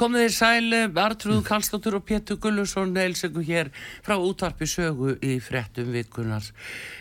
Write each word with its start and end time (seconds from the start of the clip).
Komið 0.00 0.22
þér 0.22 0.32
sæl, 0.32 0.76
Artrúð 0.96 1.40
Kallstóttur 1.44 1.98
og 1.98 2.06
Pétur 2.08 2.38
Gullusson 2.40 2.94
heilsengu 2.96 3.42
hér 3.44 3.68
frá 4.00 4.14
útvarpi 4.16 4.64
sögu 4.64 5.10
í 5.20 5.34
frettum 5.44 5.90
virkunar. 5.92 6.46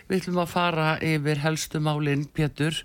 Við 0.10 0.18
ætlum 0.18 0.42
að 0.44 0.50
fara 0.52 0.88
yfir 1.08 1.40
helstu 1.40 1.80
málinn, 1.80 2.26
Pétur. 2.36 2.76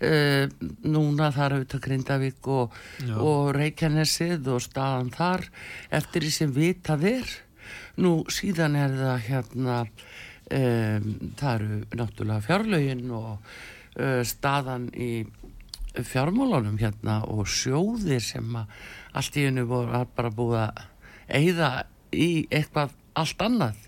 Uh, 0.00 0.48
núna 0.80 1.28
þar 1.36 1.58
auðvitað 1.58 1.82
Grindavík 1.84 2.48
og, 2.48 2.78
og 3.20 3.50
Reykjanesið 3.58 4.48
og 4.48 4.64
staðan 4.64 5.12
þar 5.12 5.44
eftir 6.00 6.24
því 6.24 6.32
sem 6.38 6.56
vitað 6.56 7.04
er. 7.10 7.36
Nú 8.00 8.14
síðan 8.32 8.80
er 8.80 8.96
það 9.02 9.28
hérna... 9.28 9.82
Um, 10.50 11.12
það 11.38 11.52
eru 11.52 12.00
náttúrulega 12.00 12.42
fjárlögin 12.42 13.12
og 13.14 13.28
uh, 13.36 14.24
staðan 14.26 14.88
í 14.96 15.12
fjármálunum 15.94 16.80
hérna 16.80 17.20
og 17.28 17.44
sjóðir 17.46 18.24
sem 18.24 18.56
að 18.58 18.72
allt 19.16 19.36
í 19.36 19.46
hennu 19.48 19.66
voru 19.68 20.04
bara 20.16 20.32
búið 20.34 20.62
að 20.64 20.82
eigða 21.40 21.70
í 22.12 22.30
eitthvað 22.50 22.94
allt 23.18 23.44
annað. 23.44 23.84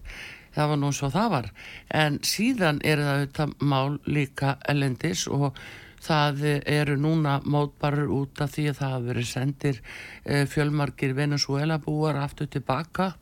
Það 0.53 0.69
var 0.69 0.81
nú 0.83 0.91
svo 0.93 1.09
það 1.13 1.31
var. 1.33 1.47
En 1.89 2.19
síðan 2.27 2.83
er 2.85 3.01
það 3.01 3.15
auðvitað 3.15 3.55
mál 3.73 3.97
líka 4.05 4.57
elendis 4.69 5.25
og 5.33 5.57
það 6.03 6.45
eru 6.67 6.99
núna 7.01 7.39
mótbarur 7.47 8.11
út 8.13 8.43
af 8.43 8.53
því 8.57 8.69
að 8.73 8.79
það 8.81 8.95
hafa 8.95 9.07
verið 9.07 9.29
sendir 9.31 9.81
uh, 9.81 10.45
fjölmarkir 10.51 11.15
Venezuela 11.17 11.79
búar 11.83 12.19
aftur 12.21 12.51
tilbaka 12.51 13.13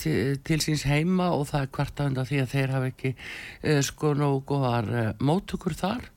til, 0.00 0.40
til 0.42 0.58
síns 0.64 0.86
heima 0.88 1.30
og 1.36 1.46
það 1.52 1.66
er 1.66 1.72
kvarta 1.76 2.08
undan 2.08 2.28
því 2.28 2.40
að 2.42 2.50
þeir 2.56 2.74
hafa 2.74 2.90
ekki 2.90 3.12
uh, 3.14 3.80
sko 3.84 4.14
nógu 4.18 4.42
góðar 4.48 4.90
uh, 4.90 5.06
móttökur 5.20 5.76
þar. 5.78 6.10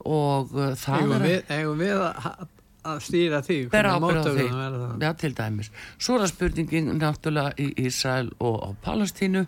Og 0.00 0.54
það 0.80 1.02
Eigum 1.02 1.16
er 1.18 1.24
við, 1.26 1.40
eigum 1.52 1.80
við 1.82 1.98
að, 2.06 2.44
að 2.86 3.02
stýra 3.04 3.42
því 3.44 3.58
hvernig 3.72 3.98
ábyrgð 3.98 4.28
á 4.28 4.32
því, 4.36 4.46
já 5.04 5.10
til 5.20 5.32
dæmis. 5.36 5.70
Svo 5.98 6.16
er 6.16 6.24
það 6.24 6.32
spurningin 6.32 6.90
náttúrulega 7.00 7.52
í 7.60 7.68
Ísrael 7.86 8.30
og 8.38 8.56
á 8.64 8.68
Palestínu 8.86 9.44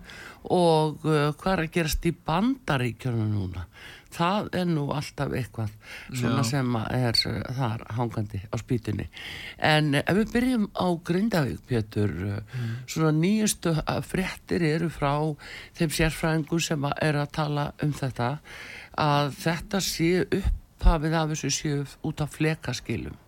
og 0.50 1.04
uh, 1.06 1.30
hvað 1.38 1.52
er 1.52 1.64
að 1.64 1.74
gerast 1.76 2.06
í 2.08 2.14
bandaríkjörnum 2.26 3.30
núna? 3.32 3.66
Það 4.12 4.48
er 4.60 4.66
nú 4.68 4.82
alltaf 4.92 5.32
eitthvað 5.32 5.70
svona 6.10 6.42
Já. 6.42 6.48
sem 6.50 6.74
er 6.82 7.20
uh, 7.30 7.38
þar 7.56 7.84
hangandi 7.96 8.42
á 8.44 8.54
spýtunni. 8.60 9.08
En 9.56 9.94
ef 10.02 10.12
við 10.18 10.34
byrjum 10.34 10.68
á 10.76 10.86
Grindavík 11.08 11.64
Pétur, 11.70 12.12
uh, 12.34 12.60
svona 12.84 13.14
nýjustu 13.16 13.72
uh, 13.78 13.96
fréttir 14.04 14.66
eru 14.74 14.90
frá 14.92 15.14
þeim 15.78 15.96
sérfræðingu 15.96 16.60
sem 16.60 16.88
er 16.92 17.22
að 17.22 17.34
tala 17.38 17.70
um 17.80 17.96
þetta 17.96 18.34
að 19.00 19.34
þetta 19.40 19.80
sé 19.80 20.12
upphafið 20.26 21.16
af 21.16 21.32
þessu 21.32 21.52
séu 21.56 21.84
út 22.04 22.20
af 22.20 22.34
flekaskilum 22.36 23.21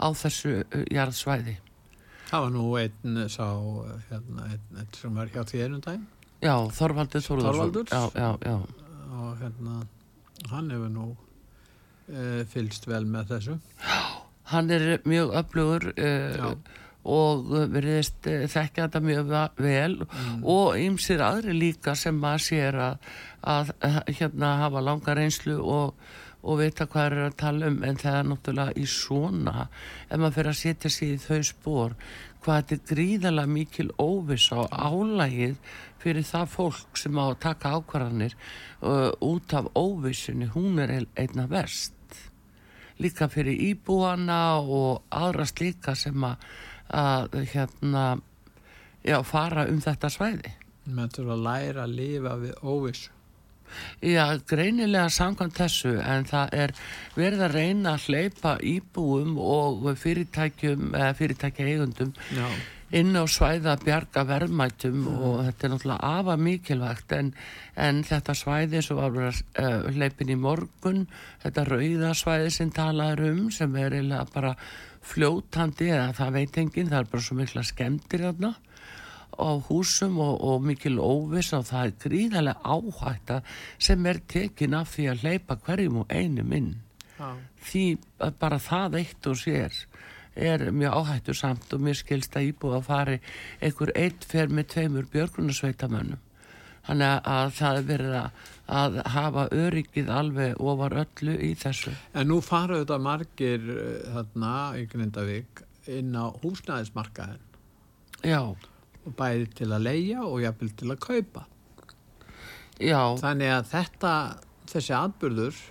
á 0.00 0.08
þessu 0.16 0.52
uh, 0.64 0.84
jarðsvæði. 0.92 1.56
Það 2.26 2.42
var 2.42 2.50
nú 2.56 2.64
einn 2.80 3.20
sá 3.30 3.46
hérna, 4.10 4.46
einn, 4.50 4.64
einn 4.80 4.88
sem 4.98 5.14
var 5.14 5.28
hjá 5.30 5.44
þér 5.46 5.76
um 5.76 5.82
daginn 5.84 6.06
Já, 6.42 6.54
Þorvaldur 6.74 7.22
Þorvaldur. 7.22 7.86
Já, 7.86 8.00
já, 8.18 8.30
já. 8.44 8.56
og 9.16 9.36
hérna 9.40 9.76
hann 10.50 10.72
hefur 10.74 10.90
nú 10.92 11.04
e, 12.10 12.42
fylgst 12.50 12.84
vel 12.90 13.06
með 13.08 13.30
þessu 13.30 13.54
Hann 14.50 14.68
er 14.74 14.84
mjög 15.08 15.32
öflugur 15.40 15.86
Já. 15.96 16.50
uh, 16.50 16.74
og 17.06 17.46
veriðist 17.72 18.26
uh, 18.30 18.44
þekkja 18.50 18.88
þetta 18.88 19.00
mjög 19.06 19.32
vel 19.62 19.96
Mm. 20.02 20.42
og 20.44 20.76
ymsir 20.82 21.22
aðri 21.22 21.54
líka 21.56 21.94
sem 21.98 22.18
maður 22.20 22.44
sér 22.50 22.78
að, 22.90 23.08
að, 23.46 23.72
að 23.86 23.98
hérna 24.18 24.52
hafa 24.66 24.82
langa 24.82 25.14
reynslu 25.18 25.56
og, 25.62 25.94
og 26.42 26.60
vita 26.60 26.86
hvað 26.86 27.06
er 27.12 27.24
að 27.26 27.36
tala 27.40 27.70
um 27.72 27.80
en 27.86 27.96
það 28.00 28.18
er 28.20 28.28
náttúrulega 28.30 28.76
í 28.78 28.86
svona 28.90 29.66
ef 30.10 30.18
maður 30.20 30.36
fyrir 30.38 30.52
að 30.52 30.60
setja 30.60 30.90
sig 30.92 31.14
í 31.16 31.20
þau 31.22 31.40
spór 31.48 31.96
hvað 32.44 32.60
þetta 32.60 32.76
er 32.76 32.84
gríðalega 32.92 33.52
mikil 33.56 33.88
óviss 34.02 34.50
á 34.54 34.60
álægið 34.70 35.56
fyrir 36.02 36.26
það 36.28 36.52
fólk 36.52 37.00
sem 37.00 37.18
á 37.18 37.24
að 37.26 37.40
taka 37.42 37.72
ákvarðanir 37.80 38.36
uh, 38.36 39.10
út 39.26 39.54
af 39.58 39.66
óvissunni, 39.74 40.46
hún 40.54 40.78
er 40.78 40.92
ein- 41.00 41.08
einna 41.18 41.48
verst. 41.50 41.92
Líka 43.02 43.26
fyrir 43.28 43.58
íbúana 43.72 44.60
og 44.62 45.02
aðra 45.10 45.48
slíka 45.50 45.96
sem 45.98 46.22
að, 46.24 46.46
að 46.94 47.34
hérna 47.50 48.04
já, 49.02 49.18
fara 49.26 49.66
um 49.72 49.82
þetta 49.82 50.12
svæði. 50.14 50.54
Menn 50.86 51.10
þurfa 51.10 51.34
að 51.34 51.44
læra 51.48 51.88
að 51.88 51.96
lifa 51.98 52.36
við 52.44 52.54
óvissu 52.62 53.15
Já, 54.04 54.38
greinilega 54.48 55.08
samkvæmt 55.12 55.58
þessu 55.58 55.96
en 56.00 56.24
það 56.28 56.56
er 56.62 56.72
verið 57.16 57.44
að 57.46 57.58
reyna 57.58 57.96
að 57.96 58.08
hleypa 58.08 58.56
íbúum 58.62 59.36
og 59.42 59.90
fyrirtækjum 60.00 60.94
eða 60.94 61.12
fyrirtækja 61.18 61.68
eigundum 61.72 62.12
Já, 62.36 62.46
inn 62.94 63.16
á 63.18 63.24
svæða 63.26 63.76
bjarga 63.82 64.22
verðmætum 64.28 65.06
og 65.10 65.38
þetta 65.48 65.66
er 65.66 65.72
náttúrulega 65.72 66.10
afa 66.20 66.36
mikilvægt 66.38 67.14
en, 67.16 67.32
en 67.74 68.02
þetta 68.06 68.36
svæði 68.38 68.82
og 68.94 69.00
var 69.00 69.30
uh, 69.32 69.88
hleypin 69.96 70.30
í 70.30 70.38
morgun 70.38 71.06
þetta 71.42 71.66
rauða 71.66 72.12
svæði 72.14 72.52
sem 72.54 72.70
talaður 72.70 73.32
um 73.32 73.48
sem 73.50 73.74
er 73.80 73.98
bara 74.34 74.54
fljótandi 75.06 75.90
eða 75.94 76.14
það 76.18 76.38
veit 76.38 76.62
enginn 76.62 76.92
það 76.92 77.00
er 77.00 77.10
bara 77.10 77.26
svo 77.26 77.36
mikla 77.38 77.66
skemmtir 77.66 78.26
þarna 78.26 78.54
á 79.36 79.50
húsum 79.68 80.18
og, 80.22 80.40
og 80.40 80.64
mikil 80.64 81.00
óviss 81.02 81.54
og 81.56 81.66
það 81.68 81.86
er 81.86 81.94
gríðarlega 82.04 82.74
áhætta 82.76 83.40
sem 83.78 84.06
er 84.06 84.20
tekin 84.28 84.76
af 84.78 84.94
því 84.94 85.08
að 85.12 85.24
hleypa 85.24 85.58
hverjum 85.66 86.02
og 86.02 86.12
einum 86.12 86.52
inn 86.56 86.74
já, 87.18 87.32
því 87.70 87.86
að 88.28 88.38
bara 88.42 88.60
það 88.62 89.00
eitt 89.02 89.30
og 89.30 89.40
sér 89.40 89.80
er 90.36 90.68
mjög 90.70 91.00
áhættu 91.00 91.34
samt 91.36 91.72
og 91.72 91.82
mér 91.84 91.96
skilst 91.96 92.36
að 92.36 92.50
íbúið 92.50 92.78
að 92.78 92.88
fari 92.90 93.18
einhver 93.60 93.92
eitt 93.96 94.24
fer 94.28 94.52
með 94.52 94.70
tveimur 94.74 95.10
björgunarsveitamönnum 95.12 96.22
þannig 96.86 97.30
að 97.32 97.54
það 97.56 97.78
er 97.78 97.86
verið 97.88 98.16
að, 98.20 98.42
að 98.80 98.98
hafa 99.16 99.46
öryggið 99.64 100.12
alveg 100.12 100.60
ofar 100.62 100.94
öllu 101.02 101.34
í 101.42 101.48
þessu. 101.58 101.94
En 102.14 102.30
nú 102.30 102.38
fara 102.44 102.78
þetta 102.82 103.00
margir 103.02 103.64
eh, 103.74 104.04
þarna 104.14 104.52
í 104.78 104.84
Grindavík 104.92 105.64
inn 105.96 106.14
á 106.14 106.30
húsnæðismarkaðin 106.44 107.42
já, 108.26 108.40
bæði 109.16 109.46
til 109.60 109.70
að 109.72 109.86
leia 109.86 110.24
og 110.26 110.40
jafnvel 110.42 110.72
til 110.76 110.90
að 110.92 111.00
kaupa. 111.06 111.46
Já, 112.76 113.00
þannig 113.20 113.54
að 113.54 113.72
þetta 113.72 114.12
þessi 114.68 114.94
atbyrður 114.96 115.64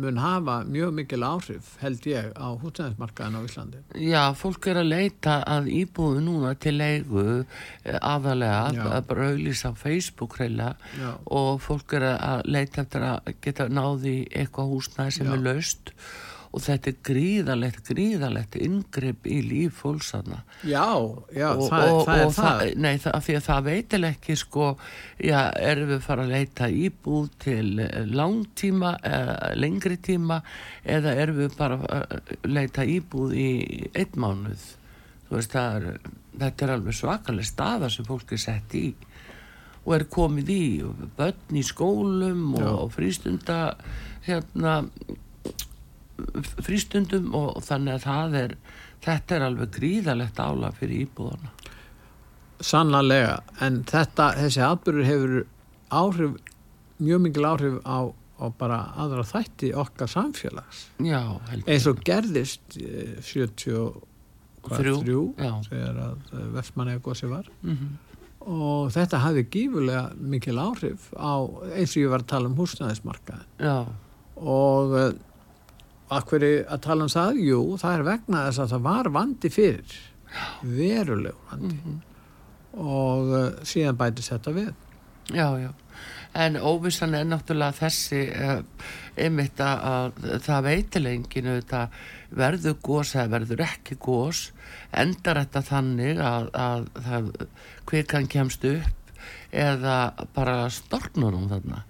mun 0.00 0.18
hafa 0.22 0.54
mjög 0.64 0.94
mikil 0.96 1.24
áhrif 1.26 1.74
held 1.82 2.06
ég 2.08 2.30
á 2.32 2.48
húsnæðismarkaðin 2.62 3.36
á 3.36 3.40
Íslandi. 3.44 3.82
Já 4.00 4.22
fólk 4.38 4.70
er 4.70 4.80
að 4.80 4.90
leita 4.94 5.36
að 5.44 5.68
íbúið 5.74 6.22
núna 6.24 6.54
til 6.56 6.76
leigu 6.78 7.24
eh, 7.42 7.98
aðalega, 7.98 8.86
að 8.86 9.06
bara 9.10 9.28
auðlýsa 9.32 9.74
á 9.74 9.80
Facebook 9.80 10.38
reyla 10.40 10.72
og 11.26 11.60
fólk 11.64 11.98
er 11.98 12.08
að 12.14 12.48
leita 12.48 12.84
eftir 12.84 13.06
að 13.10 13.32
geta 13.44 13.68
náði 13.68 14.16
eitthvað 14.30 14.74
húsnæði 14.74 15.16
sem 15.18 15.30
Já. 15.30 15.36
er 15.36 15.46
laust. 15.48 15.94
og 15.94 16.29
þetta 16.58 16.90
er 16.90 16.96
gríðalegt, 17.06 17.84
gríðalegt 17.86 18.56
ingripp 18.58 19.26
í 19.30 19.36
líf 19.46 19.76
fólksanna 19.84 20.40
já, 20.66 20.88
já 21.30 21.46
og, 21.52 21.68
það, 21.70 21.84
og, 21.92 22.00
það 22.08 22.16
er 22.16 22.24
og 22.24 22.34
það, 22.34 22.62
Nei, 22.82 22.96
það, 23.04 23.18
því 23.26 23.36
að 23.38 23.46
það 23.46 23.68
veitil 23.68 24.00
ekki 24.08 24.36
sko, 24.40 24.66
já, 25.22 25.38
erum 25.70 25.92
við 25.92 26.02
fara 26.08 26.26
að 26.26 26.34
leita 26.34 26.70
íbúð 26.74 27.30
til 27.46 27.68
eh, 27.86 28.10
langtíma, 28.10 28.96
eða 29.06 29.54
lengri 29.62 30.00
tíma 30.02 30.40
eða 30.82 31.14
erum 31.22 31.40
við 31.44 31.56
bara 31.60 31.78
að 32.00 32.36
leita 32.50 32.88
íbúð 32.98 33.38
í 33.38 33.50
einn 33.94 34.18
mánuð? 34.18 34.66
Þú 35.30 35.38
veist, 35.38 35.54
það 35.54 35.76
er, 35.78 36.12
þetta 36.42 36.66
er 36.66 36.74
alveg 36.74 36.96
svakaleg 36.98 37.46
staða 37.46 37.88
sem 37.94 38.06
fólk 38.08 38.32
er 38.34 38.40
sett 38.42 38.72
í. 38.74 38.88
Og 39.86 39.92
er 39.94 40.04
komið 40.10 40.48
í 40.50 40.62
og 40.82 41.04
börn 41.16 41.56
í 41.56 41.62
skólum 41.64 42.56
og, 42.58 42.70
og 42.74 42.90
frístunda 42.96 43.60
hérna 44.26 44.80
frístundum 46.64 47.32
og 47.36 47.62
þannig 47.66 47.98
að 47.98 48.06
er 48.44 48.56
þetta 49.04 49.36
er 49.38 49.46
alveg 49.48 49.72
gríðalegt 49.78 50.40
álag 50.42 50.76
fyrir 50.80 51.06
íbúðana 51.06 51.52
sannlega 52.60 53.38
en 53.64 53.80
þetta, 53.88 54.30
þessi 54.38 54.62
atbyrður 54.64 55.08
hefur 55.08 55.36
áhrif, 55.90 56.34
mjög 57.00 57.22
mikil 57.24 57.46
áhrif 57.48 57.78
á, 57.88 57.98
á 58.12 58.44
bara 58.60 58.80
aðra 59.00 59.24
þætti 59.26 59.72
okkar 59.80 60.10
samfélags. 60.12 60.84
Já, 61.02 61.22
eins 61.64 61.88
og 61.90 62.02
gerðist 62.06 62.76
eh, 62.80 63.16
hvað, 64.60 64.76
Þrjú, 64.82 64.94
þrjú 65.00 65.24
já. 65.40 65.52
þegar 65.70 65.98
að 66.04 66.46
vestmanlega 66.58 67.04
gósi 67.08 67.30
var. 67.32 67.50
Mhm. 67.64 67.90
og 68.40 68.86
þetta 68.88 69.18
hafði 69.20 69.42
gífulega 69.52 70.04
mikil 70.16 70.56
áhrif 70.56 71.10
á 71.12 71.44
eins 71.76 71.92
og 71.92 72.00
ég 72.00 72.08
var 72.08 72.22
að 72.22 72.30
tala 72.32 72.48
um 72.48 72.54
húsnæðismarkaðin 72.56 73.90
og 74.40 74.94
uh, 76.10 76.54
að 76.74 76.84
tala 76.86 77.06
um 77.06 77.12
það, 77.12 77.42
jú, 77.46 77.60
það 77.80 77.96
er 77.96 78.06
vegna 78.10 78.46
þess 78.48 78.62
að 78.64 78.72
það 78.74 78.86
var 78.86 79.10
vandi 79.16 79.52
fyrir. 79.54 79.98
Veruleg 80.62 81.44
vandi. 81.50 81.98
Og 82.78 83.34
uh, 83.34 83.46
síðan 83.66 83.98
bætist 84.00 84.34
þetta 84.34 84.56
við. 84.56 84.72
Já, 85.30 85.46
já. 85.60 85.70
En 86.40 86.56
óvissan 86.62 87.14
er 87.18 87.26
náttúrulega 87.26 87.78
þessi 87.80 88.22
uh, 88.30 88.60
einmitt 89.18 89.60
að, 89.62 89.82
að 89.90 90.44
það 90.46 90.66
veitilengin 90.68 91.50
auðvitað 91.50 92.00
verður 92.38 92.76
gós 92.86 93.14
eða 93.16 93.32
verður 93.34 93.64
ekki 93.66 93.98
gós 94.02 94.44
endar 94.94 95.42
þetta 95.42 95.62
þannig 95.66 96.22
að, 96.22 96.48
að 96.54 96.86
það 97.06 97.30
kvikan 97.90 98.30
kemst 98.30 98.66
upp 98.70 98.96
eða 99.50 99.96
bara 100.34 100.70
storknur 100.72 101.34
hún 101.34 101.50
þarna 101.50 101.82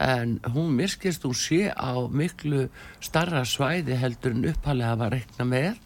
en 0.00 0.38
hún 0.54 0.74
miskist 0.78 1.26
hún 1.26 1.36
sé 1.36 1.68
á 1.74 1.94
miklu 2.10 2.68
starra 3.00 3.44
svæði 3.44 3.98
heldur 3.98 4.36
en 4.36 4.50
uppalega 4.52 4.98
var 5.00 5.14
reikna 5.16 5.46
með 5.48 5.78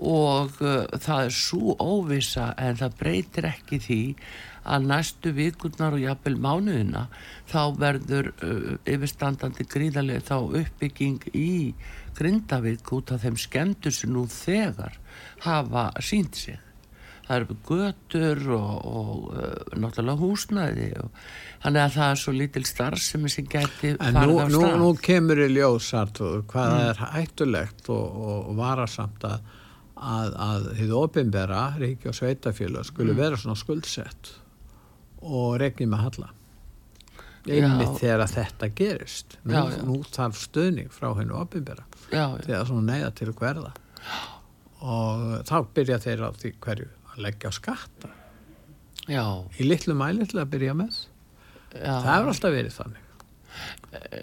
og 0.00 0.56
uh, 0.64 0.86
það 0.96 1.26
er 1.26 1.34
svo 1.36 1.74
óvisa 1.76 2.50
en 2.58 2.78
það 2.80 2.96
breytir 3.02 3.50
ekki 3.50 3.80
því 3.84 4.02
að 4.70 4.86
næstu 4.88 5.32
vikurnar 5.36 5.96
og 5.96 6.04
jafnvel 6.04 6.36
mánuðina 6.40 7.06
þá 7.50 7.60
verður 7.80 8.32
uh, 8.32 8.72
yfirstandandi 8.88 9.68
gríðarlega 9.68 10.24
þá 10.30 10.36
uppbygging 10.62 11.28
í 11.36 11.52
Grindavík 12.16 12.90
út 12.92 13.12
af 13.14 13.22
þeim 13.24 13.36
skemmtur 13.40 13.94
sem 13.94 14.12
nú 14.12 14.26
þegar 14.28 14.96
hafa 15.46 15.90
sínt 16.04 16.36
sig. 16.36 16.58
Það 17.30 17.36
eru 17.36 17.56
götur 17.68 18.40
og, 18.56 18.70
og 18.90 19.10
uh, 19.38 19.76
náttúrulega 19.78 20.18
húsnæði 20.18 20.88
og 20.98 21.12
þannig 21.62 21.82
að 21.84 21.92
það 21.94 22.08
er 22.14 22.18
svo 22.24 22.32
lítil 22.34 22.62
starfsemi 22.66 23.30
sem 23.30 23.46
geti 23.52 23.92
En 23.92 24.16
nú, 24.18 24.18
farið 24.18 24.40
á 24.42 24.46
nú, 24.50 24.62
stað. 24.64 24.74
nú 24.82 24.88
kemur 25.06 25.42
í 25.44 25.46
ljós 25.54 25.90
Artur, 26.00 26.40
hvað 26.50 26.74
það 26.74 26.88
er 26.88 27.02
hættulegt 27.14 27.90
og, 27.94 28.18
og 28.32 28.50
varasamt 28.58 29.28
að, 29.30 29.46
að, 30.48 30.66
þið 30.80 30.96
ofinbera, 31.04 31.62
ríki 31.78 32.10
og 32.10 32.18
sveitafélag 32.18 32.90
skuli 32.90 33.14
vera 33.14 33.38
svona 33.38 33.58
skuldsett 33.62 34.34
og 35.20 35.54
regnið 35.62 35.90
með 35.92 36.04
halla. 36.08 36.30
Einmitt 37.46 37.96
þegar 38.02 38.26
þetta 38.34 38.68
gerist. 38.76 39.38
Nú, 39.44 39.54
Já, 39.54 39.62
já. 39.76 39.80
nú 39.86 40.00
þarf 40.12 40.42
stöðning 40.42 40.90
frá 40.92 41.12
hennu 41.16 41.38
ofinbera 41.40 41.86
þegar 42.10 42.66
svona 42.68 42.96
neyða 42.96 43.14
til 43.22 43.30
hverða 43.38 43.70
og 44.80 45.44
þá 45.48 45.56
byrja 45.76 45.98
þeir 46.02 46.24
á 46.26 46.30
því 46.40 46.50
hverju 46.64 46.88
að 47.10 47.22
leggja 47.26 47.50
á 47.50 47.52
skatta. 47.56 48.12
Já, 49.10 49.24
í 49.58 49.66
litlu 49.66 49.96
mæli 49.98 50.26
til 50.30 50.40
að 50.42 50.52
byrja 50.54 50.76
með. 50.78 51.02
Já. 51.70 51.94
það 52.02 52.10
hefur 52.10 52.32
alltaf 52.32 52.54
verið 52.56 52.78
þannig. 52.78 53.04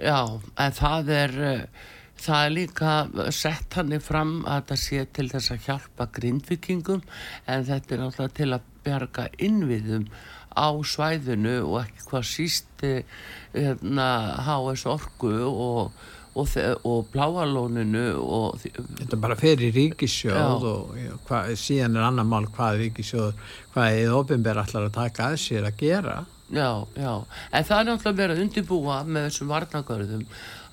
Já, 0.04 0.19
en 0.63 0.75
það 0.75 1.13
er 1.16 1.38
það 2.18 2.45
er 2.45 2.54
líka 2.54 2.94
sett 3.36 3.78
hann 3.78 3.94
fram 4.04 4.39
að 4.50 4.72
það 4.72 4.81
sé 4.84 5.04
til 5.16 5.28
þess 5.31 5.54
að 5.54 5.68
hjálpa 5.68 6.07
grindvikingum 6.18 7.04
en 7.45 7.68
þetta 7.68 7.94
er 7.94 8.01
náttúrulega 8.01 8.38
til 8.39 8.50
að 8.56 8.72
berga 8.88 9.28
innviðum 9.44 10.07
á 10.57 10.68
svæðinu 10.81 11.57
og 11.68 11.81
ekki 11.83 12.07
hvað 12.10 12.28
síst 12.31 12.86
eh, 12.88 13.04
hérna, 13.54 14.07
HS 14.48 14.88
Orku 14.90 15.33
og, 15.45 15.92
og, 16.38 16.56
og 16.88 17.10
Bláalóninu 17.13 18.06
og 18.22 18.62
Þetta 18.62 19.19
bara 19.22 19.38
fyrir 19.39 19.74
ríkissjóð 19.75 20.38
Já. 20.38 20.72
og 20.72 21.22
hva, 21.28 21.44
síðan 21.57 21.98
er 21.98 22.07
annar 22.07 22.28
mál 22.28 22.48
hvað 22.54 22.84
ríkissjóð, 22.84 23.34
hvað 23.74 24.00
eða 24.04 24.18
ofinber 24.22 24.62
allar 24.63 24.89
að 24.89 24.98
taka 25.00 25.31
að 25.31 25.39
sér 25.44 25.69
að 25.69 25.80
gera. 25.81 26.18
Já, 26.48 26.88
já, 26.95 27.12
en 27.51 27.66
það 27.68 27.80
er 27.81 27.88
náttúrulega 27.89 28.19
verið 28.22 28.38
að 28.38 28.44
undirbúa 28.45 29.01
með 29.04 29.25
þessum 29.28 29.50
varnagörðum 29.51 30.22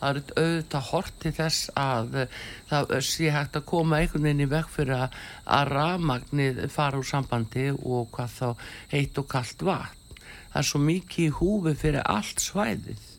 er 0.04 0.20
auðvitað 0.36 0.88
hort 0.90 1.16
til 1.22 1.32
þess 1.34 1.70
að 1.80 2.18
eh, 2.22 2.38
það 2.70 2.94
sé 3.08 3.32
hægt 3.34 3.58
að 3.58 3.66
koma 3.72 3.98
einhvern 3.98 4.28
veginn 4.28 4.44
í 4.44 4.50
veg 4.52 4.70
fyrir 4.70 5.06
að, 5.06 5.18
að 5.56 5.72
rafmagnið 5.72 6.62
fara 6.74 7.00
úr 7.00 7.08
sambandi 7.08 7.70
og 7.74 8.10
hvað 8.14 8.36
þá 8.38 8.66
heitt 8.92 9.20
og 9.22 9.28
kalt 9.34 9.66
vatn 9.66 10.22
það 10.54 10.60
er 10.60 10.68
svo 10.68 10.82
mikið 10.84 11.26
í 11.26 11.34
húfi 11.40 11.74
fyrir 11.80 12.06
allt 12.06 12.42
svæðið 12.44 13.10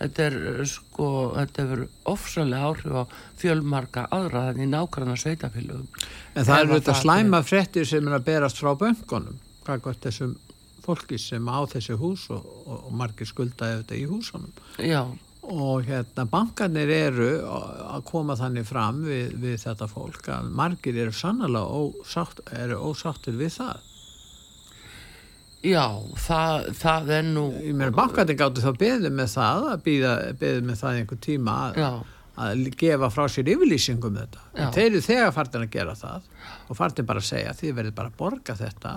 þetta 0.00 0.24
er 0.28 0.38
eh, 0.52 0.62
sko, 0.70 1.10
þetta 1.36 1.66
hefur 1.66 1.84
ofsalega 2.12 2.70
áhrif 2.70 2.96
á 2.96 3.04
fjölmarka 3.40 4.06
aðra 4.14 4.48
þannig 4.50 4.72
nákvæmna 4.72 5.18
sveitafélögum 5.20 5.86
En 6.34 6.48
það 6.48 6.62
eru 6.62 6.78
þetta 6.78 6.96
slæma 7.02 7.42
fréttir 7.46 7.88
sem 7.88 8.08
er 8.08 8.18
að 8.18 8.26
berast 8.30 8.60
frá 8.60 8.74
böngunum, 8.78 9.38
hvað 9.66 9.84
gott 9.88 10.08
þessum 10.08 10.34
fólki 10.86 11.18
sem 11.18 11.48
á 11.50 11.58
þessi 11.66 11.96
hús 11.98 12.28
og, 12.30 12.44
og, 12.66 12.82
og 12.86 12.92
margir 12.94 13.26
skuldaði 13.26 13.80
þetta 13.80 13.96
í 13.98 14.04
húsunum. 14.10 14.52
Já, 14.78 15.02
Og 15.46 15.84
hérna 15.86 16.24
bankarnir 16.26 16.90
eru 16.90 17.28
að 17.46 18.00
koma 18.08 18.34
þannig 18.38 18.66
fram 18.66 19.04
við, 19.06 19.36
við 19.38 19.60
þetta 19.62 19.86
fólk 19.86 20.30
að 20.34 20.48
margir 20.58 20.96
eru 21.04 21.14
sannlega 21.14 21.70
ósátt, 21.70 22.40
eru 22.50 22.80
ósáttir 22.88 23.36
við 23.38 23.52
það. 23.60 23.84
Já, 25.66 25.84
það, 26.26 26.66
það 26.80 27.10
er 27.18 27.24
nú 27.32 27.44
Ég 27.62 27.74
meina 27.78 27.94
bankarnir 27.96 28.38
gáttu 28.40 28.62
þá 28.64 28.70
beðið 28.82 29.14
með 29.18 29.32
það 29.34 29.66
að 29.72 29.82
beðið 29.88 30.62
með 30.68 30.80
það 30.82 31.00
einhver 31.00 31.20
tíma 31.26 31.56
að, 31.66 31.80
Já, 31.82 31.90
að 32.46 32.64
gefa 32.82 33.10
frá 33.14 33.24
sér 33.32 33.50
yfirlýsingum 33.54 34.10
um 34.12 34.18
þetta. 34.20 34.42
Já. 34.60 34.66
Þeir 34.76 34.86
eru 34.90 35.02
þegar 35.06 35.34
fartin 35.36 35.64
að 35.66 35.70
gera 35.76 35.94
það 36.00 36.26
og 36.68 36.78
fartin 36.80 37.06
bara 37.08 37.22
að 37.24 37.28
segja 37.30 37.54
þið 37.60 37.76
verður 37.80 37.94
bara 38.00 38.12
að 38.12 38.18
borga 38.22 38.56
þetta 38.62 38.94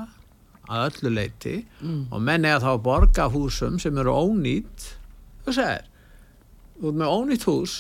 að 0.69 0.88
öllu 0.92 1.12
leiti 1.16 1.56
Mm. 1.81 2.01
og 2.13 2.21
menn 2.21 2.45
er 2.45 2.60
þá 2.62 2.68
að 2.75 2.81
borga 2.86 3.30
húsum 3.33 3.80
sem 3.81 3.98
eru 3.98 4.12
ónýtt 4.13 4.89
og 5.48 5.56
segir, 5.56 5.88
út 6.83 6.94
með 7.00 7.13
ónýtt 7.16 7.45
hús 7.50 7.77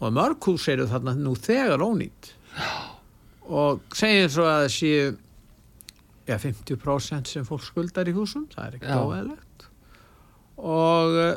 og 0.00 0.14
mörg 0.16 0.46
hús 0.48 0.64
eru 0.72 0.86
þarna 0.88 1.12
nú 1.18 1.34
þegar 1.36 1.82
ónýtt 1.84 2.30
og 3.50 3.82
segir 3.96 4.30
svo 4.32 4.46
að 4.48 4.62
það 4.62 4.72
séu 4.76 5.10
ja, 6.30 6.38
50% 6.40 7.30
sem 7.34 7.46
fólk 7.48 7.64
skuldar 7.66 8.08
í 8.10 8.14
húsum, 8.16 8.46
það 8.52 8.66
er 8.66 8.76
ekki 8.78 8.90
Já. 8.90 8.98
óæðilegt 9.04 9.66
og 10.60 11.16
uh, 11.16 11.32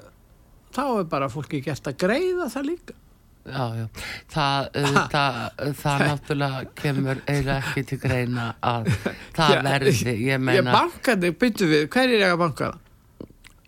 þá 0.76 0.84
er 1.00 1.08
bara 1.12 1.30
fólki 1.32 1.62
gert 1.64 1.88
að 1.88 1.98
greiða 2.04 2.50
það 2.52 2.70
líka. 2.72 2.96
Já, 3.44 3.64
já, 3.76 3.86
það, 4.32 4.68
það, 5.12 5.40
það 5.82 6.02
náttúrulega 6.08 6.60
kemur 6.80 7.20
eiginlega 7.26 7.58
ekki 7.60 7.84
til 7.90 7.98
greina 8.00 8.46
að 8.64 8.88
það 9.36 9.52
Já, 9.52 9.60
verði, 9.68 9.94
ég 10.00 10.22
Ég 10.30 10.40
meina, 10.48 10.72
bankandi, 10.72 11.32
byttu 11.42 11.68
við, 11.68 11.84
hver 11.92 12.08
er 12.08 12.24
ég 12.24 12.36
að 12.38 12.40
bankana? 12.46 12.80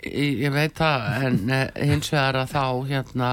ég, 0.06 0.40
ég 0.46 0.54
veit 0.56 0.78
það, 0.80 1.06
en 1.28 1.52
eh, 1.58 1.66
hins 1.90 2.12
vegar 2.14 2.40
að 2.44 2.54
þá, 2.54 2.64
hérna, 2.92 3.32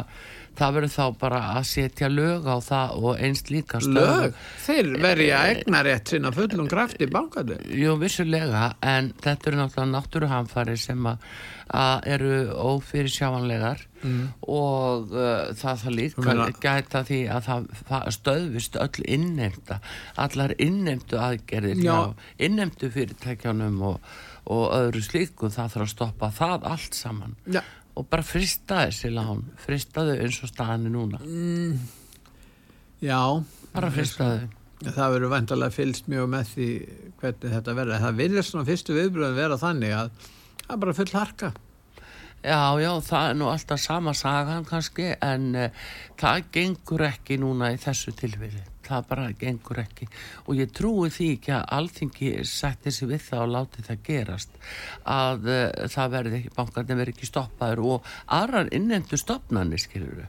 það 0.59 0.75
verður 0.77 0.93
þá 0.95 1.05
bara 1.23 1.41
að 1.57 1.65
setja 1.71 2.09
lög 2.13 2.45
á 2.51 2.57
það 2.63 2.97
og 3.01 3.23
einst 3.25 3.51
líka 3.53 3.81
Lög, 3.87 4.35
þeir 4.67 4.91
verja 5.03 5.41
egnarétt 5.55 6.13
sinna 6.13 6.33
fullum 6.35 6.69
krafti 6.71 7.09
bankandi 7.11 7.57
Jú, 7.81 7.97
vissulega, 8.01 8.73
en 8.85 9.13
þetta 9.23 9.51
eru 9.53 9.61
náttúrulega 9.63 9.93
náttúruhamfari 9.97 10.77
sem 10.81 11.09
að, 11.09 11.25
að 11.73 12.09
eru 12.17 12.35
ófyrir 12.69 13.11
sjáanlegar 13.13 13.87
og 14.51 15.13
uh, 15.15 15.53
það 15.55 15.77
það 15.85 15.95
líka 15.99 16.17
Þú 16.19 16.27
meina- 16.27 16.49
gæta 16.65 17.03
því 17.07 17.21
að 17.31 17.45
það, 17.49 17.67
það 17.91 18.09
stöðvist 18.19 18.79
öll 18.83 19.05
innemta, 19.17 19.79
allar 20.19 20.55
innemtu 20.59 21.21
aðgerðir 21.23 21.83
Já. 21.85 21.93
hjá 21.93 22.47
innemtu 22.49 22.91
fyrirtækjanum 22.93 23.79
og, 23.93 24.11
og 24.51 24.65
öðru 24.75 25.05
slíku, 25.07 25.51
það 25.55 25.71
þarf 25.77 25.87
að 25.87 25.93
stoppa 25.95 26.31
það 26.35 26.67
allt 26.73 26.99
saman. 26.99 27.37
Já, 27.47 27.63
og 27.97 28.09
bara 28.09 28.25
frista 28.25 28.87
þessi 28.87 29.11
lán, 29.13 29.43
frista 29.61 30.07
þau 30.07 30.15
eins 30.17 30.39
og 30.43 30.51
staðan 30.51 30.89
er 30.89 30.95
núna, 30.95 31.21
já 33.03 33.21
bara 33.75 33.91
frista 33.93 34.29
þau. 34.31 34.59
Það 34.83 35.13
verður 35.15 35.31
vantarlega 35.31 35.75
fylgst 35.77 36.09
mjög 36.11 36.31
með 36.33 36.49
því 36.53 36.69
hvernig 37.21 37.53
þetta 37.53 37.75
verður. 37.79 38.01
Það 38.03 38.17
verður 38.19 38.47
svona 38.49 38.67
fyrstu 38.67 38.97
viðbröðum 38.97 39.37
vera 39.39 39.59
þannig 39.61 39.93
að 39.95 40.09
það 40.63 40.73
er 40.75 40.81
bara 40.83 40.95
full 40.99 41.13
harka. 41.15 41.51
Já, 42.43 42.75
já, 42.83 42.91
það 43.07 43.29
er 43.29 43.37
nú 43.39 43.47
alltaf 43.53 43.79
sama 43.79 44.13
sagan 44.19 44.65
kannski 44.67 45.13
en 45.23 45.53
uh, 45.55 45.83
það 46.19 46.49
gengur 46.57 47.05
ekki 47.07 47.37
núna 47.39 47.69
í 47.71 47.77
þessu 47.79 48.11
tilfili. 48.19 48.65
Það 48.83 49.05
bara 49.13 49.27
gengur 49.39 49.79
ekki 49.79 50.09
og 50.51 50.59
ég 50.59 50.73
trúi 50.75 51.13
því 51.15 51.29
ekki 51.37 51.53
að 51.55 51.69
alþingi 51.77 52.33
setti 52.51 52.91
sig 52.91 53.13
við 53.13 53.23
það 53.29 53.45
og 53.45 53.53
láti 53.55 53.85
það 53.87 54.03
gerast 54.09 54.59
að 55.07 55.47
uh, 55.47 55.63
það 55.95 56.13
verði 56.17 56.41
ekki, 56.41 56.53
bankarnir 56.59 57.01
verði 57.03 57.15
ekki 57.15 57.31
stoppaður 57.31 57.85
og 57.93 58.11
aðrar 58.41 58.75
innendu 58.75 59.21
stopnarnir 59.23 59.85
skilur 59.85 60.27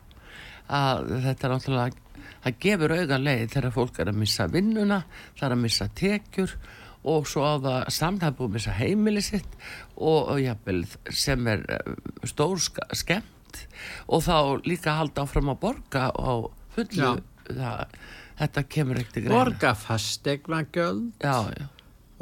að 0.70 1.15
þetta 1.25 1.48
er 1.48 1.55
náttúrulega 1.55 2.29
það 2.43 2.62
gefur 2.67 2.96
auga 3.00 3.22
leið 3.24 3.50
þegar 3.55 3.75
fólk 3.79 4.00
er 4.00 4.13
að 4.13 4.22
missa 4.22 4.48
vinnuna, 4.53 5.01
það 5.34 5.48
er 5.48 5.58
að 5.58 5.63
missa 5.65 5.89
tekjur 5.98 6.58
og 7.04 7.28
svo 7.28 7.44
á 7.44 7.54
það 7.64 7.90
samtæð 7.98 8.36
búið 8.38 8.50
að 8.50 8.54
missa 8.58 8.76
heimili 8.78 9.22
sitt 9.26 9.58
og, 9.98 10.32
og 10.34 10.40
jafnvel 10.44 10.84
sem 11.12 11.48
er 11.52 11.66
eh, 11.70 11.94
stór 12.30 12.62
sk- 12.64 12.88
skemmt 12.96 13.64
og 14.08 14.24
þá 14.26 14.38
líka 14.66 14.96
halda 14.98 15.26
áfram 15.28 15.52
að 15.54 15.60
borga 15.66 16.08
á 16.16 16.32
fullu 16.74 17.12
það, 17.50 17.98
þetta 18.40 18.64
kemur 18.72 19.02
ekkert 19.04 19.20
í 19.20 19.24
greina. 19.28 19.36
Borga 19.44 19.74
fastegna 19.78 20.64
gjöld 20.74 21.12
já, 21.22 21.36
já, 21.60 21.68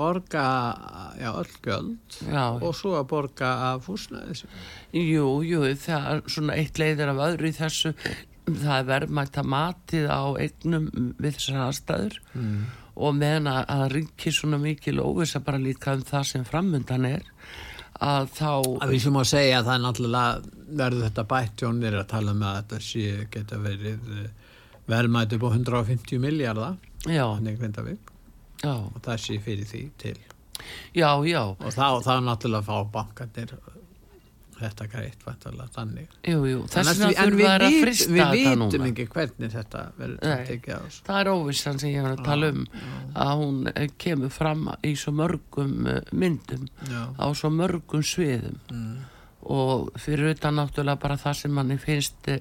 borga, 0.01 0.43
já, 1.21 1.29
öll 1.39 1.53
gjöld 1.63 2.17
já, 2.25 2.43
og 2.57 2.75
svo 2.75 2.97
að 2.99 3.07
borga 3.13 3.51
af 3.69 3.87
húsnæðis 3.87 4.43
jú, 4.97 5.29
jú 5.45 5.61
það 5.85 6.09
er 6.15 6.21
svona 6.35 6.57
eitt 6.59 6.81
leiðir 6.81 7.13
af 7.13 7.21
öðru 7.29 7.51
í 7.53 7.55
þessu. 7.61 7.93
Það 8.51 8.73
er 8.81 8.85
verðmætt 8.89 9.37
að 9.37 9.49
matið 9.53 10.07
á 10.11 10.21
eignum 10.41 10.87
við 11.21 11.35
þessar 11.37 11.59
aðstæður. 11.69 12.15
Mm. 12.33 12.61
Og 13.01 13.17
meðan 13.17 13.49
að, 13.51 13.83
ringi 13.95 14.33
svona 14.35 14.59
mikil 14.61 15.01
óvisa 15.03 15.41
bara 15.45 15.61
líka 15.61 15.95
um 15.97 16.05
það 16.07 16.27
sem 16.31 16.45
framundan 16.47 17.07
er 17.09 17.27
að 18.01 18.29
þá 18.37 18.51
að 18.81 18.93
við 18.93 19.03
sem 19.05 19.19
að 19.21 19.27
segja 19.31 19.59
að 19.59 19.67
það 19.67 19.75
er 19.75 19.83
náttúrulega 19.85 20.61
verður 20.81 21.05
þetta 21.07 21.25
bætt 21.33 21.63
Jónir 21.65 21.97
að 21.99 22.07
tala 22.13 22.35
um 22.35 22.45
að 22.47 22.57
þetta 22.59 22.79
sé 22.87 23.25
geta 23.33 23.59
verið 23.61 24.13
eh, 24.17 24.55
verðmætt 24.89 25.35
upp 25.37 25.45
á 25.45 25.49
150 25.51 26.23
miljardar 26.23 26.77
og 28.77 28.97
það 29.05 29.21
sé 29.23 29.37
fyrir 29.41 29.65
því 29.65 29.83
til. 30.01 30.17
Já, 30.93 31.09
já. 31.25 31.41
Og 31.41 31.73
þá, 31.73 31.85
þá 32.05 32.13
náttúrulega 32.25 32.67
fá 32.67 32.91
bankanir 32.93 33.53
þetta 34.61 34.87
greitt 34.91 35.23
vantarlega 35.25 35.69
þannig. 35.75 36.15
Jú, 36.31 36.39
jú, 36.49 36.59
þess 36.71 36.89
vegna 36.91 37.09
við- 37.11 37.19
þurfa 37.21 37.51
þær 37.51 37.65
að 37.65 37.71
við, 37.75 37.81
frista 37.85 38.09
við 38.11 38.21
þetta 38.21 38.31
vitum 38.37 38.59
núna. 38.63 38.89
ekki 38.91 39.05
hvernig 39.15 39.51
þetta 39.55 39.83
verður 39.99 40.45
tekið 40.51 40.75
á 40.77 40.81
það 41.07 41.21
er 41.21 41.31
óvissan 41.35 41.79
sem 41.83 41.93
ég 41.95 42.03
var 42.07 42.15
að 42.17 42.23
tala 42.25 42.51
um 42.55 42.61
að 43.15 43.33
hún 43.41 43.71
eh, 43.75 43.87
kemur 43.97 44.29
fram 44.35 44.67
í 44.83 44.93
svo 44.95 45.11
mörgum 45.17 45.73
eh, 45.87 46.01
myndum 46.11 46.67
já, 46.87 47.01
á 47.17 47.25
svo 47.33 47.49
mörgum 47.53 48.03
sviðum. 48.05 48.59
Mm, 48.71 48.97
og 49.51 49.89
fyrir 49.97 50.35
utan 50.35 50.55
náttúrulega 50.59 50.99
bara 51.01 51.17
það 51.17 51.33
sem 51.39 51.51
manni 51.57 51.77
finnst 51.81 52.27
eh, 52.29 52.39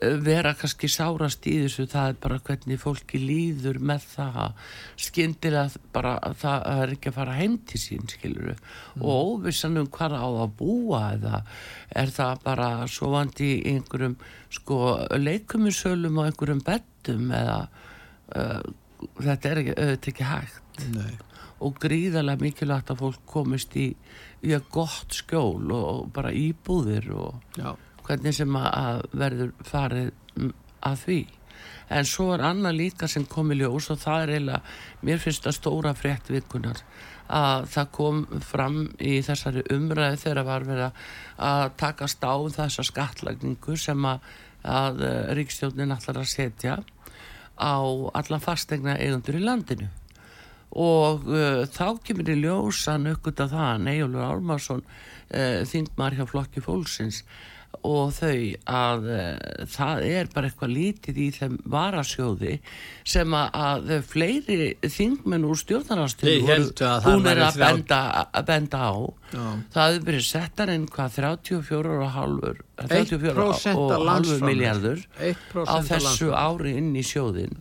vera 0.00 0.54
kannski 0.58 0.88
sárast 0.90 1.46
í 1.46 1.54
þessu 1.62 1.86
það 1.90 2.08
er 2.10 2.16
bara 2.24 2.38
hvernig 2.46 2.80
fólki 2.82 3.20
líður 3.22 3.78
með 3.78 4.06
það. 4.14 4.64
Skyndilega 5.06 5.82
bara 5.94 6.14
að 6.18 6.36
það 6.42 6.66
er 6.74 6.94
ekki 6.96 7.10
að 7.10 7.18
fara 7.18 7.36
heim 7.38 7.58
til 7.68 7.80
sín 7.80 8.10
skiluru 8.10 8.56
og 9.00 9.10
óvissan 9.14 9.78
um 9.80 9.90
hvað 9.94 10.16
á 10.18 10.26
að 10.26 10.56
búa 10.58 11.02
eða 11.14 11.42
er 12.02 12.14
það 12.14 12.42
bara 12.46 12.70
svo 12.90 13.12
vandi 13.14 13.50
í 13.54 13.74
einhverjum 13.74 14.16
sko 14.54 14.80
leikumisölum 15.18 16.18
og 16.18 16.30
einhverjum 16.30 16.64
beddum 16.66 17.30
eða 17.34 17.60
uh, 18.34 18.60
þetta 19.20 19.50
er 19.50 19.62
ekki, 19.62 19.78
auðvitað 19.78 20.12
ekki 20.12 20.28
hægt. 20.28 20.60
Nei, 20.90 21.14
og 21.64 21.78
gríðarlega 21.80 22.42
mikilvægt 22.42 22.90
að 22.90 23.02
fólk 23.04 23.26
komist 23.30 23.76
í, 23.78 23.92
í 24.42 24.54
að 24.56 24.70
gott 24.74 25.14
skjól 25.14 25.70
og, 25.70 25.84
og 25.94 26.14
bara 26.14 26.34
íbúðir 26.34 27.12
og 27.14 27.60
já, 27.60 27.70
hvernig 28.06 28.36
sem 28.36 28.60
að, 28.60 28.68
að 28.82 29.18
verður 29.22 29.54
farið 29.64 30.12
að 30.84 31.00
því. 31.04 31.22
En 31.94 32.06
svo 32.08 32.30
er 32.34 32.44
annað 32.44 32.78
líka 32.78 33.08
sem 33.08 33.26
kom 33.28 33.52
í 33.52 33.58
ljós 33.58 33.90
og 33.92 34.00
það 34.00 34.22
er 34.22 34.32
eiginlega 34.34 35.04
mér 35.04 35.20
finnst 35.22 35.44
það 35.44 35.58
stóra 35.58 35.92
frétt 35.96 36.30
vikunar 36.32 36.80
að 37.34 37.68
það 37.72 37.90
kom 37.96 38.24
fram 38.44 38.78
í 39.00 39.14
þessari 39.24 39.64
umræði 39.72 40.20
þegar 40.20 40.44
var 40.48 40.66
verið 40.68 41.04
að 41.48 41.64
taka 41.80 42.08
stáð 42.08 42.50
þessa 42.58 42.84
skattlagningu 42.84 43.76
sem 43.80 44.08
að, 44.08 44.26
að 44.62 45.04
ríkstjónin 45.38 45.94
allar 45.94 46.20
að 46.20 46.32
setja 46.32 46.78
á 47.56 47.76
allan 48.12 48.44
fastegna 48.44 48.98
eigundur 48.98 49.38
í 49.38 49.44
landinu. 49.44 49.88
Og 50.74 51.28
uh, 51.30 51.64
þá 51.70 52.00
kemur 52.02 52.32
í 52.32 52.40
ljósan 52.42 53.06
aukvitað 53.06 53.52
það 53.54 53.68
að 53.70 53.90
Eyjólfur 53.92 54.24
Ármarsson 54.26 54.80
uh, 54.82 55.60
þingmar 55.70 56.16
hjá 56.18 56.24
flokki 56.26 56.64
fólksins 56.64 57.22
og 57.82 58.12
þau 58.16 58.38
að 58.70 59.08
uh, 59.10 59.64
það 59.74 60.06
er 60.10 60.30
bara 60.34 60.50
eitthvað 60.50 60.74
lítið 60.74 61.20
í 61.24 61.28
þeim 61.34 61.58
varasjóði 61.74 62.58
sem 63.04 63.36
að, 63.36 63.58
að 63.66 63.92
fleiri 64.10 64.58
þingmenn 64.82 65.48
úr 65.48 65.60
það 66.84 67.08
hún 67.08 67.28
er 67.30 67.42
að 67.48 67.60
benda, 67.60 68.00
að 68.30 68.46
benda 68.52 68.84
á. 68.88 68.94
Já, 69.34 69.46
það 69.74 69.88
hefur 69.90 70.06
verið 70.08 70.26
settar 70.28 70.70
inn 70.70 70.86
hvað 70.94 71.16
34 71.18 71.94
og 71.94 72.10
halvur 72.14 72.60
1% 72.78 72.90
34 72.90 73.44
af 73.44 73.66
og 73.74 73.90
halvur 73.90 74.04
landsframleiðslu. 74.08 74.48
miljardur 74.48 75.02
1% 75.30 75.70
á 75.70 75.76
þessu 75.88 76.28
ári 76.38 76.74
inn 76.78 76.92
í 76.94 77.04
sjóðin 77.06 77.56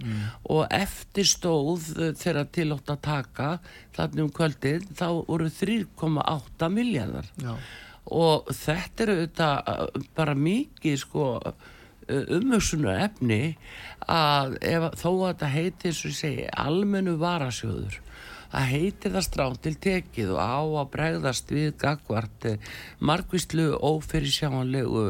og 0.54 0.66
eftir 0.74 1.30
stóð 1.30 1.88
þegar 2.20 2.52
tilótt 2.54 2.94
að 2.94 3.02
taka 3.08 3.50
þannig 3.98 4.26
um 4.26 4.34
kvöldið 4.38 4.86
þá 4.98 5.08
voru 5.28 5.50
3,8 5.54 6.70
miljardar 6.74 7.30
já, 7.42 7.54
og 8.06 8.50
þetta 8.52 9.06
eru 9.06 9.20
auðvitað 9.20 9.72
uh, 9.76 10.08
bara 10.18 10.36
mikið 10.36 11.00
sko 11.06 11.28
umhugsunar 12.04 13.00
efni 13.06 13.56
að 14.12 14.58
ef, 14.60 14.90
þó 15.00 15.10
að 15.12 15.28
þetta 15.30 15.52
heitir 15.54 15.96
svo 15.96 16.12
ég 16.12 16.18
segi 16.18 16.48
almennu 16.66 17.16
varasjóður 17.22 18.00
það 18.54 18.66
heitir 18.70 19.14
það 19.16 19.26
strán 19.26 19.56
til 19.64 19.74
tekið 19.82 20.34
og 20.36 20.42
á 20.44 20.62
að 20.62 20.90
bregðast 20.94 21.54
við 21.54 21.70
gagvart 21.82 22.48
margvíslu 23.02 23.70
ófyrirsjánlegu 23.80 25.06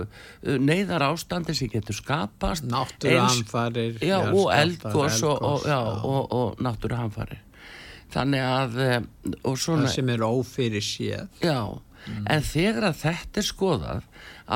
neyðar 0.64 1.10
ástandi 1.10 1.56
sem 1.58 1.72
getur 1.72 1.98
skapast 1.98 2.68
náttúruhamfarir 2.70 3.98
og 4.32 4.54
eldgós 4.56 5.20
og, 5.28 5.44
og, 5.44 5.68
og, 5.68 6.22
og 6.38 6.64
náttúruhamfari 6.64 7.42
þannig 8.14 8.46
að 8.46 8.80
eh, 8.86 9.00
það 9.44 9.88
sem 9.92 10.14
er 10.14 10.24
ófyrir 10.24 10.86
séð 10.86 11.44
já, 11.44 11.60
en 12.08 12.42
þegar 12.44 12.84
að 12.90 12.98
þetta 13.04 13.40
er 13.40 13.46
skoðað 13.48 14.02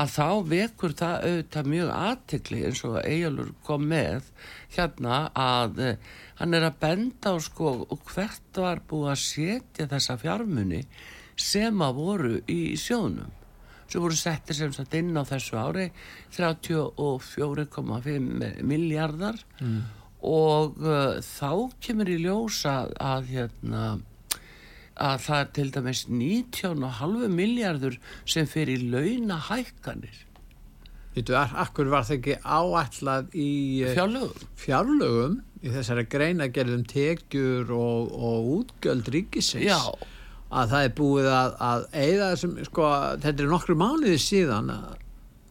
að 0.02 0.08
þá 0.14 0.26
vekur 0.50 0.92
það 0.98 1.14
auðvitað 1.28 1.64
mjög 1.72 1.90
aðtikli 1.96 2.58
eins 2.68 2.82
og 2.84 2.98
Eyjálfur 3.04 3.50
kom 3.64 3.82
með 3.88 4.22
hérna 4.76 5.14
að 5.32 5.78
eh, 5.86 5.96
hann 6.42 6.54
er 6.58 6.64
að 6.68 6.78
benda 6.82 7.28
á 7.32 7.34
sko 7.40 7.68
og 7.88 7.98
hvert 8.12 8.52
var 8.60 8.78
búið 8.90 9.10
að 9.14 9.22
setja 9.24 9.88
þessa 9.90 10.14
fjármunni 10.20 10.82
sem 11.38 11.82
að 11.82 11.94
voru 12.02 12.34
í 12.50 12.60
sjónum 12.76 13.30
sem 13.88 14.02
voru 14.04 14.16
settir 14.20 14.54
sem 14.58 14.72
sagt 14.76 14.94
inn 14.98 15.16
á 15.16 15.24
þessu 15.24 15.56
ári 15.56 15.88
34,5 16.36 18.62
miljardar 18.62 19.36
Mm. 19.60 19.82
og 20.22 20.76
uh, 20.82 21.18
þá 21.22 21.70
kemur 21.82 22.08
í 22.10 22.18
ljós 22.22 22.64
að, 22.68 22.92
að 23.00 23.24
hérna 23.32 23.98
að 25.02 25.20
það 25.26 25.40
er 25.44 25.50
til 25.58 25.68
dæmis 25.74 26.00
19,5 26.10 27.28
miljardur 27.32 27.96
sem 28.28 28.46
fyrir 28.50 28.82
launahækkanir. 28.92 30.24
Vittu, 31.14 31.34
ak- 31.38 31.56
akkur 31.64 31.88
var 31.90 32.04
það 32.06 32.18
ekki 32.18 32.36
áætlað 32.44 33.32
í 33.34 33.48
eh, 33.86 33.94
fjárlögum? 33.96 34.44
fjárlögum 34.60 35.38
í 35.64 35.72
þessari 35.74 36.04
greina 36.12 36.46
gerðum 36.54 36.84
tekjur 36.86 37.72
og, 37.74 38.12
og 38.14 38.50
útgjöld 38.58 39.08
ríkisins? 39.14 39.64
Já, 39.66 39.80
að 40.48 40.70
það 40.74 40.84
er 40.88 40.94
búið 41.00 41.28
að, 41.32 41.56
að 41.70 41.86
eigða 42.04 42.28
þessum, 42.34 42.56
sko, 42.68 42.88
þetta 43.24 43.44
er 43.46 43.50
nokkru 43.54 43.78
mánuði 43.80 44.18
síðan 44.22 44.70
að, 44.76 44.92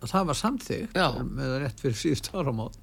að 0.04 0.14
það 0.14 0.30
var 0.32 0.40
samþygt 0.44 1.02
með 1.42 1.58
rétt 1.66 1.84
fyrir 1.84 2.00
síðust 2.06 2.32
áramót. 2.38 2.78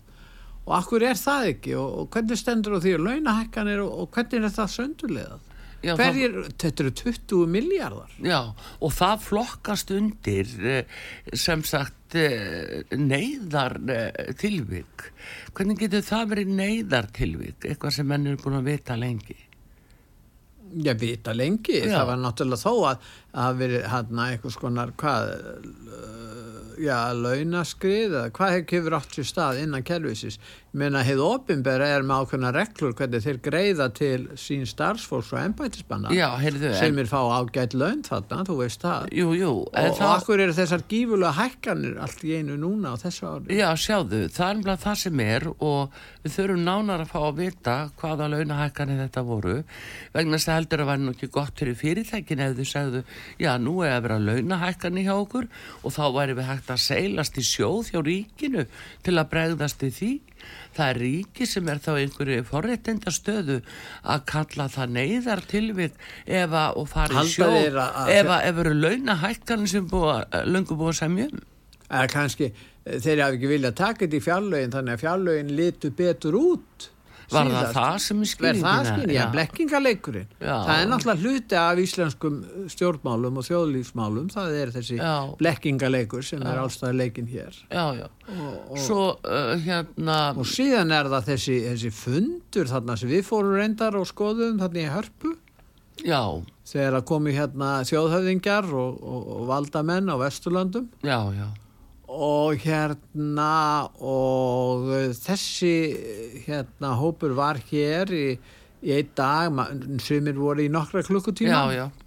Og 0.65 0.73
akkur 0.79 1.03
er 1.05 1.19
það 1.21 1.49
ekki? 1.55 1.75
Og, 1.77 1.89
og 2.03 2.07
hvernig 2.15 2.39
stendur 2.41 2.77
á 2.77 2.81
því 2.85 2.93
að 2.99 3.03
launahækkanir 3.09 3.83
og, 3.85 3.97
og 4.05 4.13
hvernig 4.17 4.47
er 4.49 4.55
það 4.59 4.71
söndulegað 4.79 5.51
já, 5.85 5.95
hverjir, 5.99 6.37
þetta 6.61 6.85
eru 6.85 6.93
20 7.01 7.53
miljardar 7.55 8.13
það, 8.17 8.29
já, 8.31 8.41
og 8.81 8.95
það 8.97 9.25
flokkast 9.29 9.95
undir 9.95 10.53
eh, 10.65 11.01
sem 11.45 11.65
sagt 11.69 12.19
eh, 12.19 12.85
neyðar 12.97 13.79
eh, 13.93 14.35
tilvik. 14.41 15.09
Hvernig 15.55 15.83
getur 15.85 16.05
það 16.07 16.31
verið 16.35 16.55
neyðar 16.61 17.11
tilvik 17.15 17.69
eitthvað 17.69 17.99
sem 17.99 18.09
menn 18.11 18.31
eru 18.31 18.43
búin 18.43 18.61
að 18.61 18.71
vita 18.73 18.99
lengi. 18.99 19.39
Ég 20.85 20.99
vita 20.99 21.31
lengi, 21.37 21.77
Já. 21.85 22.01
það 22.01 22.09
var 22.09 22.17
náttúrulega 22.19 22.65
þó 22.65 22.73
að 22.89 23.11
að 23.45 23.59
verið 23.61 23.85
hann 23.93 24.23
eitthvað 24.25 24.55
skonar 24.57 24.93
hvað 24.99 25.29
já, 26.83 26.99
launaskrið 27.15 28.13
eða 28.19 28.29
hvað 28.35 28.59
hefur 28.73 28.97
átt 28.99 29.17
sér 29.17 29.29
stað 29.29 29.63
innan 29.65 29.85
kerfisins? 29.87 30.39
Ég 30.75 30.81
meina, 30.83 31.05
hefðu 31.07 31.27
opinbera 31.37 31.87
er 31.95 32.03
með 32.03 32.25
ákveðna 32.25 32.49
reglur 32.57 32.95
hvernig 32.99 33.23
þeir 33.23 33.37
greiða 33.45 33.87
til 33.95 34.25
sín 34.35 34.65
starfsfólks 34.67 35.29
og 35.31 35.39
embætisbanna 35.39 36.11
Já, 36.11 36.33
heyrðu, 36.43 36.73
en, 36.73 36.79
sem 36.81 36.99
er 36.99 37.07
fá 37.07 37.21
ágætt 37.37 37.77
laun 37.79 38.01
þarna, 38.03 38.41
þú 38.49 38.57
veist 38.59 38.83
það. 38.83 39.07
Jú, 39.15 39.29
jú 39.39 39.51
og, 39.53 39.69
og 39.71 40.01
það- 40.01 40.33
eru 40.35 40.57
þessar 40.57 40.83
gífulega 40.91 41.31
hækkanir 41.39 42.01
allt 42.03 42.25
í 42.27 42.35
einu 42.41 42.57
núna 42.59 42.91
á 42.91 43.03
þessu 43.05 43.29
ári? 43.31 43.55
Já, 43.55 43.69
sjáðu, 43.79 44.25
það 44.35 44.49
er 44.49 44.59
umlað 44.59 44.83
það 44.83 44.99
sem 45.05 45.23
er 45.23 45.47
og 45.55 45.95
við 46.25 46.35
þurfum 46.41 46.67
nánar 46.67 47.05
að 47.05 47.13
fá 47.13 47.21
að 47.23 47.39
vita 47.39 47.77
hvaða 48.01 48.29
launahækkanir 48.35 49.03
þetta 49.05 49.25
voru. 49.31 49.57
Vegna 50.15 50.39
þess 50.41 50.51
að 50.51 50.59
heldur 50.59 50.83
að 50.83 50.91
væri 50.91 51.05
nú 51.05 51.15
ekki 51.15 51.31
gott 51.39 51.63
fyrir 51.63 51.79
fyrirtækin 51.79 52.43
ef 52.49 52.59
þau 52.59 52.67
segðu, 52.73 53.05
já, 53.39 53.53
nú 53.63 53.77
er 53.87 53.95
að 53.95 54.07
vera 54.09 54.19
launahækkanir 54.27 55.07
hjá 55.07 55.15
okkur. 55.21 55.47
Og 55.85 55.95
þá 55.95 56.03
væri 56.19 56.35
við 56.39 56.49
hægt 56.51 56.64
að 56.73 56.83
seilast 56.85 57.39
í 57.41 57.45
sjóð 57.47 57.91
hjá 57.93 58.01
ríkinu 58.07 58.65
til 59.05 59.15
að 59.19 59.31
bregðast 59.33 59.85
í 59.87 59.91
því. 59.95 60.11
Það 60.77 60.91
er 60.91 61.01
ríki 61.01 61.49
sem 61.49 61.69
er 61.73 61.81
þá 61.85 61.91
einhverju 61.95 62.45
forréttinda 62.49 63.13
stöðu 63.15 63.59
að 64.03 64.25
kalla 64.31 64.69
það 64.73 64.95
neyðar 64.99 65.45
tilvik 65.51 65.99
ef 66.27 66.57
að 66.61 66.81
og 66.83 66.89
fara 66.93 67.25
í 67.25 67.33
sjóð 67.33 67.81
ef 68.13 68.33
að 68.37 68.49
eru 68.53 68.75
launahækkanir 68.79 69.73
sem 69.75 69.89
búa, 69.89 70.23
löngu 70.45 70.77
búa 70.79 70.93
semjum. 70.97 71.43
eða 71.89 72.09
kannski 72.11 72.51
eh, 72.51 72.99
þeir 72.99 73.23
hafi 73.23 73.39
ekki 73.39 73.49
viljað 73.51 73.79
taka 73.79 74.05
þetta 74.05 74.17
í 74.17 74.25
fjárlögin 74.25 74.73
þannig 74.73 74.97
að 74.97 75.03
fjárlögin 75.05 75.57
litu 75.59 75.91
betur 75.95 76.39
út 76.41 76.91
Var 77.33 77.51
það 77.55 77.69
það 77.75 77.97
sem 78.05 78.21
er 78.25 78.31
skýringin? 78.31 78.65
Verð 78.65 78.67
það 78.67 78.89
skýringin, 78.91 79.15
já, 79.17 79.25
blekkingaleikurinn. 79.35 80.29
Já. 80.41 80.55
Það 80.69 80.81
er 80.83 80.91
náttúrulega 80.91 81.23
hluti 81.25 81.59
af 81.61 81.81
íslenskum 81.85 82.37
stjórnmálum 82.75 83.41
og 83.41 83.47
þjóðlífsmálum, 83.49 84.29
það 84.35 84.59
er 84.61 84.75
þessi 84.75 84.99
Já. 84.99 85.15
blekkingaleikur 85.41 86.27
sem 86.27 86.45
er 86.45 86.61
allstað 86.63 86.99
leikin 87.01 87.31
hér. 87.31 87.57
Já, 87.71 87.85
já. 87.99 88.07
Svo 88.85 89.01
uh, 89.17 89.55
hérna, 89.65 90.19
Og 90.37 90.47
síðan 90.49 90.93
er 90.95 91.09
það 91.13 91.31
þessi, 91.33 91.59
þessi 91.71 91.95
fundur 91.95 92.71
þarna 92.71 92.99
sem 93.01 93.13
við 93.13 93.25
fórum 93.29 93.57
reyndar 93.59 93.97
og 94.01 94.07
skoðum 94.11 94.61
þarna 94.63 94.85
í 94.85 94.93
hörpu, 94.93 95.35
já, 96.05 96.23
þegar 96.69 97.01
að 97.01 97.05
komi 97.11 97.35
hérna 97.37 97.75
þjóðhöfðingjar 97.89 98.71
og, 98.73 98.97
og, 99.05 99.29
og 99.37 99.45
valdamenn 99.53 100.09
á 100.11 100.17
Vesturlandum 100.21 100.89
já, 101.05 101.19
já. 101.37 101.47
Og 102.15 102.59
hérna 102.63 103.89
og 103.99 104.91
þessi 105.19 105.71
hérna 106.47 106.93
hópur 107.01 107.35
var 107.37 107.59
hér 107.71 108.13
í, 108.15 108.27
í 108.85 108.93
einn 108.99 109.11
dag, 109.19 109.51
ma- 109.55 109.69
sumir 110.03 110.37
voru 110.39 110.65
í 110.67 110.71
nokkra 110.73 111.03
klukkutíma. 111.07 111.65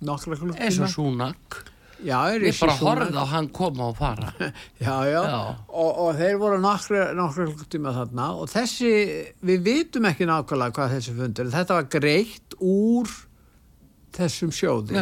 Nokkra 0.07 0.37
Eins 0.37 0.77
klukkutíma. 0.79 0.87
Og 0.87 0.93
Súnak. 0.95 1.57
já, 2.05 2.17
er 2.31 2.45
Ég 2.47 2.59
bara 2.61 2.75
horfði 2.77 3.17
á 3.19 3.25
hann 3.33 3.49
koma 3.49 3.87
og 3.91 3.97
fara. 3.97 4.31
já, 4.85 4.95
já. 5.09 5.21
Já. 5.27 5.39
Og, 5.67 5.91
og 6.05 6.11
þeir 6.19 6.37
voru 6.43 6.59
nokkra, 6.63 7.07
nokkra 7.17 7.47
klukkutíma 7.49 7.95
þarna. 7.97 8.29
Og 8.37 8.51
þessi, 8.53 8.91
við 9.43 9.65
vitum 9.65 10.07
ekki 10.11 10.29
nákvæmlega 10.29 10.77
hvað 10.77 10.93
þessi 10.97 11.17
fundur, 11.17 11.51
þetta 11.57 11.79
var 11.81 11.89
greitt 11.97 12.57
úr 12.61 13.11
þessum 14.17 14.53
sjóði. 14.55 14.95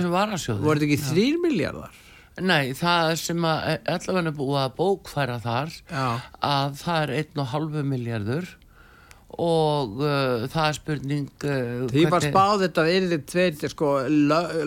Voru 0.66 0.80
þetta 0.82 0.90
ekki 0.90 1.04
þrýr 1.12 1.38
miljardar 1.44 2.02
Nei, 2.44 2.74
það 2.76 3.14
sem 3.22 3.48
að 3.48 3.88
allavega 3.88 4.30
er 4.32 4.36
búið 4.36 4.62
að 4.66 4.74
bókfæra 4.80 5.40
þar 5.44 5.74
já, 5.88 6.06
að 6.44 6.78
það 6.82 7.02
er 7.04 7.14
einn 7.22 7.42
og 7.44 7.52
halvu 7.54 7.84
miljardur 7.88 8.50
og 9.36 10.02
uh, 10.02 10.44
það 10.52 10.66
er 10.66 10.78
spurning 10.78 11.30
uh, 11.48 11.86
Því 11.92 12.04
var 12.12 12.26
spáð 12.26 12.66
þetta 12.66 12.86
er 12.92 13.08
þið 13.12 13.24
tveir, 13.32 13.70
sko, 13.72 13.94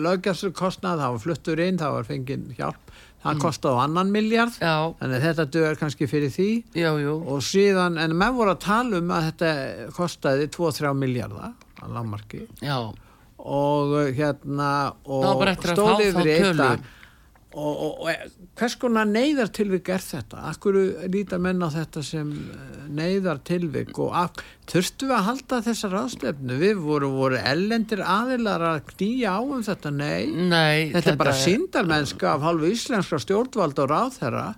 löggjastur 0.01 0.53
kostnað, 0.57 1.03
það 1.03 1.15
var 1.15 1.23
fluttur 1.25 1.63
inn, 1.63 1.79
það 1.81 1.95
var 1.97 2.09
fengið 2.09 2.47
hjálp, 2.57 2.93
það 3.23 3.35
mm. 3.35 3.43
kostaði 3.45 3.83
annan 3.85 4.13
miljard, 4.13 4.57
Já, 4.61 4.75
þannig 5.01 5.19
að 5.19 5.27
þetta 5.27 5.47
dögur 5.55 5.81
kannski 5.83 6.09
fyrir 6.09 6.33
því. 6.33 6.49
Já, 6.77 6.89
og 6.93 7.43
síðan, 7.45 7.99
en 8.01 8.17
menn 8.17 8.37
voru 8.37 8.53
að 8.55 8.63
tala 8.65 9.01
um 9.01 9.13
að 9.15 9.29
þetta 9.29 9.53
kostaði 9.97 10.49
2-3 10.57 10.95
miljardar 10.97 11.53
að 11.79 11.95
lámarki 11.97 12.45
og 13.39 13.93
hérna 14.17 14.69
og 15.07 15.43
að 15.47 15.69
stóð 15.71 16.01
yfir 16.09 16.27
eitt 16.27 16.49
tölu. 16.49 16.71
Og, 17.49 17.69
og, 17.81 18.01
og 18.05 18.33
hvers 18.59 18.75
konar 18.77 19.07
neyðartilvik 19.09 19.87
er 19.89 20.03
þetta? 20.03 20.43
Akkur 20.51 20.75
líta 21.09 21.39
menn 21.41 21.63
á 21.65 21.69
þetta 21.73 22.03
sem 22.05 22.29
eh, 22.29 22.81
neyðartilvik 22.93 23.95
og 24.05 24.41
þurftu 24.69 25.07
við 25.09 25.15
að 25.17 25.23
halda 25.31 25.61
þessar 25.65 25.95
ráðstefnu? 25.95 26.57
Við 26.61 26.83
voru, 26.83 27.09
voru 27.15 27.39
ellendir 27.41 28.03
aðilar 28.05 28.65
að 28.75 28.83
knýja 28.91 29.33
á 29.33 29.39
um 29.41 29.63
þetta? 29.65 29.93
Nei, 29.97 30.29
nei 30.29 30.91
þetta, 30.93 31.15
er 31.15 31.17
bara 31.23 31.33
síndarmennska 31.39 32.35
af 32.35 32.45
hálfu 32.45 32.69
íslenska 32.69 33.17
stjórnvald 33.23 33.81
og 33.81 33.89
ráðherra 33.95 34.49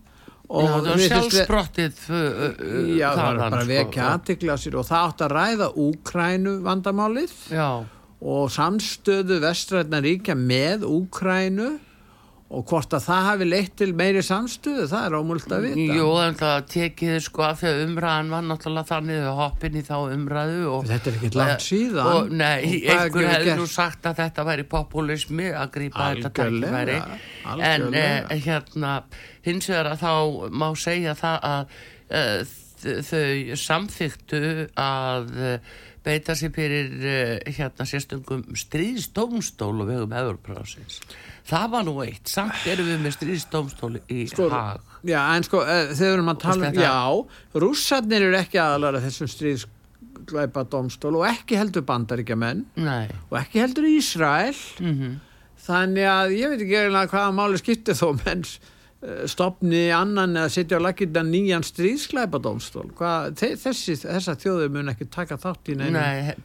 og 0.52 0.66
Já, 0.66 0.72
það 0.74 0.90
var 0.90 1.04
sjálfsbrottið 1.06 2.02
uh, 2.10 2.18
uh, 2.18 2.90
Já, 2.98 3.06
það 3.16 3.22
var 3.22 3.40
bara 3.46 3.62
sko. 3.62 3.70
vekja 3.70 4.10
aðtikla 4.18 4.58
sér 4.60 4.76
og 4.82 4.90
það 4.90 5.06
átt 5.06 5.24
að 5.24 5.36
ræða 5.38 5.70
Úkrænu 5.86 6.58
vandamálið 6.66 7.38
Já, 7.56 7.70
og 8.20 8.52
samstöðu 8.52 9.40
vestræðna 9.46 10.04
ríkja 10.04 10.36
með 10.36 10.84
Úkrænu 10.90 11.70
og 12.52 12.66
hvort 12.68 12.94
að 12.98 13.06
það 13.06 13.26
hafi 13.30 13.46
leitt 13.48 13.76
til 13.80 13.88
meiri 13.96 14.22
samstöðu, 14.28 14.88
það 14.92 15.06
er 15.08 15.16
ómult 15.18 15.54
að 15.56 15.68
vita. 15.70 15.98
jú, 15.98 16.08
en 16.20 16.38
það 16.40 16.56
tekið 16.74 17.18
sko 17.24 17.46
af 17.48 17.62
því 17.62 17.70
að 17.72 17.84
umræðan 17.86 18.32
var 18.36 18.48
náttúrulega 18.50 18.90
þannig 18.92 19.22
að 19.24 19.38
hoppin 19.40 19.78
í 19.80 19.84
þá 19.88 19.94
umræðu 20.18 20.64
og 20.72 20.88
Þetta 20.92 21.12
er 21.12 21.20
ekkert 21.20 21.38
langt 21.40 21.66
síðan. 21.66 22.10
og 22.12 22.34
nei, 22.42 22.66
einhver 22.92 23.30
hefði 23.32 23.58
nú 23.62 23.68
sagt 23.72 24.10
að 24.12 24.20
þetta 24.24 24.48
væri 24.52 24.68
populismi 24.76 25.52
að 25.52 25.72
grípa 25.78 26.10
þetta 26.12 26.34
tækifæri 26.42 26.98
en 27.72 27.88
eh, 28.04 28.36
hérna 28.44 28.98
hins 29.48 29.70
vegar 29.72 29.94
að 29.94 30.04
þá 30.04 30.12
má 30.52 30.68
segja 30.76 31.16
það 31.18 31.48
að 31.54 31.80
eh, 32.12 32.58
þau 32.82 33.56
samþyktu 33.62 34.42
að 34.80 35.32
eh, 35.38 35.74
beita 36.06 36.36
sér 36.38 36.54
fyrir 36.56 36.94
eh, 37.06 37.54
hérna 37.54 37.86
sérstungum 37.86 38.44
stríðsdómstól 38.58 39.84
og 39.84 39.92
vegum 39.92 40.16
Evroprásins 40.18 41.02
það 41.50 41.68
var 41.74 41.86
nú 41.88 41.96
eitt, 42.06 42.28
samt 42.30 42.66
erum 42.70 42.90
við 42.92 43.00
með 43.06 43.16
stríðsdómstól 43.18 43.94
í 44.12 44.26
Sko, 44.32 44.50
hag 44.54 44.82
Já, 45.08 45.20
en 45.36 45.46
sko, 45.48 45.64
eh, 45.66 45.94
þegar 45.98 46.18
erum 46.18 46.32
að 46.34 46.42
tala 46.44 46.70
um, 46.70 46.82
já, 46.84 47.62
rússarnir 47.64 48.28
eru 48.28 48.38
ekki 48.38 48.60
aðalara 48.62 49.02
þessum 49.02 49.30
stríðsklæpa 49.34 50.66
domstól 50.70 51.16
og 51.22 51.26
ekki 51.32 51.58
heldur 51.58 51.86
bandaríkja 51.88 52.38
menn 52.38 52.66
nei, 52.78 53.10
og 53.32 53.40
ekki 53.42 53.64
heldur 53.64 53.90
Ísrael. 53.90 54.58
mhm. 54.80 55.20
Þannig 55.62 56.08
að 56.10 56.32
ég 56.34 56.50
veit 56.50 56.62
ekki 56.64 56.78
eiginlega 56.80 57.12
hvaða 57.12 57.34
máli 57.38 57.60
skipti 57.62 57.94
þó 57.94 58.08
menn 58.24 58.42
eh, 58.42 58.70
stopni 59.26 59.88
annan 59.90 60.36
eða 60.38 60.50
setja 60.54 60.78
á 60.78 60.82
lakirna 60.86 61.24
nýjan 61.26 61.64
stríðsklæpa 61.66 62.38
domstól. 62.44 62.84
Þessi, 63.34 63.96
þessa 64.04 64.36
þjóður 64.38 64.70
mun 64.76 64.92
ekki 64.94 65.08
taka 65.10 65.40
þátt 65.42 65.72
í 65.74 65.78
neinum 65.80 65.98
nei, 65.98 66.36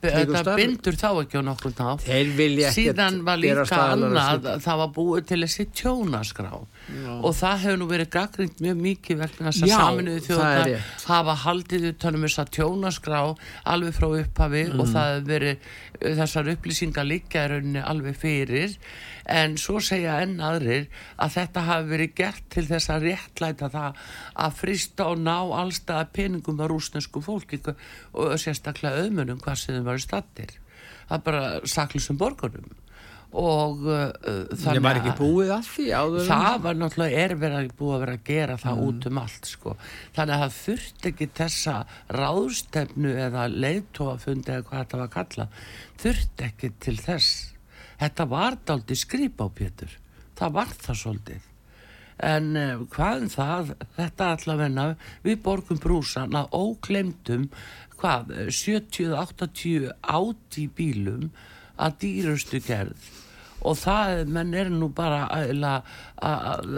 starfi. 0.41 0.55
bindur 0.63 0.97
þá 0.97 1.09
ekki 1.21 1.37
á 1.37 1.43
nokkur 1.45 1.75
ekkert 1.77 2.73
síðan 2.73 3.19
var 3.27 3.37
líka 3.43 3.81
annað 3.93 4.47
það 4.65 4.81
var 4.83 4.93
búið 4.97 5.27
til 5.29 5.41
þessi 5.45 5.67
tjónaskrá 5.83 6.53
og 6.57 7.33
það 7.37 7.61
hefur 7.67 7.81
nú 7.83 7.89
verið 7.91 8.11
gaggrind 8.17 8.63
mjög 8.65 8.81
mikið 8.87 9.21
þess 9.27 9.63
að 9.67 9.69
Já, 9.69 9.77
saminuðu 9.77 10.23
það 10.27 10.47
er 10.47 10.65
þjóðar 10.65 11.11
hafa 11.11 11.35
haldið 11.45 11.87
utanum 11.93 12.25
þess 12.27 12.41
að 12.45 12.53
tjónaskrá 12.57 13.21
alveg 13.75 13.99
frá 14.01 14.09
upphafi 14.23 14.65
Mm. 14.67 14.81
og 14.81 14.89
það 14.91 15.11
hefur 15.13 15.29
verið 15.29 16.17
þessar 16.17 16.49
upplýsingar 16.55 17.07
líka 17.07 17.45
rauninni 17.51 17.83
alveg 17.85 18.17
fyrir 18.19 18.77
en 19.27 19.57
svo 19.59 19.81
segja 19.83 20.21
enn 20.23 20.39
aðrir 20.41 20.87
að 21.19 21.33
þetta 21.37 21.65
hafi 21.67 21.89
verið 21.91 22.13
gert 22.19 22.46
til 22.53 22.65
þess 22.69 22.91
að 22.95 23.07
réttlæta 23.11 23.69
það 23.73 24.01
að 24.47 24.57
frista 24.63 25.09
og 25.13 25.21
ná 25.27 25.37
allstaða 25.63 26.09
peningum 26.17 26.61
að 26.63 26.73
rúsnesku 26.75 27.23
fólki 27.25 27.61
og 27.67 28.35
sérstaklega 28.41 29.03
auðmunum 29.05 29.41
hvað 29.45 29.63
sem 29.63 29.79
þau 29.81 29.87
varu 29.91 30.03
stattir 30.07 30.57
það 31.07 31.17
er 31.21 31.25
bara 31.31 31.45
saklusum 31.71 32.19
borgurum. 32.19 32.75
Og 33.37 33.83
uh, 33.91 34.13
Ég 34.73 34.81
var 34.81 34.97
ekki 35.01 35.13
búið 35.19 35.51
að 35.57 35.67
því 35.69 35.85
áður 35.99 36.29
það 36.31 36.61
var 36.65 36.77
náttúrulega 36.79 37.25
er 37.25 37.35
verið 37.37 37.57
að 37.59 37.73
búið 37.79 37.95
að 37.97 38.03
vera 38.05 38.15
að 38.17 38.23
gera 38.31 38.55
Mm. 38.57 38.63
það 38.63 38.83
út 38.87 39.07
um 39.11 39.19
allt 39.21 39.49
sko. 39.51 39.75
þannig 40.17 40.35
að 40.37 40.43
það 40.45 40.55
þurfti 40.61 41.11
ekki 41.11 41.29
þessa 41.41 41.75
ráðstefnu 42.17 43.13
eða 43.27 43.45
leiðtóafundi 43.53 44.55
eða 44.55 44.65
hvað 44.71 44.81
þetta 44.85 45.01
var 45.03 45.11
kalla 45.17 45.49
þurfti 46.05 46.47
ekki 46.49 46.71
til 46.87 46.97
þess. 47.03 47.29
Þetta 48.01 48.29
var 48.31 48.57
daldi 48.69 48.97
skrýp 48.97 49.41
á 49.43 49.47
Pétur. 49.59 49.93
Það 50.37 50.57
var 50.57 50.73
það 50.87 50.99
svolítið 51.03 51.53
en 52.25 52.53
uh, 52.57 52.85
hvað 52.93 53.27
um 53.27 53.33
það? 53.33 53.75
Þetta 53.97 54.31
allavegna 54.37 54.87
við 55.27 55.43
borgum 55.45 55.81
brúsan 55.83 56.37
að 56.39 56.57
óglemdum 56.57 57.51
hvað, 58.01 58.33
70-80 58.53 59.93
átt 60.01 60.59
í 60.61 60.67
bílum 60.69 61.31
að 61.77 62.01
dýrustu 62.05 62.61
gerð 62.65 63.13
og 63.67 63.77
það, 63.81 64.21
menn 64.37 64.53
er 64.55 64.69
nú 64.71 64.89
bara 64.95 65.25
að, 65.35 65.65
að 66.23 66.69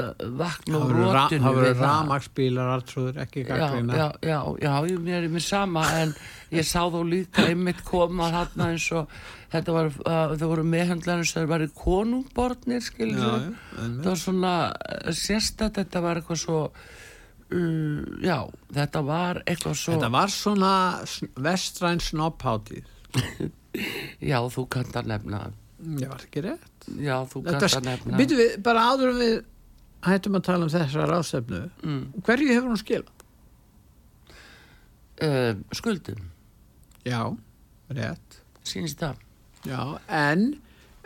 vakna 0.41 0.79
Það 0.83 0.93
ra- 0.95 1.15
rótinu 1.19 1.43
það 1.45 1.57
voru 1.59 1.67
við 1.67 1.75
það. 1.79 1.85
ramagsbílar 1.87 2.71
artrúður, 2.77 3.19
ekki 3.25 3.45
Já, 3.45 3.49
gaggrina. 3.53 3.99
já, 3.99 4.07
já, 4.31 4.39
já, 4.65 4.73
ég 4.89 5.11
er 5.19 5.27
mér 5.35 5.45
sama 5.45 5.85
en 6.03 6.15
ég 6.57 6.65
sá 6.69 6.81
þó 6.91 7.01
líka 7.11 7.45
einmitt 7.51 7.83
koma 7.85 8.31
þarna 8.35 8.71
eins 8.73 8.87
og 8.97 9.13
þetta 9.53 9.75
var, 9.77 9.91
uh, 10.05 10.37
það 10.37 10.47
voru 10.55 10.65
meðhandlar 10.75 11.21
eins 11.23 11.35
og 11.37 11.43
það 11.43 11.51
var 11.55 11.67
í 11.67 11.71
konungbornir 11.85 12.83
skilur 12.85 13.21
Já, 13.21 13.53
það 13.77 14.09
var 14.09 14.23
svona 14.25 14.55
uh, 14.73 15.13
sérstætt, 15.13 15.77
þetta 15.83 16.03
var 16.05 16.21
eitthvað 16.23 16.43
svo 16.47 16.63
uh, 16.69 18.03
já, 18.25 18.39
þetta 18.81 19.05
var 19.07 19.43
eitthvað 19.45 19.79
svo 19.85 19.97
Þetta 19.97 20.11
var 20.17 20.33
svona 20.33 20.73
vestræn 21.49 22.01
snopphátíð. 22.05 22.85
já, 24.33 24.39
þú 24.53 24.67
kannt 24.73 24.97
að 24.99 25.13
nefna 25.15 25.41
Ég 25.79 26.09
var 26.11 26.25
ekki 26.25 26.41
rétt. 26.43 26.89
já, 26.99 27.15
þú 27.31 27.45
kannt 27.47 27.63
að 27.69 27.85
nefna 27.87 28.19
Býtu 28.19 28.37
við, 28.39 28.57
bara 28.67 28.87
áður 28.91 29.13
en 29.13 29.21
við 29.23 29.37
hættum 30.09 30.39
að 30.39 30.45
tala 30.49 30.65
um 30.67 30.73
þessa 30.73 31.07
ráðstefnu. 31.11 31.61
mm, 31.85 32.03
Hverju 32.27 32.49
hefur 32.55 32.69
hún 32.73 32.81
skilað? 32.81 33.15
uh, 35.23 35.55
skuldum, 35.75 36.25
Já, 37.07 37.23
rétt. 37.95 38.41
sínst 38.67 38.99
það 39.01 39.17
Já, 39.67 39.99
en 40.09 40.43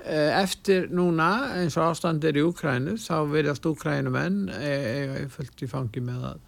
eh, 0.04 0.32
eftir 0.42 0.88
núna 0.92 1.28
eins 1.56 1.76
og 1.80 1.86
ástandir 1.92 2.36
í 2.36 2.42
Úkrænu 2.44 2.96
þá 3.00 3.14
verðast 3.32 3.64
Úkrænumenn 3.66 4.48
eiga 4.52 5.22
fullt 5.32 5.62
í 5.64 5.68
fangi 5.70 6.02
með 6.04 6.26
að, 6.32 6.40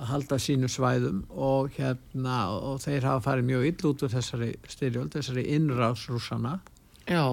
að 0.00 0.08
halda 0.12 0.38
sínu 0.40 0.70
svæðum 0.72 1.18
og 1.36 1.68
hérna 1.76 2.38
og 2.56 2.80
þeir 2.84 3.04
hafa 3.10 3.24
farið 3.28 3.48
mjög 3.50 3.66
ill 3.68 3.90
út 3.90 4.06
úr 4.06 4.14
þessari 4.14 4.48
styrjöld, 4.72 5.12
þessari 5.18 5.44
innrás 5.56 6.06
rússana 6.08 6.56
já, 7.08 7.24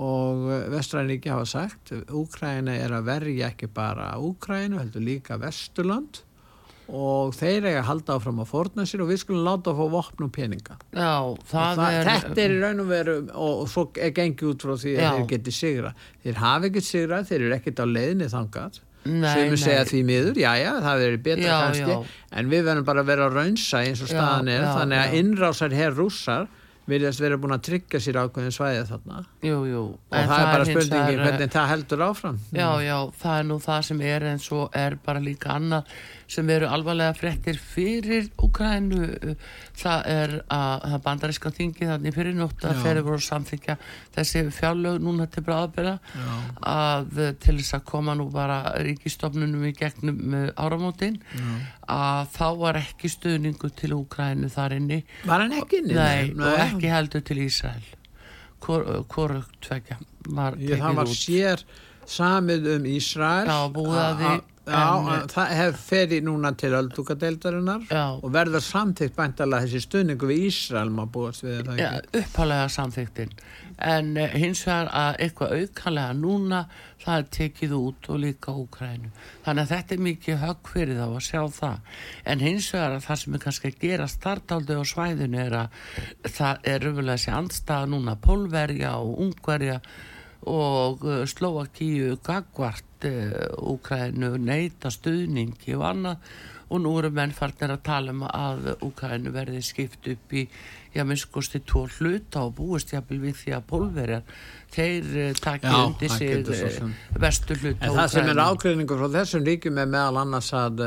og 0.00 0.48
vestræningi 0.72 1.30
hafa 1.30 1.46
sagt 1.46 1.92
Úkræna 2.08 2.74
er 2.80 2.96
að 2.98 3.06
verja 3.10 3.52
ekki 3.52 3.68
bara 3.74 4.12
Úkrænu, 4.18 4.80
heldur 4.80 5.04
líka 5.04 5.38
Vesturland 5.40 6.22
og 6.90 7.34
þeir 7.38 7.68
eiga 7.68 7.80
að 7.84 7.86
halda 7.86 8.14
áfram 8.18 8.40
að 8.42 8.48
forna 8.50 8.84
sér 8.88 9.04
og 9.04 9.10
við 9.12 9.20
skulum 9.22 9.44
láta 9.46 9.70
að 9.70 9.78
fá 9.78 9.90
vopn 9.92 10.24
og 10.26 10.30
peninga. 10.34 10.74
Já, 10.90 11.12
það, 11.46 11.78
það, 11.78 11.96
er 12.00 12.08
þetta 12.10 12.42
er 12.42 12.54
í 12.54 12.60
raun 12.64 12.82
og 12.82 12.88
veru 12.90 13.14
og, 13.30 13.52
og 13.62 13.68
svo 13.70 13.84
er 13.94 14.14
gengið 14.16 14.48
út 14.50 14.64
frá 14.66 14.72
því 14.82 14.94
að 14.96 15.04
Já. 15.04 15.10
þeir 15.14 15.28
geti 15.30 15.54
sigra 15.54 15.92
þeir 16.24 16.40
hafa 16.42 16.70
ekkert 16.70 16.88
sigra, 16.88 17.20
þeir 17.28 17.44
eru 17.44 17.54
ekkert 17.60 17.82
á 17.82 17.86
leiðinni 17.86 18.30
þangað. 18.34 18.80
Nei, 19.00 19.28
sem 19.32 19.46
við 19.54 19.60
segja 19.62 19.84
því 19.88 20.00
miður, 20.10 20.38
já 20.42 20.50
já, 20.60 20.70
það 20.84 20.98
verður 21.04 21.22
betra 21.24 21.46
Já, 21.46 21.54
kannski, 21.64 21.94
já. 21.94 22.18
en 22.36 22.50
við 22.50 22.66
verðum 22.66 22.88
bara 22.90 23.00
að 23.00 23.12
vera 23.14 23.28
raunsa 23.32 23.78
eins 23.86 24.02
og 24.04 24.10
staðan 24.10 24.50
er, 24.52 24.66
já, 24.66 24.72
þannig 24.76 25.00
að 25.00 25.14
innrásar 25.22 25.76
herr 25.78 25.96
rússar 25.96 26.50
virðast 26.90 27.22
vera 27.22 27.38
búin 27.40 27.56
að 27.56 27.64
tryggja 27.68 28.00
sér 28.02 28.20
ákveðin 28.24 28.54
svæði 28.54 28.86
þarna. 28.90 29.20
Jú, 29.46 29.58
jú. 29.70 29.82
Og 29.96 30.14
það, 30.14 30.36
er 30.36 30.50
bara 30.50 30.68
vegar, 30.70 31.24
hvernig 31.24 31.52
það 31.54 31.68
heldur 31.72 32.06
áfram? 32.06 32.40
Já, 32.52 32.68
já, 32.84 32.96
það 33.22 33.36
er 33.38 33.50
nú 33.50 33.58
það 33.64 33.84
sem 33.90 34.02
er 34.12 34.26
en 34.32 34.42
svo 34.42 34.64
er 34.76 34.98
bara 35.06 35.22
líka 35.22 35.54
annað 35.56 35.94
sem 36.30 36.46
eru 36.54 36.68
alvarlega 36.70 37.14
fréttir 37.18 37.56
fyrir 37.58 38.28
Ukrænu 38.38 39.00
það 39.80 40.04
er 40.12 40.34
að 40.54 40.84
það 40.92 41.00
bandaríska 41.08 41.50
þingi 41.56 41.88
þannig 41.88 42.14
fyrir 42.14 42.36
nótt 42.38 42.62
að 42.68 42.76
Já. 42.76 42.82
þeir 42.84 43.00
voru 43.08 43.24
samþykja 43.26 43.76
þessi 44.14 44.44
fjárlög 44.54 45.00
núna 45.02 45.26
til 45.34 45.42
bráðabera 45.48 45.96
að 46.70 47.18
eh, 47.24 47.32
til 47.42 47.56
þess 47.58 47.74
að 47.80 47.84
koma 47.90 48.14
nú 48.14 48.28
bara 48.30 48.60
ríkistofnunum 48.86 49.66
í 49.66 49.72
gegnum 49.80 50.20
með 50.36 50.52
áramótin. 50.60 51.18
Að 51.90 52.28
þá 52.36 52.46
var 52.62 52.78
ekki 52.84 53.10
stuðningu 53.10 53.70
til 53.74 53.92
Ukrænu 53.98 54.50
þar 54.54 54.76
inni. 54.78 55.00
Var 55.26 55.42
hann 55.44 55.56
ekki 55.58 55.82
inni? 55.82 55.96
Nei, 55.98 56.30
og 56.38 56.62
ekki 56.68 56.92
heldur 56.92 57.24
til 57.26 57.40
Ísrael. 57.48 57.82
Hvoru 58.60 59.42
tvekja 59.64 59.96
var 60.36 60.54
Ég, 60.60 60.78
það 60.78 60.98
var 61.00 61.08
út. 61.10 61.16
sér 61.16 61.62
samið 62.10 62.66
um 62.76 62.86
Ísrael. 62.90 63.48
Já, 63.48 63.58
búið 63.72 63.98
að 64.04 64.18
því, 64.20 64.32
Já, 64.70 65.14
en, 65.14 65.30
það 65.32 65.54
hef 65.58 65.80
ferið 65.90 66.26
núna 66.26 66.52
til 66.58 66.72
öldúkadeildarinnar 66.78 67.88
Já. 67.90 68.04
og 68.16 68.28
verður 68.34 68.64
samþykkt 68.64 69.16
bæntalega 69.18 69.66
þessi 69.66 69.82
stuðningu 69.86 70.30
við 70.30 70.46
Ísrael 70.50 70.92
má 70.94 71.02
búast 71.10 71.44
við 71.46 71.64
það 71.66 71.82
Já, 71.82 71.88
ekki? 71.98 72.22
upphálega 72.22 72.68
samþyktin 72.76 73.34
en 73.90 74.12
uh, 74.20 74.36
hins 74.36 74.62
vegar 74.66 74.90
að 74.92 75.18
eitthvað 75.24 75.54
aukanlega 75.56 76.16
núna 76.20 76.60
það 77.00 77.16
er 77.16 77.28
tekið 77.36 77.74
út 77.78 78.08
og 78.12 78.20
líka 78.20 78.54
Úkrænu 78.60 79.10
þannig 79.46 79.62
að 79.62 79.72
þetta 79.72 79.96
er 79.96 80.04
mikið 80.04 80.40
högg 80.44 80.70
fyrir 80.74 81.00
þá 81.00 81.06
að 81.06 81.24
sjá 81.24 81.42
það. 81.56 81.90
En 82.28 82.44
hins 82.44 82.68
vegar 82.74 82.96
að 82.96 83.04
það 83.06 83.20
sem 83.22 83.36
er 83.36 83.44
kannski 83.46 83.70
að 83.70 83.82
gera 83.86 84.08
startaldi 84.10 84.76
á 84.76 84.84
svæðinu 84.92 85.40
er 85.46 85.58
að 85.62 85.82
það 86.28 86.70
er 86.72 86.84
raunverulega 86.84 87.16
þessi 87.16 87.36
andstaða 87.38 87.90
núna 87.94 88.16
Pólverja 88.20 88.94
og 89.00 89.22
Ungverja 89.24 89.80
og 90.48 91.04
uh, 91.04 91.24
Slovakíu 91.28 92.16
gagvart 92.24 93.08
uh, 93.08 93.72
Úkrænu 93.72 94.36
neyta 94.40 94.92
stuðningi 94.92 95.76
og 95.76 95.86
annað. 95.92 96.32
Og 96.70 96.78
nú 96.84 96.92
eru 97.00 97.10
menn 97.10 97.32
farnir 97.34 97.72
að 97.74 97.80
tala 97.88 98.14
um 98.14 98.22
að 98.28 98.68
Úkrænu 98.86 99.32
verði 99.34 99.62
skipt 99.66 100.06
upp 100.12 100.34
í 100.38 100.44
já, 100.94 101.02
minnskosti 101.02 101.60
tvo 101.66 101.88
hluta 101.98 102.44
og 102.46 102.54
búist 102.60 102.94
jafnvel 102.94 103.18
við 103.24 103.40
því 103.40 103.54
að 103.56 103.64
pólverjar 103.72 104.44
þeir 104.70 105.34
taki 105.42 105.66
Já, 105.66 105.78
undir 105.82 106.14
sig 106.14 106.46
vestu 107.18 107.58
hluta 107.58 107.88
En 107.88 107.98
það 107.98 108.12
sem 108.14 108.30
er 108.30 108.42
ágreiningur 108.44 109.02
frá 109.02 109.10
þessum 109.18 109.46
ríkjum 109.50 109.82
er 109.82 109.90
meðal 109.90 110.22
annars 110.22 110.52
að 110.54 110.84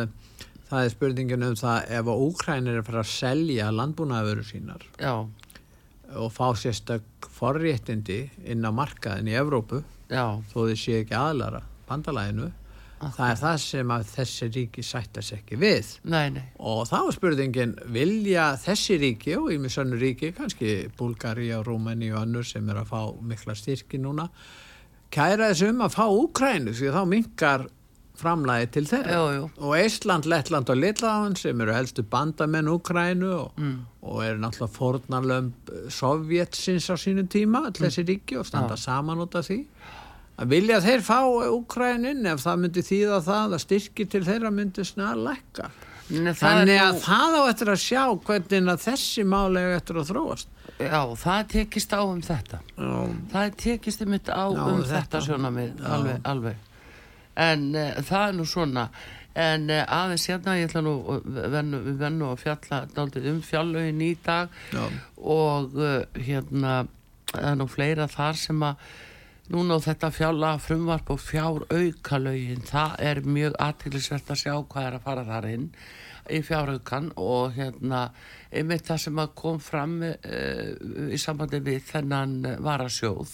það 0.73 0.87
er 0.87 0.93
spurningin 0.93 1.45
um 1.45 1.55
það 1.57 1.95
ef 1.99 2.11
Úkrænir 2.13 2.77
er 2.77 2.81
að 2.81 2.89
fara 2.89 3.03
að 3.03 3.11
selja 3.11 3.69
landbúnaðavöru 3.73 4.45
sínar. 4.47 4.85
Já, 4.97 5.13
og 6.19 6.33
fá 6.33 6.47
sérstök 6.57 7.29
forréttindi 7.33 8.25
inn 8.49 8.65
á 8.65 8.71
markaðin 8.75 9.31
í 9.31 9.37
Evrópu 9.39 9.83
já, 10.11 10.39
þó 10.51 10.59
þið 10.67 10.77
séu 10.79 10.99
ekki 11.03 11.17
aðlara 11.17 11.63
bandalæginu 11.89 12.51
það 13.11 13.29
er 13.29 13.39
það 13.41 13.55
sem 13.63 13.93
að 13.93 14.03
þessi 14.13 14.47
ríki 14.53 14.83
sættas 14.85 15.31
ekki 15.35 15.57
við. 15.59 15.89
Nei, 16.07 16.29
nei. 16.35 16.43
Og 16.59 16.85
þá 16.87 16.99
spurningin 17.15 17.75
vilja 17.91 18.53
þessi 18.63 18.99
ríki 19.01 19.35
og 19.39 19.49
í 19.53 19.59
mjög 19.61 19.75
sannu 19.77 19.99
ríki 19.99 20.31
kannski 20.37 20.75
Búlgari 20.97 21.49
og 21.57 21.65
Rúmeni 21.67 22.13
og 22.13 22.23
önnur 22.23 22.47
sem 22.47 22.69
er 22.71 22.79
að 22.83 22.93
fá 22.93 23.01
mikla 23.19 23.55
styrki 23.59 23.99
núna 24.01 24.29
kæra 25.13 25.51
þessum 25.51 25.83
að 25.85 25.95
fá 25.97 26.05
Úkrænu 26.09 26.75
því 26.77 26.93
þá 26.95 27.01
minkar 27.09 27.67
framlægi 28.15 28.67
til 28.71 28.85
þeirra 28.85 29.13
Jú, 29.17 29.29
jú. 29.35 29.45
og 29.57 29.71
Eistland, 29.77 30.25
Lettland 30.29 30.69
og 30.69 30.77
Litláðan 30.77 31.35
sem 31.37 31.61
eru 31.61 31.73
helstu 31.73 32.03
bandamenn 32.03 32.67
Úkrænu 32.69 33.31
og, 33.33 33.51
Mm. 33.57 33.79
og 34.03 34.23
eru 34.25 34.37
náttúrulega 34.39 34.77
fornarlömb 34.77 35.51
Sovjetsins 35.89 36.89
á 36.89 36.95
sínum 36.95 37.27
tíma 37.27 37.65
all 37.65 37.71
þessi 37.71 38.03
ríki 38.05 38.37
og 38.39 38.45
standa 38.45 38.75
saman 38.77 39.17
út 39.23 39.35
af 39.35 39.47
því 39.47 39.65
að 40.39 40.47
vilja 40.49 40.79
þeir 40.81 41.01
fá 41.01 41.19
Úkrænin 41.49 42.25
ef 42.27 42.43
það 42.43 42.59
myndi 42.63 42.81
þýða 42.85 43.19
það 43.23 43.53
að 43.57 43.63
styrki 43.65 44.05
til 44.09 44.23
þeirra 44.27 44.51
myndi 44.53 44.85
snar 44.85 45.15
lækka 45.15 45.69
Nei, 46.09 46.33
það 46.33 46.43
Þannig 46.43 46.79
að 46.83 46.93
nú- 46.93 46.99
það 47.05 47.35
á 47.39 47.41
eftir 47.49 47.69
að 47.71 47.79
sjá 47.79 48.01
hvernig 48.27 48.67
að 48.73 48.81
þessi 48.83 49.23
málega 49.23 49.75
eftir 49.77 49.95
að 49.95 50.09
þróast. 50.11 50.47
Já, 50.79 50.99
það 51.15 51.47
tekist 51.53 51.93
á 51.95 52.01
um 52.03 52.21
þetta 52.21 52.59
Já, 52.77 52.91
það 53.31 53.55
tekist 53.63 54.01
um 54.03 54.11
þetta 54.11 54.33
á 54.35 54.45
Já, 54.51 54.59
um 54.67 54.83
þetta. 54.83 54.99
þetta 54.99 55.21
sjónamið 55.27 55.71
Já. 55.79 55.87
alveg, 55.95 56.21
alveg 56.25 56.55
en 57.39 57.69
uh, 57.75 57.99
það 58.03 58.27
er 58.27 58.35
nú 58.37 58.47
svona. 58.49 58.87
En 59.33 59.69
uh, 59.71 59.85
aðeins 59.89 60.27
hérna 60.29 60.57
ég 60.59 60.69
ætla 60.69 60.83
nú 60.85 60.97
vennu, 61.25 61.79
við 61.87 62.03
vennu 62.03 62.29
að 62.29 62.43
fjalla 62.43 62.83
dálítið 62.93 63.31
um 63.31 63.39
fjallauin 63.45 64.03
í 64.05 64.11
dag. 64.25 64.53
Já, 64.73 64.83
og 65.17 65.79
uh, 65.79 66.03
hérna 66.19 66.83
það 67.33 67.49
er 67.49 67.57
nú 67.57 67.67
fleira 67.71 68.07
þar 68.11 68.37
sem 68.37 68.63
að 68.67 68.93
núna 69.53 69.75
á 69.75 69.79
þetta 69.83 70.13
fjalla 70.13 70.53
frumvarp 70.61 71.09
og 71.11 71.19
fjár 71.19 71.65
aukalögin 71.67 72.63
það 72.67 72.95
er 73.03 73.21
mjög 73.27 73.57
aðtillisvert 73.59 74.31
að 74.31 74.39
sjá 74.39 74.53
hvað 74.55 74.87
er 74.87 74.97
að 74.97 75.05
fara 75.07 75.25
þar 75.27 75.47
inn 75.49 75.67
í 76.31 76.39
fjáraukan 76.47 77.09
og 77.19 77.57
hérna 77.57 78.05
einmitt 78.53 78.87
það 78.87 79.01
sem 79.03 79.19
að 79.19 79.33
kom 79.41 79.59
fram 79.59 79.97
í 80.03 81.19
sambandi 81.19 81.59
við 81.65 81.81
þennan 81.89 82.37
varasjóð 82.63 83.33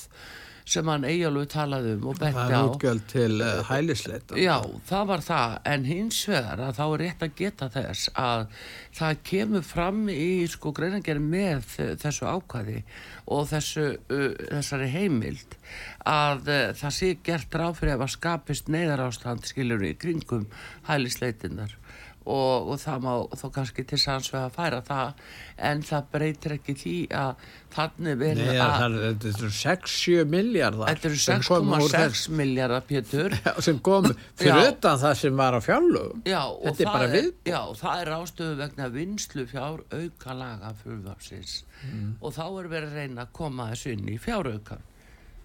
sem 0.69 0.89
hann 0.91 1.05
eigjálfu 1.07 1.45
talaði 1.49 1.95
um 1.97 2.07
og 2.11 2.19
það 2.19 2.25
betti 2.25 2.43
er 2.43 2.53
á. 2.53 2.61
útgjöld 2.69 3.05
til 3.09 3.39
uh, 3.41 3.61
hælisleita. 3.69 4.37
Já, 4.39 4.55
það 4.89 5.07
var 5.11 5.23
það, 5.25 5.55
en 5.73 5.87
hins 5.89 6.19
vegar 6.29 6.63
að 6.67 6.77
þá 6.77 6.83
er 6.85 7.03
rétt 7.03 7.25
að 7.25 7.33
geta 7.39 7.69
þess 7.73 8.11
að 8.19 8.43
það 8.99 9.23
kemur 9.31 9.65
fram 9.65 10.03
í 10.13 10.29
sko 10.51 10.73
greinangerð 10.75 11.25
með 11.25 11.73
eh, 11.79 11.91
þessu 12.03 12.29
ákvæði 12.29 12.83
og 13.33 13.49
þessu, 13.53 13.87
uh, 14.13 14.29
þessari 14.45 14.91
heimild 14.93 15.57
að 16.09 16.53
uh, 16.53 16.63
það 16.77 16.97
sé 16.99 17.11
gert 17.25 17.59
ráð 17.61 17.81
fyrir 17.81 17.97
að 17.97 18.15
skapist 18.15 18.71
neyðarástand 18.73 19.49
skilur 19.49 19.85
í 19.85 19.95
kringum 19.97 20.47
hælisleitinnar 20.89 21.78
og, 22.25 22.67
og 22.73 22.77
það 22.81 23.03
má 23.05 23.11
þá 23.39 23.45
kannski 23.55 23.83
til 23.89 23.97
sanns 24.01 24.27
við 24.33 24.41
að 24.43 24.51
færa 24.57 24.79
það 24.85 25.21
en 25.69 25.81
það 25.87 26.09
breytir 26.13 26.53
ekki 26.57 26.75
því 26.81 26.93
að 27.19 27.45
þannig 27.73 28.23
það 28.23 28.83
að 28.85 28.97
þetta 29.03 29.31
eru 29.31 29.49
6-7 29.59 30.25
miljardar. 30.33 30.89
þetta 30.91 31.09
eru 31.09 31.19
sem 31.23 31.43
komu 31.47 31.79
úr 31.79 31.93
6,6 31.95 32.23
miljardar 32.41 32.85
pétur 32.89 33.37
sem 33.65 33.79
komu 33.89 34.13
fyrir 34.41 34.71
utan 34.73 35.01
það 35.03 35.15
sem 35.23 35.39
var 35.41 35.57
á 35.57 35.61
fjárlögum. 35.63 36.21
Já, 36.27 36.41
og 36.49 36.63
Þetta 36.69 36.85
er 36.85 36.91
bara 36.93 37.09
viðbót. 37.15 37.49
Já, 37.53 37.61
það 37.81 38.03
er 38.03 38.13
ástöðu 38.19 38.59
vegna 38.63 38.89
vinslu 38.93 39.45
fjár 39.49 39.83
auka 39.95 40.37
laga 40.43 40.73
frumvarpsins 40.83 41.63
Mm. 41.79 42.17
og 42.19 42.33
þá 42.35 42.41
er 42.59 42.65
verið 42.67 42.89
að 42.89 42.95
reyna 42.99 43.21
að 43.23 43.29
koma 43.37 43.69
þessu 43.69 43.91
inn 43.95 44.09
í 44.11 44.17
fjáraukan 44.19 44.81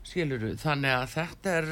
skiluru, 0.03 0.49
þannig 0.59 0.91
að 0.97 1.05
þetta 1.13 1.53
er 1.61 1.69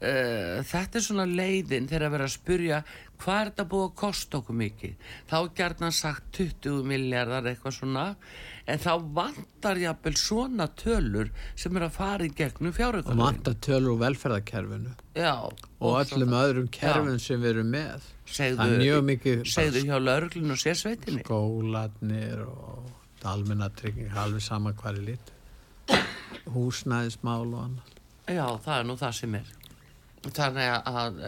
uh, 0.00 0.60
þetta 0.66 0.98
er 1.00 1.04
svona 1.06 1.26
leiðin 1.28 1.88
þegar 1.90 2.06
að 2.08 2.14
vera 2.16 2.28
að 2.28 2.34
spurja 2.36 2.82
hvað 3.20 3.40
er 3.40 3.50
þetta 3.50 3.64
búið 3.68 3.84
að 3.88 3.96
kosta 4.00 4.38
okkur 4.40 4.56
mikið 4.56 4.94
þá 5.28 5.34
er 5.40 5.50
gert 5.60 5.82
sagt 5.92 6.30
20 6.38 6.86
miljardar 6.88 7.48
eitthvað 7.50 7.74
svona 7.76 8.04
en 8.70 8.78
þá 8.80 8.90
vantar 9.18 9.80
jafnvel 9.82 10.14
svona 10.16 10.66
tölur 10.78 11.30
sem 11.58 11.76
er 11.76 11.84
að 11.88 11.96
fara 11.98 12.24
í 12.24 12.32
gegnum 12.38 12.70
Og 12.70 12.76
fjáraukan 12.78 13.18
manta 13.20 13.52
tölur 13.66 13.96
úr 13.96 14.00
velferðarkerfinu 14.06 14.94
Já, 15.18 15.34
og 15.80 15.98
öllum 16.00 16.30
svo- 16.32 16.40
öðrum 16.46 16.70
kerfin 16.72 17.18
sem 17.20 17.40
við 17.42 17.50
erum 17.56 17.70
með. 17.74 18.04
Segðu- 18.30 18.56
það 18.60 18.72
er 18.72 18.82
mjög 18.84 19.04
mikið 19.10 19.40
segðu 19.52 19.82
hjá 19.88 19.96
lauruglun 19.98 20.54
og 20.54 20.60
sérsveitinni 20.62 21.24
skólanir 21.26 22.44
og 22.46 22.90
almennatrygging, 23.26 24.12
alveg 24.16 24.40
sama 24.40 24.72
hvað 24.72 25.00
er 25.02 25.06
lit. 25.10 25.32
Húsnæðismál 26.54 27.50
og 27.52 27.64
annað. 27.66 27.96
Já, 28.30 28.46
það 28.64 28.76
er 28.78 28.86
nú 28.88 28.96
það 29.00 29.12
sem 29.18 29.34
er. 29.34 29.50
Þannig 30.20 30.72
að, 30.84 31.20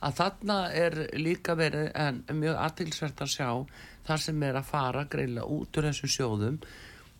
að 0.00 0.14
þarna 0.16 0.58
er 0.72 0.94
líka 1.20 1.56
verið 1.58 1.90
en 2.00 2.22
mjög 2.38 2.60
aðtilsvert 2.64 3.24
að 3.24 3.34
sjá 3.34 3.50
það 4.08 4.22
sem 4.24 4.46
er 4.48 4.56
að 4.56 4.70
fara 4.70 5.02
greila 5.10 5.44
út 5.44 5.76
úr 5.76 5.88
þessum 5.90 6.12
sjóðum 6.14 6.56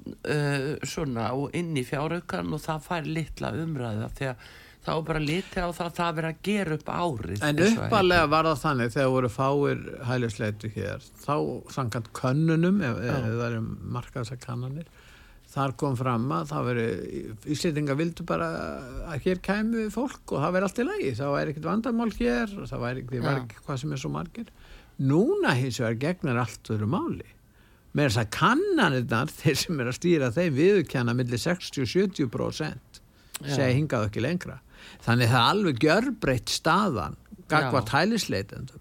uh, 0.06 0.70
svona 0.88 1.32
og 1.36 1.52
inn 1.58 1.76
í 1.76 1.84
fjáraukan 1.84 2.54
og 2.56 2.64
það 2.64 2.86
fær 2.86 3.10
litla 3.18 3.52
umræða 3.60 4.08
því 4.16 4.30
að 4.30 4.48
þá 4.88 4.92
bara 5.04 5.20
litið 5.20 5.66
á 5.68 5.70
það 5.76 5.84
að 5.84 5.96
það 5.98 6.12
verið 6.18 6.30
að 6.30 6.42
gera 6.48 6.76
upp 6.78 6.90
árið. 6.94 7.42
En 7.44 7.62
uppalega 7.66 8.28
var 8.32 8.48
það 8.48 8.62
þannig 8.62 8.94
þegar 8.94 9.10
voru 9.14 9.30
fáir 9.34 9.82
hælisleitu 10.08 10.70
hér 10.76 11.08
þá 11.26 11.34
samkvæmt 11.74 12.12
könnunum 12.16 12.80
ef, 12.86 13.02
ef 13.04 13.26
það 13.26 13.44
eru 13.50 13.62
markaðsar 13.98 14.40
kannanir 14.40 14.88
þar 15.58 15.74
kom 15.80 15.96
fram 15.98 16.26
að 16.34 16.50
það 16.52 16.68
veri 16.68 16.84
Íslendinga 17.54 17.96
vildu 17.98 18.26
bara 18.28 18.48
að 19.10 19.26
hér 19.26 19.40
kæmu 19.44 19.86
fólk 19.94 20.34
og 20.34 20.44
það 20.44 20.54
veri 20.56 20.68
allt 20.68 20.78
í 20.78 20.86
lagi. 20.86 21.14
Það 21.18 21.34
væri 21.34 21.54
ekkert 21.54 21.68
vandamál 21.68 22.08
hér 22.14 22.54
það 22.70 22.84
væri, 22.84 23.04
ekki 23.34 23.64
hvað 23.66 23.82
sem 23.82 23.92
er 23.96 24.02
svo 24.02 24.12
margir. 24.14 24.52
Núna 24.98 25.54
hins 25.58 25.80
vegar 25.82 25.98
gegnar 26.06 26.40
allt 26.44 26.72
öðru 26.74 26.88
máli. 26.90 27.28
Með 27.96 28.08
þess 28.08 28.22
að 28.22 28.32
kannanirnar 28.38 29.34
þeir 29.40 29.60
sem 29.62 29.82
er 29.82 29.92
að 29.92 29.98
stýra 29.98 30.32
þeim 30.34 30.58
viðurkenna 30.58 31.16
millir 31.18 31.42
60-70% 31.44 33.02
segja 33.44 33.70
hingað 33.74 34.08
ekki 34.08 34.24
lengra. 34.24 34.58
Þannig 35.04 35.30
það 35.30 35.40
er 35.40 35.52
alveg 35.52 35.80
gjörbreytt 35.84 36.52
staðan 36.52 37.18
gagvað 37.48 37.88
tælisleitendum 37.92 38.77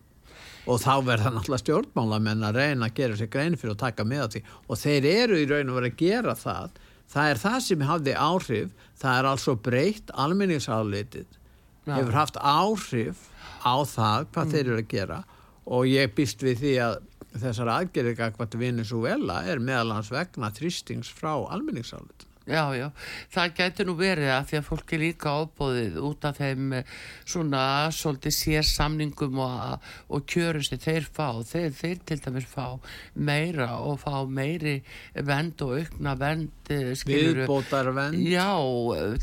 og 0.68 0.82
þá 0.84 0.94
verða 1.08 1.32
náttúrulega 1.34 1.64
stjórnmálamenn 1.64 2.46
að 2.48 2.60
reyna 2.60 2.90
að 2.90 3.00
gera 3.00 3.18
sér 3.20 3.32
grein 3.32 3.58
fyrir 3.58 3.76
að 3.76 3.82
taka 3.86 4.06
með 4.08 4.28
því. 4.36 4.44
Og 4.68 4.82
þeir 4.82 5.08
eru 5.14 5.40
í 5.40 5.48
raun 5.50 5.72
og 5.72 5.80
verið 5.80 5.94
að 5.94 6.04
gera 6.04 6.36
það. 6.38 6.78
Það 7.08 7.32
er 7.32 7.42
það 7.44 7.58
sem 7.66 7.88
hafði 7.88 8.16
áhrif. 8.20 8.86
Það 9.00 9.20
er 9.20 9.30
altså 9.32 9.58
breytt 9.68 10.14
almenningsáleitið 10.26 11.36
hefur 11.88 12.18
haft 12.18 12.40
áhrif 12.44 13.28
á 13.64 13.76
það 13.88 14.28
hvað 14.34 14.44
mm. 14.44 14.54
þeir 14.54 14.64
eru 14.66 14.80
að 14.82 14.90
gera. 14.92 15.20
Og 15.68 15.88
ég 15.88 16.16
býst 16.16 16.44
við 16.44 16.64
því 16.64 16.74
að 16.84 16.98
þessar 17.38 17.74
aðgerðið 17.74 18.18
gagvat 18.22 18.58
vinnis 18.60 18.94
og 18.96 19.06
vela 19.06 19.42
er 19.48 19.62
meðalans 19.64 20.12
vegna 20.12 20.52
þrýstings 20.56 21.12
frá 21.14 21.34
almenningsáleitið 21.36 22.28
Já, 22.48 22.72
já, 22.80 22.86
það 23.34 23.56
getur 23.58 23.88
nú 23.90 23.94
verið 24.00 24.30
að 24.32 24.46
því 24.48 24.58
að 24.58 24.68
fólk 24.70 24.92
er 24.96 25.02
líka 25.02 25.32
ábóðið 25.36 25.96
út 26.08 26.28
af 26.30 26.38
þeim 26.40 26.76
eh, 26.78 26.92
svona 27.28 27.64
svolítið 27.92 28.36
sér 28.38 28.68
samningum 28.70 29.42
og, 29.44 29.90
og 30.16 30.24
kjörum 30.32 30.64
sem 30.64 30.80
þeir 30.80 31.10
fá, 31.12 31.42
þeir, 31.44 31.74
þeir 31.76 32.00
til 32.08 32.18
dæmis 32.24 32.48
fá 32.48 32.78
meira 33.20 33.68
og 33.84 34.00
fá 34.00 34.24
meiri 34.24 34.78
vend 35.28 35.64
og 35.66 35.74
aukna 35.82 36.14
vend 36.22 36.72
eh, 36.72 36.94
viðbótar 37.10 37.92
vend 37.98 38.24
Já, 38.32 38.48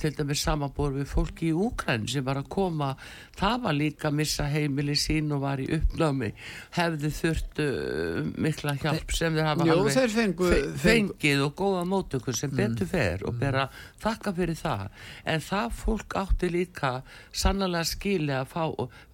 til 0.02 0.12
dæmis 0.18 0.44
samanbúr 0.44 0.92
við 0.98 1.08
fólki 1.14 1.48
í 1.48 1.56
Úkræn 1.56 2.04
sem 2.10 2.24
var 2.26 2.42
að 2.42 2.50
koma. 2.52 2.92
Það 3.38 3.56
var 3.64 3.78
líka 3.78 4.10
að 4.10 4.18
missa 4.20 4.50
heimili 4.52 4.98
sín 5.00 5.32
og 5.32 5.42
var 5.46 5.64
í 5.64 5.70
uppnámi. 5.78 6.30
Hefði 6.76 7.10
þurft 7.14 7.64
uh, 7.64 8.20
mikla 8.37 8.76
hjálp 8.82 9.16
sem 9.16 9.34
þeir 9.34 9.48
hafa 9.48 9.68
Jó, 9.68 9.78
alveg 9.78 9.96
þeir 9.96 10.14
fengu, 10.14 10.52
fengið 10.52 10.78
fengu. 10.84 11.34
og 11.48 11.56
góða 11.58 11.82
mótökur 11.88 12.37
sem 12.37 12.52
mm. 12.52 12.60
betur 12.60 12.90
fer 12.90 13.13
er 13.14 13.24
og 13.29 13.38
bera 13.40 13.68
þakka 14.03 14.35
fyrir 14.37 14.59
það. 14.59 14.87
En 15.24 15.42
það 15.44 15.74
fólk 15.81 16.16
átti 16.20 16.50
líka 16.53 16.94
sannlega 17.33 17.88
skili 17.88 18.35
að 18.35 18.53
fá 18.53 18.64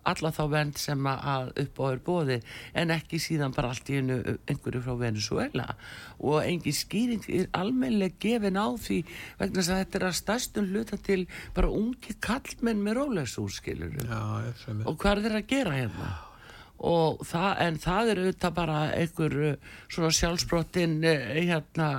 alla 0.09 0.31
þá 0.33 0.43
vend 0.51 0.79
sem 0.81 1.09
að 1.11 1.51
upp 1.61 1.81
á 1.81 1.85
er 1.91 2.01
bóði 2.05 2.39
en 2.79 2.93
ekki 2.95 3.21
síðan 3.21 3.55
bara 3.57 3.73
allt 3.75 3.91
í 3.93 3.99
einu 4.01 4.17
einhverju 4.49 4.83
frá 4.85 4.95
Venezuela 5.01 5.67
og 6.19 6.41
engin 6.45 6.77
skýring 6.77 7.27
er 7.29 7.51
almenlega 7.57 8.17
gefin 8.23 8.57
á 8.61 8.69
því 8.81 9.03
vegna 9.43 9.61
að 9.67 9.83
þetta 9.83 10.01
er 10.01 10.09
að 10.09 10.19
stærstum 10.23 10.73
hluta 10.73 11.01
til 11.05 11.27
bara 11.57 11.73
ungi 11.75 12.17
kallmenn 12.25 12.83
með 12.85 13.01
rólegsúrskilur 13.03 14.01
og 14.09 14.97
hvað 14.97 15.13
er 15.13 15.25
þeir 15.27 15.39
að 15.43 15.49
gera 15.55 15.77
hérna? 15.77 16.11
Það, 16.81 17.51
en 17.67 17.79
það 17.81 18.11
er 18.11 18.21
auðvitað 18.25 18.57
bara 18.57 18.81
einhver 18.97 19.37
uh, 19.51 19.71
svona 19.91 20.11
sjálfsbrottin 20.17 20.99
eh, 21.05 21.41
hérna 21.51 21.91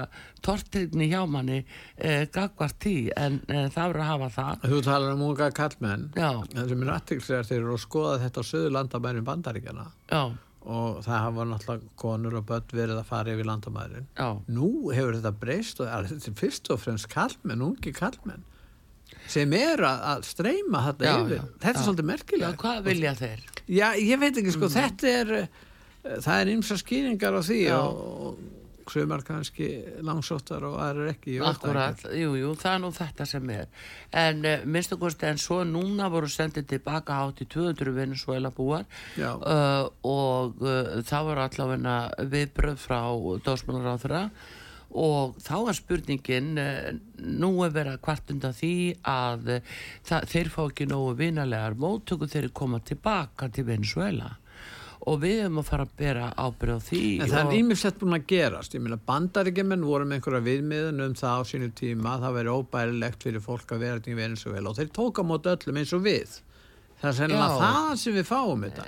tortinni 0.42 1.10
hjá 1.12 1.22
manni 1.30 1.62
eh, 1.96 2.28
gagvart 2.34 2.80
tí 2.82 2.96
en 3.16 3.40
eh, 3.48 3.68
það 3.70 3.92
verður 3.92 4.04
að 4.04 4.12
hafa 4.12 4.30
það. 4.36 4.70
Þú 4.72 4.84
talar 4.88 5.16
um 5.16 5.26
unga 5.30 5.50
kallmenn 5.56 6.08
það 6.16 6.72
sem 6.72 6.86
er 6.86 6.94
aðtilslegar 6.96 7.50
þegar 7.50 7.68
þú 7.70 7.82
skoða 7.86 8.22
þetta 8.26 8.46
á 8.46 8.50
söðu 8.52 8.72
landamærin 8.78 9.28
bandaríkjana 9.28 9.88
Já. 10.10 10.22
og 10.62 11.02
það 11.06 11.26
hafa 11.28 11.48
náttúrulega 11.52 11.98
konur 12.06 12.40
og 12.42 12.48
börn 12.50 12.78
verið 12.82 13.02
að 13.02 13.10
fara 13.12 13.36
yfir 13.36 13.50
landamærin. 13.52 14.08
Nú 14.50 14.72
hefur 14.96 15.20
þetta 15.20 15.36
breyst 15.44 15.84
og 15.84 15.92
þetta 15.92 16.32
er 16.34 16.40
fyrst 16.42 16.74
og 16.74 16.82
fremst 16.82 17.12
kallmenn, 17.12 17.68
ungi 17.72 17.94
kallmenn 17.96 18.48
sem 19.32 19.52
er 19.56 19.82
að 19.86 20.26
streyma 20.28 20.82
þetta 20.88 21.08
já, 21.08 21.14
yfir, 21.22 21.38
já, 21.38 21.44
þetta 21.64 21.72
er 21.72 21.86
svolítið 21.86 22.08
merkilega 22.10 22.60
Hvað 22.62 22.80
vilja 22.88 23.14
þeir? 23.20 23.44
Já, 23.72 23.92
ég 23.96 24.20
veit 24.20 24.36
ekki, 24.36 24.52
sko, 24.54 24.68
mm. 24.68 24.76
þetta 24.76 25.14
er 25.22 25.36
það 26.02 26.40
er 26.40 26.52
ymsa 26.56 26.78
skýringar 26.82 27.38
á 27.38 27.42
því 27.46 27.62
og 27.78 28.42
sumar 28.92 29.22
kannski 29.24 29.68
langsóttar 30.04 30.66
og 30.68 30.78
aðra 30.82 31.12
ekki 31.14 31.38
Akkurat, 31.46 32.02
jú, 32.18 32.34
jú, 32.40 32.54
það 32.60 32.74
er 32.74 32.82
nú 32.84 32.90
þetta 32.96 33.28
sem 33.30 33.52
er. 33.54 33.70
En 34.24 34.42
uh, 34.48 34.66
minnstu 34.68 34.98
kosti 35.00 35.30
en 35.30 35.40
svo 35.42 35.62
núna 35.68 36.10
voru 36.12 36.30
sendið 36.32 36.68
tilbaka 36.74 37.22
átt 37.24 37.44
í 37.46 37.48
200 37.52 37.94
Venezuela 37.96 38.52
búar 38.56 38.88
uh, 39.22 39.86
og 40.08 40.60
uh, 40.66 40.98
það 41.08 41.30
voru 41.30 41.46
allavegna 41.46 41.96
viðbröð 42.34 42.82
frá 42.82 43.00
dósmannar 43.46 43.96
á 43.96 44.02
þeirra 44.02 44.24
og 44.92 45.38
þá 45.40 45.56
var 45.68 45.78
spurningin 45.78 46.52
nú 47.42 47.52
er 47.66 47.74
verið 47.76 47.96
að 47.96 48.04
kvartunda 48.08 48.52
því 48.56 48.76
að 49.08 49.50
það, 50.08 50.30
þeir 50.34 50.52
fá 50.52 50.62
ekki 50.66 50.88
nógu 50.92 51.16
vinalegar 51.22 51.78
móttöku 51.80 52.30
þeir 52.32 52.52
koma 52.56 52.82
tilbaka 52.84 53.52
til 53.54 53.68
Venezuela 53.70 54.36
og 55.10 55.18
við 55.24 55.40
höfum 55.42 55.62
að 55.62 55.70
fara 55.72 55.86
að 55.88 55.94
bera 55.98 56.28
ábyrð 56.38 56.78
á 56.78 56.80
því 56.86 57.02
en 57.16 57.32
það 57.32 57.42
er 57.42 57.58
ímilsett 57.58 57.98
búin 57.98 58.18
að 58.18 58.28
gerast. 58.30 58.76
Ég 58.78 58.84
meina 58.86 59.00
bandaríkjumenn 59.08 59.88
voru 59.88 60.06
með 60.06 60.20
einhverja 60.20 60.46
viðmiðun 60.46 61.06
um 61.08 61.16
það 61.18 61.42
á 61.42 61.50
sínu 61.52 61.72
tíma 61.78 62.16
það 62.22 62.38
verið 62.38 62.60
óbærilegt 62.60 63.26
fyrir 63.26 63.46
fólk 63.46 63.74
að 63.74 63.86
vera 63.88 64.06
til 64.06 64.18
Venezuela 64.20 64.70
og 64.70 64.78
þeir 64.78 64.94
tóka 64.94 65.26
mot 65.26 65.52
öllum 65.54 65.82
eins 65.82 65.94
og 65.98 66.06
við. 66.06 66.38
Það 67.02 67.10
er 67.10 67.18
sennilega 67.18 67.60
það 67.64 67.92
sem 68.04 68.18
við 68.20 68.28
fáum 68.30 68.66
þetta. 68.68 68.88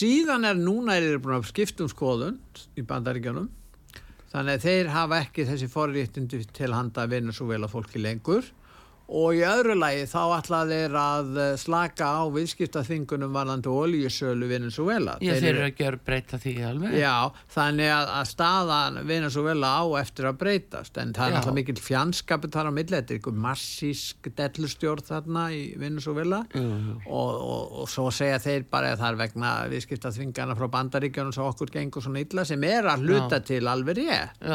Síðan 0.00 0.48
er 0.48 0.60
núna 0.60 0.96
er 0.96 1.10
þeir 1.10 1.24
búin 1.26 1.36
að 1.36 1.50
skiptum 1.50 1.90
skoðun 1.92 2.40
í 2.80 2.86
bandaríkjunum 2.88 3.50
þannig 4.30 4.58
að 4.58 4.64
þeir 4.66 4.90
hafa 4.94 5.20
ekki 5.24 5.46
þessi 5.48 5.68
forréttindi 5.70 6.42
til 6.54 6.70
handa 6.74 7.06
Venezuela 7.10 7.70
fólki 7.70 8.02
lengur 8.02 8.46
og 9.10 9.34
í 9.34 9.42
öðru 9.46 9.74
lagi 9.78 10.04
þá 10.10 10.20
ætla 10.36 10.60
þeir 10.70 10.96
að 11.00 11.38
eh, 11.42 11.52
slaka 11.58 12.10
á 12.14 12.22
viðskiptaþingunum 12.34 13.34
varðandi 13.34 13.72
ólíusölu 13.72 14.48
Venezuela. 14.50 15.16
Já, 15.24 15.32
þeir 15.34 15.48
eru 15.50 15.64
að 15.66 15.76
gera 15.80 16.00
breyta 16.06 16.40
því 16.40 16.54
alveg. 16.68 16.96
Já, 17.00 17.14
þannig 17.54 17.92
að, 17.94 18.12
að 18.18 18.28
staðan 18.30 19.00
Venezuela 19.08 19.72
á 19.82 19.84
eftir 20.00 20.30
að 20.30 20.38
breytast 20.44 21.00
en 21.02 21.14
það 21.16 21.26
er 21.26 21.36
náttúrulega 21.36 21.58
mikil 21.58 21.84
fjandskapið 21.88 22.54
þar 22.56 22.70
á 22.70 22.72
milli, 22.76 22.96
þetta 22.96 23.14
er 23.14 23.20
einhver 23.20 23.40
massísk 23.46 24.30
dellustjórn 24.40 25.08
þarna 25.10 25.46
í 25.56 25.62
Venezuela 25.80 26.42
uh 26.46 26.60
-huh. 26.60 27.00
og, 27.06 27.32
og, 27.40 27.74
og 27.82 27.90
svo 27.90 28.10
segja 28.14 28.38
þeir 28.42 28.68
bara 28.70 28.94
að 28.94 29.02
það 29.02 29.10
er 29.10 29.20
vegna 29.24 29.50
viðskiptaþingana 29.74 30.58
frá 30.58 30.68
bandaríkjónum 30.76 31.34
sem 31.34 31.44
okkur 31.44 31.74
gengur 31.74 32.04
svona 32.04 32.22
illa 32.22 32.44
sem 32.46 32.62
er 32.64 32.86
að 32.86 33.08
hluta 33.08 33.40
Já. 33.40 33.46
til 33.52 33.66
alveg 33.66 34.00
rétt 34.04 34.46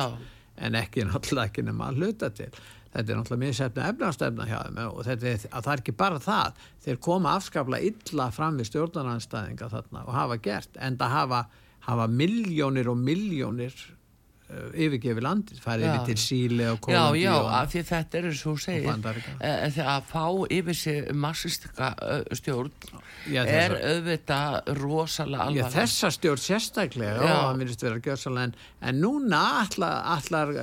en 0.58 0.80
ekki 0.80 1.06
náttúrulega 1.08 1.52
ekki 1.52 1.66
nema 1.68 1.90
að 1.90 2.02
hluta 2.02 2.32
til. 2.36 2.50
Þetta 2.96 3.12
er 3.12 3.20
náttúrulega 3.20 3.44
mjög 3.44 3.58
sefna 3.58 3.90
efnastefna 3.92 4.48
hjá 4.48 4.58
þeim 4.64 4.80
og 4.86 5.02
þetta 5.04 5.28
er, 5.32 5.42
það 5.52 5.72
er 5.74 5.82
ekki 5.84 5.96
bara 6.00 6.22
það. 6.24 6.64
Þeir 6.86 7.02
koma 7.10 7.36
afskapla 7.36 7.82
illa 7.90 8.30
fram 8.32 8.60
við 8.62 8.70
stjórnarnanstæðinga 8.72 9.70
þarna 9.74 10.06
og 10.06 10.16
hafa 10.16 10.40
gert 10.48 10.80
en 10.80 11.00
það 11.02 11.16
hafa, 11.18 11.42
hafa 11.90 12.08
miljónir 12.22 12.92
og 12.92 13.02
miljónir 13.02 13.76
yfirgefi 14.46 15.24
landið, 15.26 15.60
farið 15.64 15.88
yfir 15.90 16.04
til 16.12 16.22
Síle 16.22 16.66
og 16.70 16.82
Kolumbíu 16.86 17.24
Já, 17.24 17.32
já, 17.34 17.36
af 17.58 17.72
því 17.72 17.82
þetta 17.90 18.18
er 18.20 18.26
eins 18.30 18.42
og 18.46 18.60
segir 18.62 18.92
uh, 18.92 19.80
að 19.96 20.04
fá 20.12 20.26
yfir 20.54 20.78
sig 20.78 21.08
massistika 21.18 21.88
stjórn 22.38 22.70
já, 23.26 23.42
er 23.42 23.74
auðvitað 23.80 24.70
rosalega 24.78 25.48
alvarlega. 25.48 25.66
Já, 25.66 25.74
þessa 25.80 26.12
stjórn 26.14 26.44
sérstaklega, 26.44 27.16
já, 27.26 27.34
það 27.34 27.64
virðist 27.64 27.86
vera 27.88 28.04
gjössalega 28.06 28.50
en, 28.52 28.54
en 28.92 29.02
núna 29.02 29.40
allar, 29.64 29.96
allar 30.14 30.54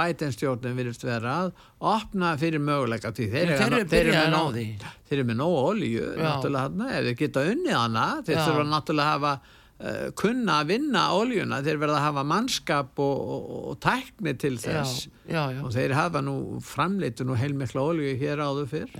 bætinn 0.00 0.34
stjórnum 0.34 0.80
virðist 0.82 1.06
vera 1.06 1.36
að 1.44 1.52
opna 1.94 2.32
fyrir 2.40 2.64
möguleika 2.64 3.12
til 3.14 3.28
þeir, 3.30 3.54
þeir 3.86 4.10
eru 4.16 4.34
á 4.34 4.44
því. 4.50 4.66
Þeir 5.06 5.20
eru 5.20 5.28
með 5.30 5.38
nógu 5.44 5.62
olíu, 5.62 6.10
náttúrulega 6.18 6.90
ef 6.98 7.06
þeir 7.06 7.20
geta 7.22 7.46
unnið 7.52 7.78
hana, 7.78 8.08
þeir 8.26 8.42
þurfa 8.42 8.66
náttúrulega 8.72 9.06
að 9.06 9.14
hafa 9.14 9.54
uh, 9.78 10.08
kunna 10.18 10.60
að 10.62 10.72
vinna 10.72 11.04
óljuna, 11.14 11.60
þeir 11.66 11.80
verða 11.82 11.98
að 12.00 12.06
hafa 12.06 12.24
mannskap 12.32 13.02
og, 13.02 13.22
og, 13.34 13.48
og 13.70 13.78
tækni 13.84 14.34
til 14.40 14.54
þess. 14.60 15.08
já, 15.28 15.34
já, 15.34 15.42
já. 15.56 15.60
og 15.64 15.74
þeir 15.74 15.94
hafa 15.98 16.22
nú 16.24 16.36
framleitu 16.64 17.26
nú 17.28 17.36
heilmikla 17.38 17.84
ólju 17.90 18.14
hér 18.20 18.42
áður 18.44 18.70
fyrr. 18.72 18.94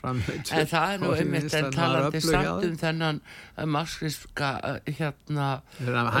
Framleitu 0.00 0.56
en 0.56 0.70
það 0.70 0.94
er 0.94 1.02
nú 1.04 1.12
einmitt 1.16 1.56
en 1.60 1.70
talandi 1.74 2.22
samt 2.24 2.68
um 2.68 2.76
þennan 2.84 3.20
uh, 3.24 3.66
marxíska 3.66 4.52
uh, 4.60 4.78
hérna 4.86 5.50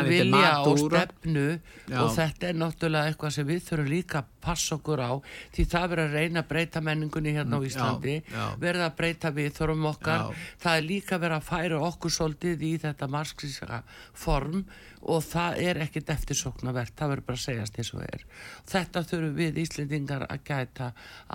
vilja 0.08 0.54
og 0.64 0.82
stefnu. 0.86 1.46
Og 1.90 2.12
þetta 2.16 2.50
er 2.50 2.60
náttúrulega 2.60 3.12
eitthvað 3.12 3.36
sem 3.38 3.48
við 3.48 3.64
þurfum 3.68 3.92
líka 3.94 4.24
að 4.24 4.34
passa 4.44 4.76
okkur 4.78 5.02
á 5.02 5.12
því 5.54 5.66
það 5.74 5.88
verður 5.94 6.04
að 6.06 6.18
reyna 6.18 6.42
að 6.44 6.50
breyta 6.52 6.84
menningunni 6.84 7.34
hérna 7.36 7.58
á 7.58 7.60
mm, 7.60 7.68
Íslandi 7.70 8.16
verður 8.60 8.86
að 8.86 8.96
breyta 9.00 9.34
við 9.36 9.50
þorfum 9.58 9.90
okkar 9.92 10.26
það 10.62 10.76
er 10.76 10.86
líka 10.86 11.20
verið 11.22 11.38
að 11.38 11.48
færa 11.50 11.82
okkur 11.90 12.16
svolítið 12.16 12.64
í 12.70 12.72
þetta 12.84 13.10
marxíska 13.10 13.82
form 14.16 14.64
og 15.08 15.22
það 15.24 15.60
er 15.64 15.80
ekkit 15.86 16.10
eftirsoknavert, 16.12 16.92
það 16.96 17.12
verður 17.14 17.26
bara 17.28 17.38
að 17.38 17.44
segjast 17.46 17.78
eins 17.80 17.92
og 17.94 18.02
er. 18.04 18.24
Þetta 18.68 19.02
þurfum 19.08 19.38
við 19.38 19.60
Íslendingar 19.62 20.26
að 20.26 20.42
gæta 20.50 20.90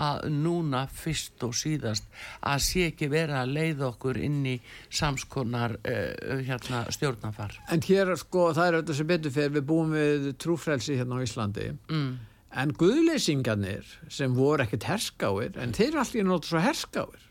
að 0.06 0.28
núna 0.36 0.84
fyrst 0.94 1.46
og 1.48 1.56
síðast 1.58 2.06
að 2.46 2.62
sé 2.68 2.86
ekki 2.92 3.10
vera 3.12 3.42
að 3.42 3.56
leiða 3.58 3.90
okkur 3.90 4.22
inn 4.22 4.44
í 4.54 4.56
samskonar 4.94 5.78
uh, 5.82 6.38
hérna, 6.46 6.86
stjórnafar. 6.94 7.58
En 7.74 7.84
hér 7.86 8.14
sko 8.22 8.52
það 8.54 8.68
er 8.68 8.80
auðvitað 8.80 9.02
sem 9.02 9.12
betur 9.16 9.36
fyrir 9.40 9.58
við 9.58 9.68
búum 9.74 9.98
við 9.98 10.32
trúfrelsi 10.42 11.00
hérna 11.00 11.22
á 11.22 11.26
Íslandi 11.26 11.72
mm. 11.74 12.14
En 12.56 12.74
guðleysingarnir 12.80 13.88
sem 14.12 14.36
voru 14.38 14.66
ekkit 14.66 14.88
herskáir 14.90 15.56
en 15.60 15.76
þeir 15.76 15.94
er 15.94 16.02
allir 16.04 16.28
náttúrulega 16.28 16.52
svo 16.52 16.64
herskáir 16.64 17.26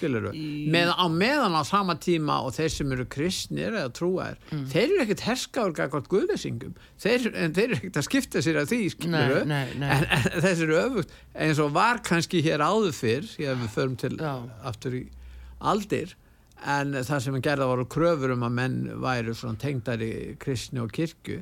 skilur 0.00 0.30
með, 0.32 0.92
á 0.94 1.04
meðan 1.12 1.56
á 1.56 1.62
sama 1.66 1.96
tíma 2.00 2.40
og 2.44 2.54
þeir 2.56 2.72
sem 2.74 2.94
eru 2.94 3.06
kristnir 3.10 3.74
eða 3.74 3.90
trúar 3.96 4.38
mm. 4.50 4.64
þeir 4.72 4.84
eru 4.86 5.02
ekkert 5.04 5.24
herskáður 5.26 5.76
gækvart 5.78 6.10
guðlesingum 6.12 6.74
þeir, 7.00 7.28
en 7.34 7.54
þeir 7.56 7.66
eru 7.66 7.78
ekkert 7.80 8.00
að 8.00 8.08
skipta 8.08 8.44
sér 8.44 8.60
að 8.62 8.72
því 8.72 8.80
skilur 8.94 9.46
nei. 9.50 9.62
en, 9.74 10.06
en 10.06 10.40
þessi 10.44 10.66
eru 10.66 10.80
öfugt 10.80 11.14
eins 11.34 11.62
og 11.62 11.74
var 11.76 12.02
kannski 12.06 12.42
hér 12.46 12.64
áður 12.64 12.96
fyrr 12.96 13.30
hér 13.36 13.60
við 13.62 13.70
förum 13.76 13.96
til 14.00 14.14
Já. 14.16 14.34
aftur 14.70 14.98
í 15.00 15.04
aldir 15.60 16.16
en 16.68 16.92
það 17.06 17.24
sem 17.24 17.40
gerða 17.44 17.70
voru 17.70 17.88
kröfur 17.88 18.34
um 18.34 18.44
að 18.44 18.56
menn 18.58 18.80
væru 19.00 19.34
tengdari 19.60 20.12
kristni 20.40 20.82
og 20.82 20.92
kirkju 20.92 21.40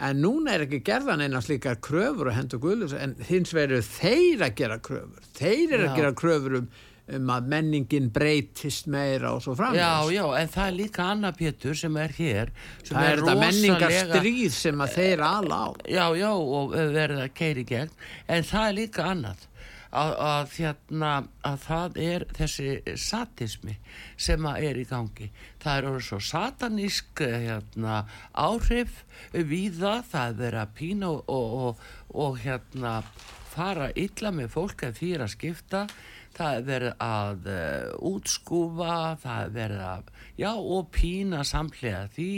en 0.00 0.20
núna 0.20 0.56
er 0.56 0.66
ekki 0.66 0.82
gerðan 0.86 1.24
eina 1.24 1.40
slíkar 1.44 1.78
kröfur 1.84 2.30
og 2.30 2.36
hendur 2.36 2.60
guðlus 2.62 2.92
en 2.96 3.16
hins 3.28 3.54
veru 3.56 3.80
þeir 3.84 4.44
að 4.48 4.58
gera 4.60 4.76
kröfur. 4.82 5.24
Þeir 5.38 5.72
eru 5.78 5.88
að 5.88 5.96
gera 6.00 6.12
kröfur 6.20 6.58
um, 6.60 6.68
um 7.16 7.32
að 7.32 7.48
menningin 7.54 8.10
breytist 8.12 8.90
meira 8.92 9.32
og 9.36 9.42
svo 9.44 9.56
framins 9.58 9.80
Já, 9.80 10.12
já, 10.12 10.24
en 10.40 10.52
það 10.52 10.68
er 10.68 10.78
líka 10.82 11.08
Anna 11.14 11.32
Pétur 11.36 11.78
sem 11.78 11.98
er 12.02 12.16
hér 12.18 12.54
sem 12.82 12.92
Það 12.92 13.02
er, 13.02 13.10
er 13.10 13.24
þetta 13.24 13.36
menningarstríð 13.42 14.56
sem 14.58 14.86
að 14.86 14.96
þeir 14.98 15.26
ala 15.30 15.60
á. 15.64 15.68
Já, 15.88 16.06
já, 16.18 16.30
og 16.32 16.78
verða 16.96 17.28
keiri 17.34 17.66
gegn. 17.68 18.00
En 18.28 18.46
það 18.46 18.70
er 18.70 18.80
líka 18.82 19.10
annað 19.12 19.46
að, 19.96 20.12
að, 20.26 20.50
hérna, 20.56 21.12
að 21.46 21.56
það 21.64 21.98
er 22.04 22.24
þessi 22.36 22.96
satismi 23.00 23.76
sem 24.16 24.48
er 24.52 24.80
í 24.80 24.84
gangi. 24.88 25.30
Það 25.62 25.78
er 25.78 25.88
orðið 25.90 26.06
svo 26.08 26.20
satanísk 26.28 27.22
hérna, 27.24 28.02
áhrif 28.32 29.02
við 29.32 29.80
það 29.80 30.04
það 30.12 30.44
er 30.50 30.58
að 30.62 30.76
pína 30.80 31.12
og, 31.14 31.32
og, 31.32 31.88
og, 32.14 32.38
hérna, 32.44 32.98
fara 33.56 33.90
illa 33.96 34.34
með 34.34 34.52
fólk 34.56 34.86
að 34.88 35.00
því 35.00 35.10
að 35.18 35.32
skipta. 35.36 35.86
Það 36.36 36.56
er 36.58 36.64
verið 36.66 36.98
að 37.00 37.46
uh, 37.48 38.08
útskúfa, 38.10 38.96
það 39.22 39.38
er 39.46 39.52
verið 39.54 39.84
að, 39.88 40.10
já, 40.36 40.50
og 40.52 40.90
pína 40.92 41.44
samlega 41.48 42.02
því, 42.12 42.32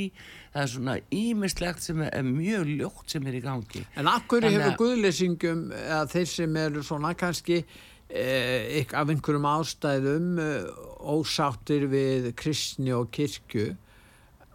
það 0.52 0.62
er 0.62 0.72
svona 0.72 0.96
ímislegt 1.14 1.84
sem 1.84 2.02
er, 2.04 2.12
er 2.16 2.26
mjög 2.26 2.72
ljótt 2.78 3.14
sem 3.14 3.28
er 3.28 3.38
í 3.38 3.42
gangi. 3.44 3.84
En 3.98 4.10
akkur 4.10 4.46
hefur 4.46 4.76
guðlesingum, 4.80 5.68
eða 5.76 6.04
þeir 6.12 6.30
sem 6.32 6.58
eru 6.64 6.84
svona 6.86 7.14
kannski 7.18 7.60
eh, 8.08 8.86
af 8.92 9.12
einhverjum 9.12 9.48
ástæðum 9.50 10.30
eh, 10.42 10.70
ósáttir 11.08 11.88
við 11.92 12.32
kristni 12.38 12.94
og 12.96 13.12
kirkju, 13.14 13.72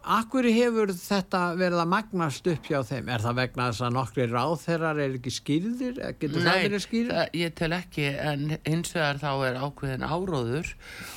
Akkur 0.04 0.44
hefur 0.44 0.90
þetta 0.92 1.38
verið 1.56 1.80
að 1.80 1.88
magnast 1.88 2.48
upp 2.50 2.66
hjá 2.68 2.82
þeim? 2.84 3.06
Er 3.08 3.22
það 3.24 3.38
vegna 3.38 3.68
þess 3.70 3.84
að 3.86 3.94
nokkri 3.96 4.26
ráþherrar 4.28 5.00
er 5.00 5.14
ekki 5.16 5.32
skýrðir? 5.32 6.00
Getur 6.20 6.42
Nei, 6.42 6.44
það 6.44 6.64
verið 6.66 6.82
skýrðir? 6.84 7.14
Nei, 7.16 7.40
ég 7.40 7.54
tel 7.56 7.68
ekki 7.76 8.04
en 8.12 8.44
hins 8.66 8.92
vegar 8.92 9.20
þá 9.22 9.30
er 9.48 9.58
ákveðin 9.62 10.04
áróður 10.04 10.72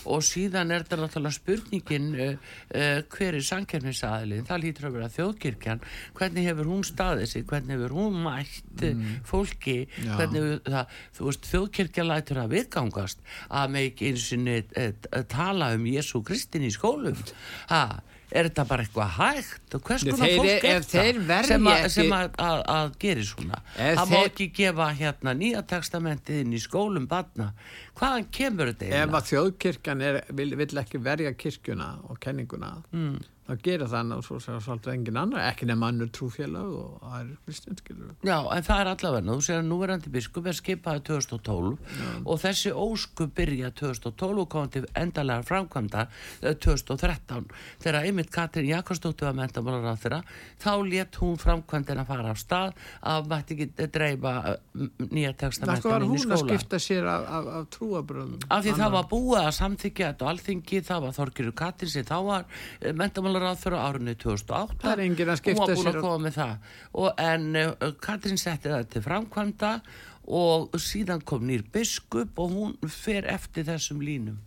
og 0.07 0.23
síðan 0.23 0.71
er 0.71 0.85
þetta 0.85 1.01
náttúrulega 1.01 1.35
spurningin 1.35 2.07
uh, 2.15 2.49
uh, 2.71 3.03
hver 3.11 3.39
er 3.41 3.47
sankjörnisaðilin? 3.49 4.47
Það 4.47 4.63
lítur 4.63 4.87
að 4.87 4.97
vera 4.99 5.11
þjóðkirkjan. 5.17 5.85
Hvernig 6.21 6.47
hefur 6.47 6.71
hún 6.71 6.87
staðið 6.87 7.31
sig? 7.33 7.47
Hvernig 7.51 7.75
hefur 7.75 7.97
hún 7.99 8.19
mætt 8.23 8.83
mm. 8.87 9.05
fólki? 9.27 9.79
Já. 9.99 10.13
Hvernig 10.15 10.45
hefur 10.45 10.75
það, 10.77 10.99
þú 11.19 11.31
veist, 11.31 11.49
þjóðkirkjan 11.51 12.11
lætur 12.13 12.43
að 12.45 12.55
viðgangast 12.55 13.25
að 13.51 13.75
með 13.75 13.89
ekki 13.91 14.13
eins 14.13 14.29
og 14.37 15.25
tala 15.33 15.73
um 15.75 15.89
Jésu 15.91 16.23
Kristin 16.23 16.67
í 16.67 16.71
skólum. 16.71 17.19
Það 17.67 17.99
er 18.31 18.49
þetta 18.49 18.65
bara 18.67 18.85
eitthvað 18.85 19.13
hægt? 19.17 19.67
Og 19.77 19.83
hvers 19.87 20.05
konar 20.07 20.33
fólk 20.39 20.67
er 20.71 20.83
þetta 20.87 21.39
sem, 21.47 21.69
a, 21.71 21.75
sem 21.93 22.11
að, 22.17 22.27
að, 22.43 22.63
að 22.73 22.91
gerir 23.03 23.29
svona? 23.29 23.61
Það 23.77 24.11
má 24.11 24.17
ekki 24.23 24.49
gefa 24.59 24.89
hérna 24.99 25.35
nýja 25.37 25.63
testamentið 25.69 26.43
inn 26.43 26.57
í 26.57 26.61
skólum 26.63 27.07
badna 27.09 27.53
hvaðan 27.97 28.27
kemur 28.33 28.73
þetta? 28.73 28.91
Ef 29.03 29.17
að 29.21 29.31
þjóðkirkjan 29.31 30.05
er, 30.09 30.21
vil, 30.35 30.51
vil 30.59 30.69
ekki 30.83 31.01
verja 31.03 31.33
kirkjuna 31.37 31.95
og 32.07 32.21
kenninguna 32.23 32.75
mm 32.91 33.17
þá 33.47 33.53
gera 33.63 33.87
þannig 33.87 34.19
og 34.19 34.25
svo 34.27 34.37
sér 34.43 34.59
svolítið 34.63 34.93
engin 34.93 35.19
annar 35.21 35.45
ekki 35.47 35.67
nefn 35.69 35.85
annur 35.87 36.09
trúfélag 36.11 36.71
og 36.75 36.97
það 37.03 37.19
er 37.19 37.29
kristinn 37.45 37.77
skilur 37.79 38.27
Já 38.27 38.37
en 38.55 38.65
það 38.67 38.81
er 38.81 38.89
allavega 38.91 39.35
þú 39.37 39.45
sér 39.47 39.61
að 39.61 39.69
núverandi 39.69 40.11
biskup 40.11 40.49
er 40.51 40.57
skipaði 40.57 41.03
2012 41.07 41.71
Já. 41.77 42.09
og 42.25 42.41
þessi 42.43 42.73
ósku 42.75 43.27
byrja 43.37 43.71
2012 43.79 44.41
og 44.43 44.49
kom 44.51 44.67
til 44.73 44.83
endalega 44.99 45.45
framkvæmda 45.47 46.05
2013 46.43 47.37
eh, 47.37 47.63
þegar 47.85 47.99
einmitt 48.01 48.31
Katrin 48.35 48.67
Jakobsdóttir 48.67 49.29
var 49.29 49.37
mentamálar 49.39 49.87
á 49.87 49.95
þeirra 49.95 50.19
þá 50.59 50.71
let 50.91 51.19
hún 51.21 51.39
framkvæmdina 51.39 52.07
fara 52.09 52.33
af 52.33 52.41
stað 52.43 52.75
að 52.99 53.31
mætti 53.31 53.57
ekki 53.57 53.87
dreifa 53.95 54.35
eh, 54.51 54.59
nýja 55.07 55.31
textamentin 55.39 56.03
inn 56.03 56.17
í 56.17 56.23
skóla 56.25 56.27
Það 56.27 56.27
var 56.27 56.27
hún 56.27 56.35
að 56.35 56.43
skipta 56.43 56.81
sér 56.83 57.07
af, 57.07 57.29
af, 57.39 57.49
af 57.61 57.71
trúabröðum 57.77 58.43
Af 58.49 58.65
því 58.65 58.75
Anna. 58.75 58.83
það 58.83 58.95
var 58.97 59.09
búið 59.15 59.41
að 59.45 59.51
samþykja 59.61 60.11
þetta 60.11 60.27
og 60.27 60.31
alþingi 60.33 60.83
það 60.91 61.03
var 61.07 61.17
Þorgirur 61.17 61.57
Katrin 61.63 61.93
menntamálaráð 63.37 63.61
fyrir 63.61 63.77
árunni 63.81 64.15
2008 64.17 64.81
það 64.81 64.91
er 64.93 65.03
engin 65.05 65.31
að 65.31 65.39
skipta 65.41 65.67
sér 65.67 65.77
hún 65.77 65.85
var 65.85 65.85
búin 65.85 65.93
að 65.93 66.01
koma 66.01 66.23
með 66.25 66.35
það. 66.37 66.73
Og, 66.93 67.07
en 67.21 67.47
uh, 67.61 67.87
Katrín 68.01 68.41
setti 68.41 68.73
það 68.73 68.89
til 68.93 69.05
framkvæmda 69.05 69.71
og 70.37 70.75
síðan 70.81 71.23
kom 71.23 71.47
nýr 71.47 71.63
biskup 71.71 72.41
og 72.41 72.51
hún 72.51 72.75
fer 72.91 73.27
eftir 73.31 73.67
þessum 73.67 74.03
línum. 74.03 74.43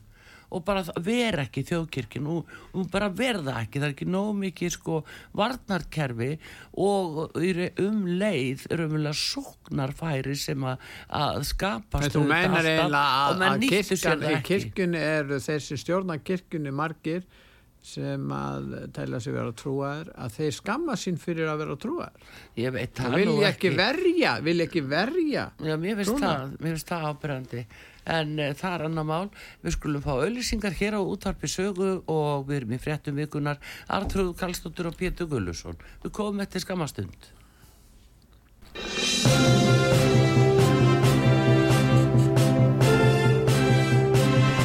Og 0.51 0.65
bara 0.67 0.83
vera 0.99 1.45
ekki 1.45 1.63
þjóðkirkinn 1.63 2.25
og, 2.27 2.49
og 2.75 2.89
bara 2.91 3.07
verða 3.15 3.61
ekki, 3.61 3.79
það 3.79 3.87
er 3.87 3.93
ekki 3.95 4.07
nóg 4.11 4.33
mikið 4.41 4.73
sko 4.75 4.97
varnarkerfi 5.39 6.33
og 6.75 7.21
um 7.39 8.01
leið 8.19 8.65
umvöla 8.75 9.13
sóknarfæri 9.15 10.35
sem 10.35 10.67
að, 10.67 10.83
að 11.07 11.45
skapa 11.53 12.03
Þú 12.03 12.25
meinar 12.27 12.67
eiginlega 12.67 13.05
að, 13.29 13.47
að 13.47 14.43
kirkun 14.51 14.99
er 14.99 15.31
þessi 15.39 15.79
stjórna 15.79 16.19
kirkunni 16.19 16.75
margir 16.75 17.23
sem 17.83 18.33
að 18.37 18.75
tæla 18.97 19.21
sig 19.25 19.33
vera 19.35 19.55
trúar 19.57 20.11
að 20.13 20.35
þeir 20.37 20.57
skamma 20.59 20.97
sín 21.01 21.17
fyrir 21.21 21.49
að 21.49 21.63
vera 21.63 21.77
trúar 21.81 22.27
ég 22.61 22.75
veit 22.75 22.93
það 22.99 23.17
vil 23.17 23.37
ég 23.39 23.47
ekki 23.55 23.73
verja 23.79 24.35
vil 24.45 24.59
ekki 24.67 24.83
verja 24.85 25.47
já, 25.57 25.77
mér 25.81 26.03
finnst 26.03 26.21
það, 26.21 26.59
það 26.91 27.09
ábyrgandi 27.09 27.65
en 28.09 28.37
uh, 28.39 28.53
það 28.57 28.77
er 28.77 28.87
annar 28.89 29.09
mál. 29.09 29.27
Við 29.65 29.77
skulum 29.77 30.05
fá 30.05 30.13
auðlýsingar 30.17 30.77
hér 30.79 30.99
á 30.99 31.01
útvarpi 31.03 31.51
sögu 31.51 31.91
og 32.11 32.49
við 32.49 32.63
erum 32.63 32.77
í 32.77 32.81
fréttum 32.83 33.21
vikunar 33.21 33.61
Artrúð 33.93 34.33
Kallstóttur 34.41 34.91
og 34.93 34.97
Pétur 35.01 35.31
Gullusson 35.31 35.79
við 36.05 36.17
komum 36.17 36.43
eftir 36.45 36.65
skamastund 36.65 37.31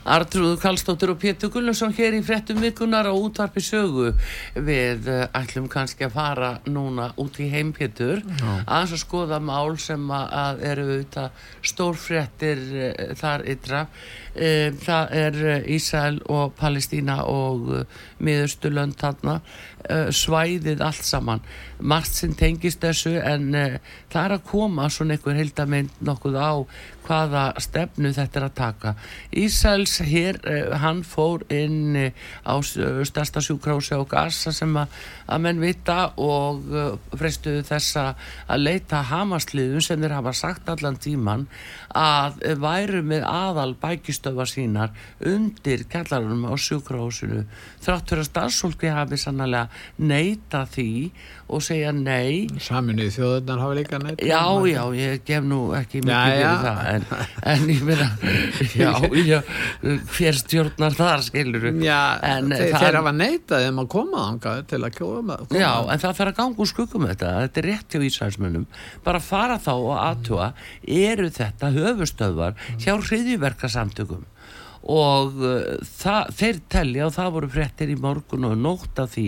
Artrúðu 0.00 0.56
Kallstóttur 0.56 1.10
og 1.12 1.18
Pétur 1.20 1.50
Gullarsson 1.52 1.92
hér 1.92 2.14
í 2.16 2.22
frettum 2.24 2.62
virkunar 2.64 3.04
á 3.04 3.12
útvarpi 3.12 3.60
sögu. 3.60 4.14
Við 4.56 5.10
eh, 5.12 5.26
ætlum 5.36 5.66
kannski 5.68 6.06
að 6.06 6.14
fara 6.14 6.50
núna 6.64 7.10
út 7.20 7.36
í 7.36 7.50
heim 7.52 7.74
Pétur 7.76 8.22
að 8.64 8.96
skoða 9.02 9.42
mál 9.44 9.76
sem 9.76 10.00
að 10.08 10.64
eru 10.70 10.86
auðvitað 10.88 11.44
stórfrettir 11.68 12.62
eh, 12.86 13.12
þar 13.20 13.44
ytra. 13.52 13.82
Eh, 14.32 14.72
það 14.80 15.12
er 15.20 15.68
Ísæl 15.68 16.22
og 16.32 16.56
Palestína 16.56 17.20
og 17.28 17.68
miðurstulönd 18.24 18.96
þarna 19.00 19.40
svæðið 20.12 20.82
allt 20.84 21.06
saman 21.08 21.40
margt 21.80 22.12
sem 22.12 22.34
tengist 22.36 22.82
þessu 22.84 23.14
en 23.16 23.48
það 24.12 24.20
er 24.22 24.34
að 24.34 24.42
koma 24.50 24.90
svona 24.92 25.16
einhver 25.16 25.38
heldamind 25.38 26.02
nokkuð 26.04 26.36
á 26.36 26.52
hvaða 27.10 27.44
stefnu 27.58 28.12
þetta 28.14 28.40
er 28.40 28.46
að 28.46 28.56
taka. 28.60 28.94
Ísæls 29.34 29.98
hér, 30.06 30.38
uh, 30.46 30.76
hann 30.82 31.02
fór 31.06 31.42
inn 31.50 31.98
uh, 31.98 32.28
á 32.46 32.54
stærsta 32.62 33.42
sjúkrási 33.42 33.98
á 33.98 34.02
Gaza 34.06 34.54
sem 34.54 34.76
að, 34.78 34.94
að 35.30 35.44
menn 35.46 35.62
vita 35.62 35.98
og 36.20 36.64
freistuðu 37.14 37.64
þessa 37.68 38.06
að 38.50 38.64
leita 38.66 39.02
hamasliðum 39.10 39.84
sem 39.84 40.00
þeir 40.02 40.16
hafa 40.18 40.34
sagt 40.36 40.70
allan 40.72 40.98
tíman 41.00 41.46
að 41.96 42.40
væru 42.62 43.02
með 43.06 43.26
aðal 43.26 43.72
bækistöfa 43.80 44.46
sínar 44.48 44.94
undir 45.26 45.84
kjallarunum 45.90 46.46
á 46.50 46.54
sjúkrásinu 46.60 47.44
þráttur 47.82 48.22
að 48.22 48.28
starfsfólki 48.30 48.92
hafi 48.94 49.18
sannlega 49.20 49.66
neita 49.98 50.64
því 50.70 50.90
og 51.50 51.62
segja 51.64 51.90
nei. 51.94 52.46
Saminuð 52.62 53.10
þjóðunar 53.16 53.62
hafa 53.64 53.76
líka 53.78 53.98
neitt 54.02 54.22
Já, 54.22 54.44
já, 54.70 54.82
ég 54.94 55.24
gef 55.26 55.46
nú 55.46 55.60
ekki 55.74 56.02
mikið 56.04 56.36
fyrir 56.36 56.60
það 56.64 56.82
en, 56.92 57.06
en 57.52 57.64
ég 57.74 57.82
meina 57.88 58.08
já, 58.78 58.92
já, 59.26 59.40
hver 60.14 60.38
stjórnar 60.40 60.96
þar, 60.98 61.24
skilur 61.26 61.66
Já, 61.82 62.00
en, 62.26 62.52
þeir, 62.54 62.70
það, 62.74 62.84
þeir 62.84 63.00
hafa 63.00 63.14
neitað 63.16 63.66
um 63.70 63.82
að 63.82 63.90
koma 63.96 64.26
ángaði 64.28 64.66
til 64.70 64.82
að 64.86 64.96
koma 65.20 65.36
Já, 65.54 65.70
en 65.92 66.02
það 66.02 66.18
þarf 66.20 66.32
að 66.32 66.36
ganga 66.40 66.64
úr 66.64 66.70
skuggum 66.72 67.06
þetta. 67.10 67.30
Þetta 67.44 67.62
er 67.62 67.68
rétt 67.70 67.94
hjá 67.96 68.04
Ísraelsmönnum. 68.08 68.66
Bara 69.06 69.20
fara 69.22 69.60
þá 69.62 69.72
og 69.76 69.94
aðtúa 70.00 70.50
eru 70.88 71.30
þetta 71.36 71.72
höfustöðvar 71.76 72.58
hjá 72.80 72.94
hriðjverkasamtökum 72.96 74.26
og 74.90 75.34
uh, 75.44 75.76
það, 75.84 76.30
þeir 76.38 76.58
telja 76.72 77.04
og 77.04 77.12
það 77.12 77.32
voru 77.34 77.48
frettir 77.52 77.90
í 77.92 77.96
morgun 78.00 78.46
og 78.48 78.54
nótt 78.56 78.96
af 79.02 79.10
því 79.12 79.24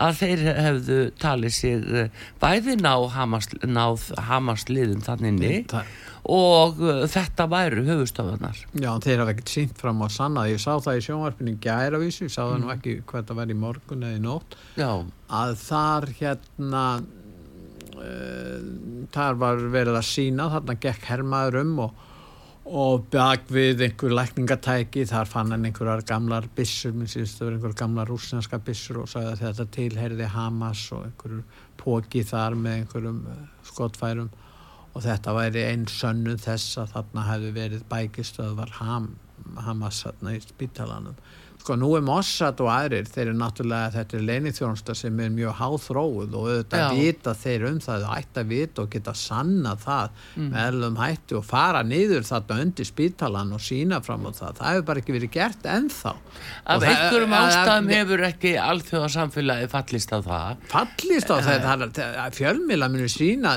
að 0.00 0.14
þeir 0.22 0.44
hefðu 0.64 0.96
talið 1.20 1.52
sig 1.52 1.84
uh, 1.92 2.06
bæði 2.40 2.78
ná 2.80 2.94
Hamas, 3.12 3.50
náð 3.68 4.06
Hamas-liðum 4.30 5.04
þannig 5.04 5.36
Það- 5.74 5.92
og 6.28 6.80
uh, 6.82 7.04
þetta 7.08 7.46
væru 7.48 7.84
höfustöðunar 7.86 8.58
Já, 8.76 8.90
þeir 9.04 9.22
hafa 9.22 9.32
ekkert 9.32 9.52
sínt 9.52 9.78
fram 9.80 10.02
á 10.04 10.08
sanna. 10.12 10.48
Ég 10.50 10.60
sá 10.60 10.74
það 10.76 10.98
í 10.98 11.04
sjónvarpinu 11.06 11.54
gæravísu 11.64 12.28
sá 12.28 12.42
það 12.42 12.58
nú 12.64 12.72
ekki 12.74 12.98
hvað 13.08 13.30
það 13.30 13.38
var 13.40 13.52
í 13.54 13.56
morgun 13.62 14.04
eða 14.04 14.18
í 14.18 14.24
nótt. 14.26 14.58
Já, 14.76 14.90
að 15.40 15.54
þar 15.62 16.08
hérna 16.18 16.82
uh, 17.96 18.58
þar 19.14 19.40
var 19.40 19.64
verið 19.72 19.98
að 19.98 20.06
sína 20.10 20.50
þarna 20.52 20.76
gekk 20.82 21.08
hermaður 21.08 21.60
um 21.62 21.72
og, 21.86 22.02
og 22.68 23.06
bak 23.14 23.46
við 23.52 23.86
einhver 23.86 24.12
lækningatæki 24.18 25.06
þar 25.08 25.30
fann 25.30 25.54
hann 25.54 25.64
einhverjar 25.64 26.04
gamlar 26.08 26.50
byssur, 26.56 26.92
minn 26.92 27.08
síðust 27.08 27.40
það 27.40 27.48
var 27.48 27.56
einhverjar 27.56 27.78
gamlar 27.80 28.12
rúsneska 28.12 28.60
byssur 28.66 29.00
og 29.04 29.08
sagði 29.08 29.32
að 29.32 29.46
þetta 29.46 29.68
tilherði 29.78 30.28
Hamas 30.34 30.84
og 30.92 31.06
einhverjur 31.08 31.64
póki 31.80 32.26
þar 32.28 32.58
með 32.60 32.82
einhverjum 32.82 33.24
uh, 33.32 33.40
skotfærum 33.70 34.28
og 34.98 35.04
þetta 35.06 35.34
væri 35.38 35.62
einn 35.70 35.86
sönnu 35.86 36.34
þess 36.42 36.80
að 36.82 36.92
þarna 36.96 37.26
hefði 37.30 37.54
verið 37.60 37.86
bækistöðvar 37.92 38.76
Ham, 38.82 39.12
Hamas 39.62 40.02
þarna 40.08 40.34
í 40.34 40.42
spítalanum. 40.42 41.14
Sko 41.58 41.74
nú 41.76 41.88
er 41.98 42.04
Mossad 42.06 42.60
og 42.62 42.68
aðrir 42.70 43.08
þeir 43.10 43.26
eru 43.26 43.32
náttúrulega 43.36 43.90
þetta 43.92 44.14
er 44.16 44.22
leinithjónsta 44.28 44.94
sem 44.96 45.18
er 45.20 45.32
mjög 45.34 45.56
háþróuð 45.58 46.36
og 46.38 46.44
auðvitað 46.48 46.92
vita 46.96 47.32
þeir 47.36 47.64
um 47.68 47.80
það 47.82 48.04
ætti 48.14 48.40
að 48.44 48.52
vita 48.52 48.84
og 48.84 48.92
geta 48.94 49.14
sanna 49.18 49.72
það 49.82 50.14
Mm. 50.38 50.46
með 50.54 50.68
ellum 50.68 50.96
hætti 51.02 51.36
og 51.36 51.44
fara 51.44 51.82
niður 51.82 52.24
þarna 52.28 52.58
undir 52.62 52.86
spítalan 52.88 53.52
og 53.52 53.60
sína 53.60 53.98
fram 54.06 54.24
á 54.24 54.30
það. 54.38 54.54
Það 54.60 54.70
hefur 54.70 54.86
bara 54.92 55.02
ekki 55.02 55.16
verið 55.18 55.32
gert 55.34 55.62
ennþá. 55.74 56.14
Af 56.14 56.76
Og 56.76 56.82
það- 56.82 56.88
einhverjum 56.94 57.36
ástæðum 57.42 57.90
hefur 57.98 58.24
ekki 58.30 58.54
alþjóða 58.68 59.10
samfélagi 59.18 59.68
fallist 59.74 60.12
á 60.14 60.18
það. 60.22 60.56
Fallist 60.72 61.28
á 61.28 61.36
þetta 61.42 61.90
það 61.98 62.38
fjölmila 62.38 62.88
munu 62.88 63.08
sína 63.10 63.56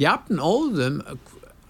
jafn 0.00 0.42
óðum 0.42 1.00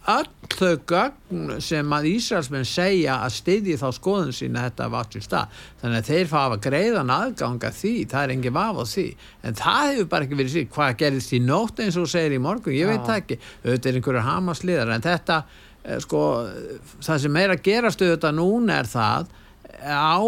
öll 0.04 0.28
þau 0.54 0.74
gögn 0.86 1.60
sem 1.64 1.92
að 1.96 2.08
Ísraelsmenn 2.10 2.66
segja 2.68 3.16
að 3.24 3.36
styðji 3.38 3.76
þá 3.80 3.86
skoðun 3.96 4.34
sína 4.36 4.66
þetta 4.66 4.88
var 4.92 5.08
til 5.10 5.22
stað 5.24 5.62
þannig 5.80 6.00
að 6.02 6.10
þeir 6.10 6.28
fá 6.30 6.40
að 6.42 6.56
greiðan 6.66 7.12
aðganga 7.14 7.70
því 7.74 7.92
það 8.12 8.26
er 8.26 8.34
engin 8.34 8.56
vaf 8.56 8.80
á 8.80 8.84
því 8.90 9.06
en 9.48 9.56
það 9.60 9.86
hefur 9.90 10.10
bara 10.12 10.28
ekki 10.28 10.40
verið 10.40 10.54
síðan 10.54 10.74
hvað 10.76 10.98
gerðist 11.02 11.32
í 11.32 11.40
nótt 11.44 11.80
eins 11.84 12.00
og 12.00 12.10
segir 12.12 12.36
í 12.36 12.42
morgun, 12.44 12.76
ég 12.76 12.84
Já. 12.84 12.92
veit 12.92 13.08
það 13.08 13.22
ekki 13.22 13.38
auðvitað 13.64 13.88
er 13.90 14.00
einhverjar 14.00 14.28
hamasliðar 14.28 14.92
en 14.94 15.06
þetta 15.08 15.38
eh, 15.40 16.02
sko, 16.04 16.20
það 17.08 17.24
sem 17.24 17.40
er 17.40 17.56
að 17.56 17.64
gerast 17.70 18.04
auðvitað 18.04 18.38
núna 18.42 18.78
er 18.82 18.92
það 18.92 19.32
á 19.84 20.20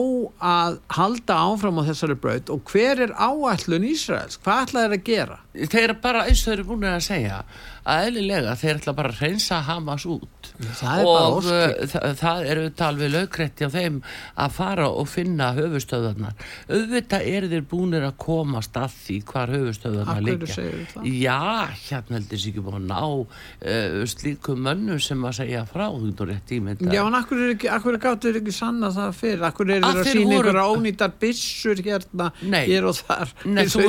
að 0.43 0.79
halda 0.93 1.37
áfram 1.49 1.79
á 1.81 1.89
þessari 1.89 2.17
braut 2.19 2.51
og 2.53 2.65
hver 2.73 3.01
er 3.07 3.13
áætlun 3.15 3.87
Ísraels? 3.89 4.41
Hvað 4.43 4.63
ætlaði 4.67 4.89
þeir 4.89 4.97
að 4.97 5.07
gera? 5.07 5.39
þeir 5.57 5.83
eru 5.85 5.97
bara 6.03 6.25
eins 6.27 6.43
og 6.43 6.51
þeir 6.51 6.59
eru 6.59 6.69
búin 6.71 6.89
að 6.91 7.05
segja 7.07 7.39
að 7.87 8.07
eðlilega 8.09 8.55
þeir 8.59 8.79
ætla 8.81 8.93
bara 8.99 9.13
að 9.15 9.21
reynsa 9.23 9.61
Hamas 9.67 10.07
út 10.11 10.49
Það 10.57 11.01
er 11.01 11.07
og 11.11 11.37
óskir. 11.37 11.73
uh, 11.77 11.89
þa 11.93 12.01
það 12.21 12.47
eru 12.51 12.63
þetta 12.67 12.87
alveg 12.91 13.11
lögretti 13.13 13.67
á 13.67 13.71
þeim 13.75 13.97
að 14.45 14.55
fara 14.57 14.87
og 14.89 15.09
finna 15.11 15.49
höfustöðarnar 15.57 16.47
auðvitað 16.71 17.27
eru 17.37 17.51
þeir 17.53 17.65
búinir 17.71 18.07
að 18.09 18.15
komast 18.25 18.79
að 18.81 18.95
því 19.05 19.17
hvar 19.31 19.53
höfustöðarnar 19.55 20.23
það? 20.47 21.07
já, 21.11 21.39
hérna 21.87 22.19
heldur 22.19 22.41
sér 22.43 22.53
ekki 22.53 22.65
búin 22.67 22.79
að 22.81 22.89
ná 22.91 23.01
uh, 23.07 24.01
slíkum 24.11 24.63
mönnum 24.67 25.01
sem 25.03 25.27
að 25.29 25.37
segja 25.41 25.65
frá 25.69 25.87
þú 25.93 26.11
getur 26.11 26.31
rétt 26.33 26.55
ímynda 26.57 26.95
Já, 26.97 27.03
en 27.07 27.19
akkur 27.21 27.43
er 27.47 27.55
ekki, 27.57 27.71
akkur 27.77 27.99
gáttu 28.03 28.31
þeir 28.33 28.41
ekki 28.43 28.57
sanna 28.57 28.91
það 28.95 29.15
fyrir? 29.21 29.45
Akkur 29.51 29.71
er 29.71 29.85
þeir 29.85 30.01
að 30.03 30.11
sína 30.11 30.25
voru- 30.27 30.37
einhverja 30.41 30.67
ónýtar 30.77 31.15
byssur 31.23 31.83
hérna, 31.87 32.31
hér 32.67 32.89
og 32.91 32.99
þar? 33.03 33.35
Nei, 33.45 33.65
þú 33.67 33.85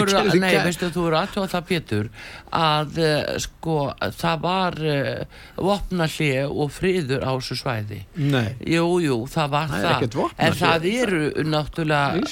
þú 0.97 1.05
voru 1.07 1.19
aðtjóða 1.21 1.51
það 1.55 1.65
Pétur 1.71 2.09
að 2.57 2.99
uh, 3.03 3.37
sko 3.43 3.77
það 4.17 4.41
var 4.43 4.77
uh, 4.83 5.41
vopnallið 5.69 6.51
og 6.51 6.71
friður 6.73 7.25
á 7.25 7.31
þessu 7.37 7.57
svæði. 7.61 7.99
Nei, 8.17 8.55
Jú, 8.67 8.85
jú, 9.03 9.17
það 9.31 9.53
var 9.53 9.71
Það 9.71 9.85
það, 9.87 10.35
en 10.47 10.57
það 10.57 10.87
eru 10.91 11.21
náttúrulega 11.47 12.27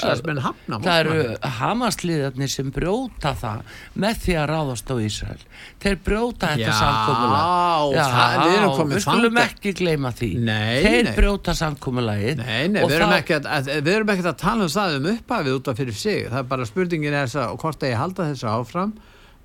það 0.85 0.99
eru 0.99 1.49
hamasliðarnir 1.59 2.51
sem 2.51 2.71
brjóta 2.75 3.33
það 3.39 3.63
með 4.05 4.21
því 4.25 4.37
að 4.41 4.47
ráðast 4.51 4.91
á 4.91 4.95
Ísrael. 5.05 5.41
Þeir 5.83 5.97
brjóta 6.05 6.51
þetta 6.53 6.75
það- 6.75 7.05
við 8.95 9.03
skulum 9.05 9.41
ekki 9.45 9.73
gleyma 9.79 10.11
því. 10.15 10.31
Nei, 10.45 10.83
þeir 10.85 11.09
nei. 11.09 11.15
brjóta 11.17 11.55
og 12.83 12.89
við, 12.89 12.95
erum 12.99 13.15
ekki 13.15 13.37
að, 13.39 13.49
að, 13.57 13.71
við 13.85 13.91
erum 13.95 14.13
ekki 14.13 14.25
að 14.25 14.37
tala 14.41 14.67
um 14.67 14.73
það 14.75 14.97
um 14.99 15.09
upphafið 15.15 15.57
út 15.59 15.67
af 15.71 15.81
fyrir 15.81 15.99
sig. 15.99 16.23
Það 16.29 16.39
er 16.41 16.49
bara 16.53 16.69
spurningin 16.69 17.13
er 17.13 17.27
þess 17.27 17.41
að 17.43 17.57
hvort 17.63 17.83
að 17.85 17.93
ég 17.93 18.01
halda 18.01 18.29
þessu 18.31 18.49
áfram. 18.51 18.95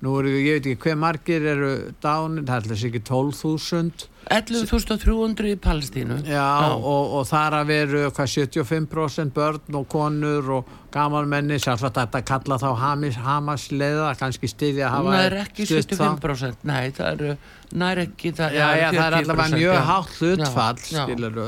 Nú 0.01 0.15
eru, 0.17 0.31
ég 0.33 0.55
veit 0.57 0.65
ekki 0.71 0.81
hver 0.89 0.95
margir 0.97 1.43
eru 1.45 1.67
dánir, 2.01 2.41
það 2.47 2.55
er 2.55 2.63
alltaf 2.63 2.85
ekki 2.87 3.01
12.000 3.05 4.07
11.300 4.31 5.49
í 5.51 5.55
Palestínu 5.61 6.17
Já, 6.29 6.45
Og, 6.77 7.13
og 7.19 7.23
þar 7.29 7.55
að 7.59 7.69
veru 7.71 8.01
hvað 8.13 8.31
75% 8.33 9.33
börn 9.35 9.77
og 9.79 9.87
konur 9.91 10.49
og 10.57 10.71
gamalmenni, 10.93 11.57
sjálfsagt 11.61 11.97
að 11.97 12.07
þetta 12.07 12.21
kalla 12.31 12.57
þá 12.61 12.67
Hamas, 12.81 13.19
Hamas 13.25 13.67
leiða, 13.73 14.11
kannski 14.19 14.49
stiðja 14.51 14.89
að 14.89 14.95
hafa 14.97 15.15
það 15.15 15.25
er 15.29 15.37
ekki 15.45 15.67
stutt 15.69 15.95
þá. 15.95 16.03
75% 16.03 16.67
nei, 16.71 16.91
það 16.97 17.11
eru 17.15 17.35
nær 17.83 18.03
ekki 18.05 18.33
það, 18.37 18.57
Já, 18.57 18.67
já, 18.81 18.87
það 18.89 19.01
er 19.05 19.17
40%, 19.17 19.21
allavega 19.21 19.57
mjög 19.57 19.75
já. 19.77 19.83
hátt 19.91 20.15
hlutfall, 20.21 20.81
Já, 20.81 20.97
já. 20.97 21.03
skilur 21.05 21.41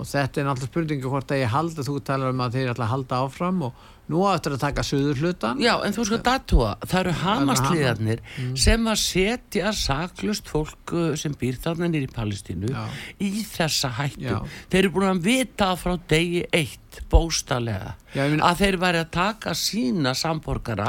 og 0.00 0.08
þetta 0.08 0.40
er 0.40 0.46
náttúrulega 0.48 0.70
spurningi 0.72 1.10
hvort 1.12 1.32
að 1.34 1.42
ég 1.42 1.50
halda, 1.52 1.84
þú 1.84 1.98
talar 2.08 2.32
um 2.32 2.40
að 2.46 2.54
þeir 2.56 2.70
að 2.72 2.86
halda 2.94 3.18
áfram 3.26 3.58
og 3.68 3.88
nú 4.10 4.24
áttur 4.26 4.56
að 4.56 4.62
taka 4.64 4.82
suður 4.86 5.20
hlutan 5.22 5.60
Já, 5.62 5.76
en 5.86 5.94
þú 5.94 6.04
sko 6.08 6.18
datua, 6.26 6.72
það 6.84 7.00
eru 7.04 7.12
hamasliðarnir 7.22 8.20
Mm. 8.40 8.56
sem 8.58 8.84
að 8.90 8.98
setja 9.02 9.70
saklust 9.76 10.48
fólk 10.50 10.92
uh, 10.92 11.14
sem 11.18 11.32
býr 11.38 11.56
þarna 11.62 11.88
nýri 11.92 12.08
í 12.08 12.12
Palestínu 12.14 12.70
Já. 12.72 12.84
í 13.22 13.30
þessa 13.46 13.90
hættu. 14.00 14.26
Já. 14.26 14.38
Þeir 14.70 14.80
eru 14.84 14.92
búin 14.96 15.08
að 15.12 15.22
vita 15.24 15.68
frá 15.78 15.94
degi 16.10 16.42
eitt, 16.52 17.00
bóstalega, 17.10 17.92
Já, 18.14 18.24
meina- 18.26 18.48
að 18.50 18.62
þeir 18.64 18.78
væri 18.82 19.00
að 19.04 19.10
taka 19.14 19.54
sína 19.54 20.14
samborgara 20.18 20.88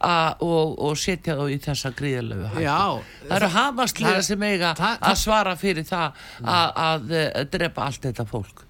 a, 0.00 0.34
og, 0.42 0.74
og 0.82 0.96
setja 0.98 1.36
þá 1.38 1.44
í 1.54 1.58
þessa 1.62 1.92
gríðalegu 1.94 2.48
hættu. 2.56 3.04
Það 3.28 3.36
eru 3.40 3.52
hamasliðar 3.54 4.18
það- 4.20 4.28
sem 4.30 4.42
eiga 4.42 4.74
það- 4.74 4.98
að 5.10 5.16
svara 5.22 5.56
fyrir 5.56 5.84
það 5.86 6.12
að, 6.42 6.68
að, 6.88 7.14
að 7.42 7.50
drepa 7.54 7.86
allt 7.86 8.02
þetta 8.10 8.26
fólk. 8.26 8.64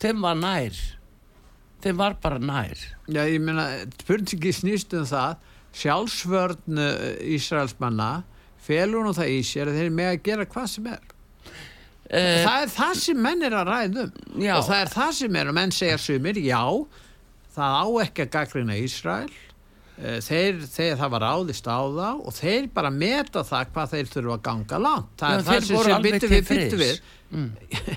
Þeim 0.00 0.22
var 0.22 0.34
nær. 0.40 0.78
Þeim 1.80 2.00
var 2.00 2.16
bara 2.22 2.40
nær. 2.42 2.82
Já, 3.08 3.22
ég 3.24 3.40
meina, 3.44 3.66
spurningi 4.02 4.52
snýst 4.56 4.96
um 4.98 5.06
það 5.08 5.46
sjálfsvörn 5.80 6.82
uh, 6.82 7.34
Ísraelsmanna 7.36 8.10
felur 8.60 9.06
nú 9.06 9.14
það 9.16 9.32
í 9.36 9.40
sér 9.46 9.70
að 9.70 9.80
þeir 9.80 9.94
með 9.94 10.10
að 10.12 10.22
gera 10.30 10.50
hvað 10.50 10.68
sem 10.74 10.92
er 10.96 11.08
Uh, 12.10 12.40
það 12.42 12.62
er 12.64 12.70
það 12.74 12.96
sem 12.98 13.18
menn 13.22 13.44
er 13.46 13.54
að 13.54 13.68
ræðum 13.68 14.08
Já. 14.42 14.56
og 14.56 14.64
það 14.66 14.80
er 14.80 14.88
það 14.90 15.10
sem 15.14 15.36
er 15.38 15.50
og 15.52 15.54
menn 15.54 15.70
segja 15.70 15.98
sumir, 16.02 16.40
já 16.42 16.64
það 17.54 17.76
á 17.78 17.86
ekki 18.02 18.24
að 18.24 18.32
gaggrina 18.34 18.78
Ísrael 18.82 19.28
Eh, 20.00 20.16
þeir, 20.24 20.62
þeir 20.64 20.94
það 20.96 21.10
var 21.12 21.22
ráðist 21.26 21.66
á 21.68 21.76
það 21.84 22.20
og 22.24 22.32
þeir 22.32 22.68
bara 22.72 22.90
meta 22.94 23.42
það 23.44 23.72
hvað 23.74 23.90
þeir 23.92 24.06
þurfa 24.14 24.36
að 24.38 24.44
ganga 24.46 24.78
langt 24.80 25.10
það 25.20 25.34
Já, 25.34 25.36
er 25.36 25.42
það 25.44 25.66
sem 25.66 25.82
sem 25.84 26.06
byttu 26.06 26.30
við, 26.30 26.76
við. 26.80 27.02
Mm. 27.36 27.50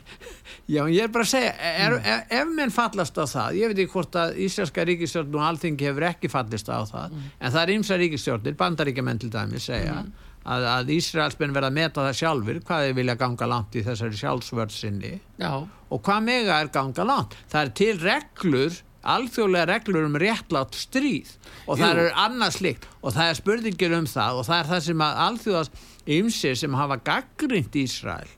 Já, 0.64 0.86
ég 0.88 1.04
er 1.04 1.12
bara 1.12 1.26
að 1.26 1.32
segja, 1.34 1.54
er, 1.60 1.94
er, 2.08 2.22
ef 2.40 2.52
menn 2.56 2.72
fallast 2.72 3.18
á 3.20 3.28
það, 3.28 3.56
ég 3.60 3.72
veit 3.72 3.80
ekki 3.84 3.92
hvort 3.98 4.14
að 4.16 4.38
Ísraelska 4.46 4.86
ríkistjórn 4.88 5.34
og 5.36 5.42
alþingi 5.50 5.90
hefur 5.90 6.06
ekki 6.08 6.30
fallist 6.32 6.70
á 6.72 6.80
það, 6.88 7.18
en 7.20 7.52
það 7.52 7.64
er 7.64 7.72
ýmsa 7.74 7.98
ríkistjórnir, 8.00 8.56
bandaríkjamenn 8.62 9.20
til 9.20 9.32
dæmi 9.34 9.60
segja, 9.60 9.98
að, 10.44 10.68
að 10.72 10.94
Ísraelsmenn 10.96 11.56
verða 11.56 11.72
að 11.72 11.78
meta 11.78 12.06
það 12.06 12.16
sjálfur, 12.22 12.62
hvað 12.68 12.86
þeir 12.86 12.96
vilja 13.02 13.16
ganga 13.20 13.50
langt 13.52 13.76
í 13.76 13.84
þessari 13.84 14.20
sjálfsvörð 14.20 14.76
sinni 14.76 15.14
já. 15.40 15.52
og 15.64 16.02
hvað 16.04 16.26
mega 16.28 16.60
er 16.64 16.72
ganga 16.74 17.06
langt. 17.08 17.36
Það 17.52 17.62
er 17.62 17.74
til 17.80 17.94
reglur, 18.02 18.78
alþjóðlega 19.14 19.68
reglur 19.68 20.08
um 20.08 20.16
réttlátt 20.22 20.78
stríð 20.80 21.34
og 21.68 21.76
það 21.76 21.90
Jú. 21.90 22.04
er 22.06 22.22
annað 22.24 22.54
slikt 22.56 22.88
og 23.02 23.12
það 23.16 23.32
er 23.32 23.40
spurningir 23.40 23.96
um 23.98 24.08
það 24.08 24.40
og 24.40 24.48
það 24.48 24.62
er 24.62 24.70
það 24.70 24.86
sem 24.86 25.04
að 25.04 25.20
alþjóðast 25.26 25.82
ymsir 26.20 26.56
sem 26.60 26.78
hafa 26.80 27.00
gaggrind 27.04 27.76
Ísrael 27.84 28.32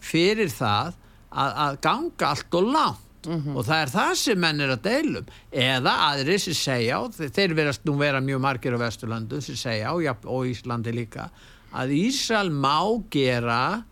fyrir 0.00 0.48
það 0.52 0.96
að, 1.32 1.52
að 1.66 1.78
ganga 1.84 2.30
allt 2.32 2.54
og 2.60 2.72
langt. 2.74 3.04
Og 3.28 3.64
það 3.66 3.80
er 3.82 3.90
það 3.92 4.10
sem 4.16 4.38
menn 4.40 4.60
er 4.64 4.70
að 4.72 4.82
deilum 4.86 5.26
eða 5.52 5.92
aðrir 6.06 6.38
sem 6.40 6.54
segja 6.56 7.00
og 7.02 7.10
þe- 7.16 7.28
þeir 7.34 7.54
verðast 7.58 7.82
nú 7.84 7.96
vera 7.98 8.20
mjög 8.24 8.40
margir 8.40 8.76
á 8.78 8.80
Vesturlandu 8.80 9.40
sem 9.44 9.58
segja 9.58 9.90
og, 9.92 10.00
jafn- 10.06 10.30
og 10.32 10.46
Íslandi 10.48 10.94
líka 10.94 11.26
að 11.76 11.92
Ísrael 11.98 12.48
má 12.54 12.78
gera 13.12 13.82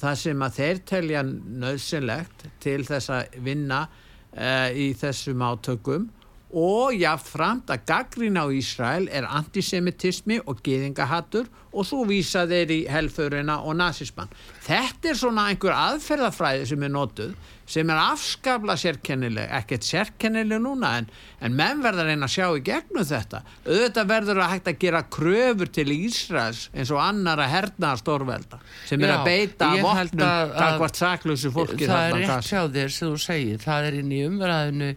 það 0.00 0.16
sem 0.24 0.42
að 0.42 0.56
þeir 0.58 0.80
telja 0.90 1.22
nöðsynlegt 1.28 2.46
til 2.64 2.80
þess 2.88 3.12
að 3.14 3.36
vinna 3.46 3.84
uh, 3.86 4.68
í 4.74 4.88
þessum 4.98 5.44
átökum. 5.46 6.08
Og 6.54 6.94
jáfnframt 6.98 7.70
að 7.74 7.84
gaggrín 7.92 8.40
á 8.40 8.46
Ísrael 8.54 9.06
er 9.12 9.28
antisemitismi 9.28 10.40
og 10.46 10.60
geðingahattur 10.66 11.46
og 11.74 11.88
svo 11.88 12.04
vísa 12.08 12.46
þeir 12.50 12.70
í 12.70 12.80
helförina 12.90 13.60
og 13.66 13.76
nazismann. 13.80 14.32
þetta 14.64 15.10
er 15.10 15.20
svona 15.20 15.48
einhver 15.50 15.74
aðferðafræði 15.74 16.70
sem 16.70 16.86
er 16.86 16.94
notuð 16.94 17.34
sem 17.68 17.88
er 17.88 17.96
afskabla 17.96 18.76
sérkennileg, 18.76 19.48
ekkert 19.56 19.86
sérkennileg 19.86 20.60
núna 20.60 20.90
en, 21.00 21.06
en 21.40 21.54
menn 21.56 21.80
verður 21.84 22.10
reyna 22.10 22.28
að 22.28 22.34
sjá 22.34 22.46
í 22.58 22.62
gegnum 22.64 23.06
þetta. 23.08 23.40
Auðvitað 23.64 24.10
verður 24.10 24.40
að 24.44 24.50
hægt 24.52 24.68
að 24.68 24.78
gera 24.84 25.00
kröfur 25.16 25.70
til 25.72 25.86
Ísraels 25.94 26.66
eins 26.74 26.92
og 26.92 27.00
annara 27.00 27.48
hernaða 27.48 28.00
stórvelda 28.02 28.60
sem 28.84 29.00
er 29.00 29.14
Já, 29.14 29.16
að 29.16 29.28
beita 29.30 29.70
vopnum 29.80 30.24
takvart 30.58 31.00
saklausu 31.00 31.52
fólki 31.54 31.88
það 31.88 32.08
er 32.10 32.18
rétt 32.20 32.50
hjá 32.50 32.60
þér 32.76 32.94
sem 32.98 33.14
þú 33.14 33.20
segir 33.24 33.64
það 33.64 33.88
er 33.88 33.98
inn 34.00 34.12
í 34.12 34.22
umræðinu 34.28 34.90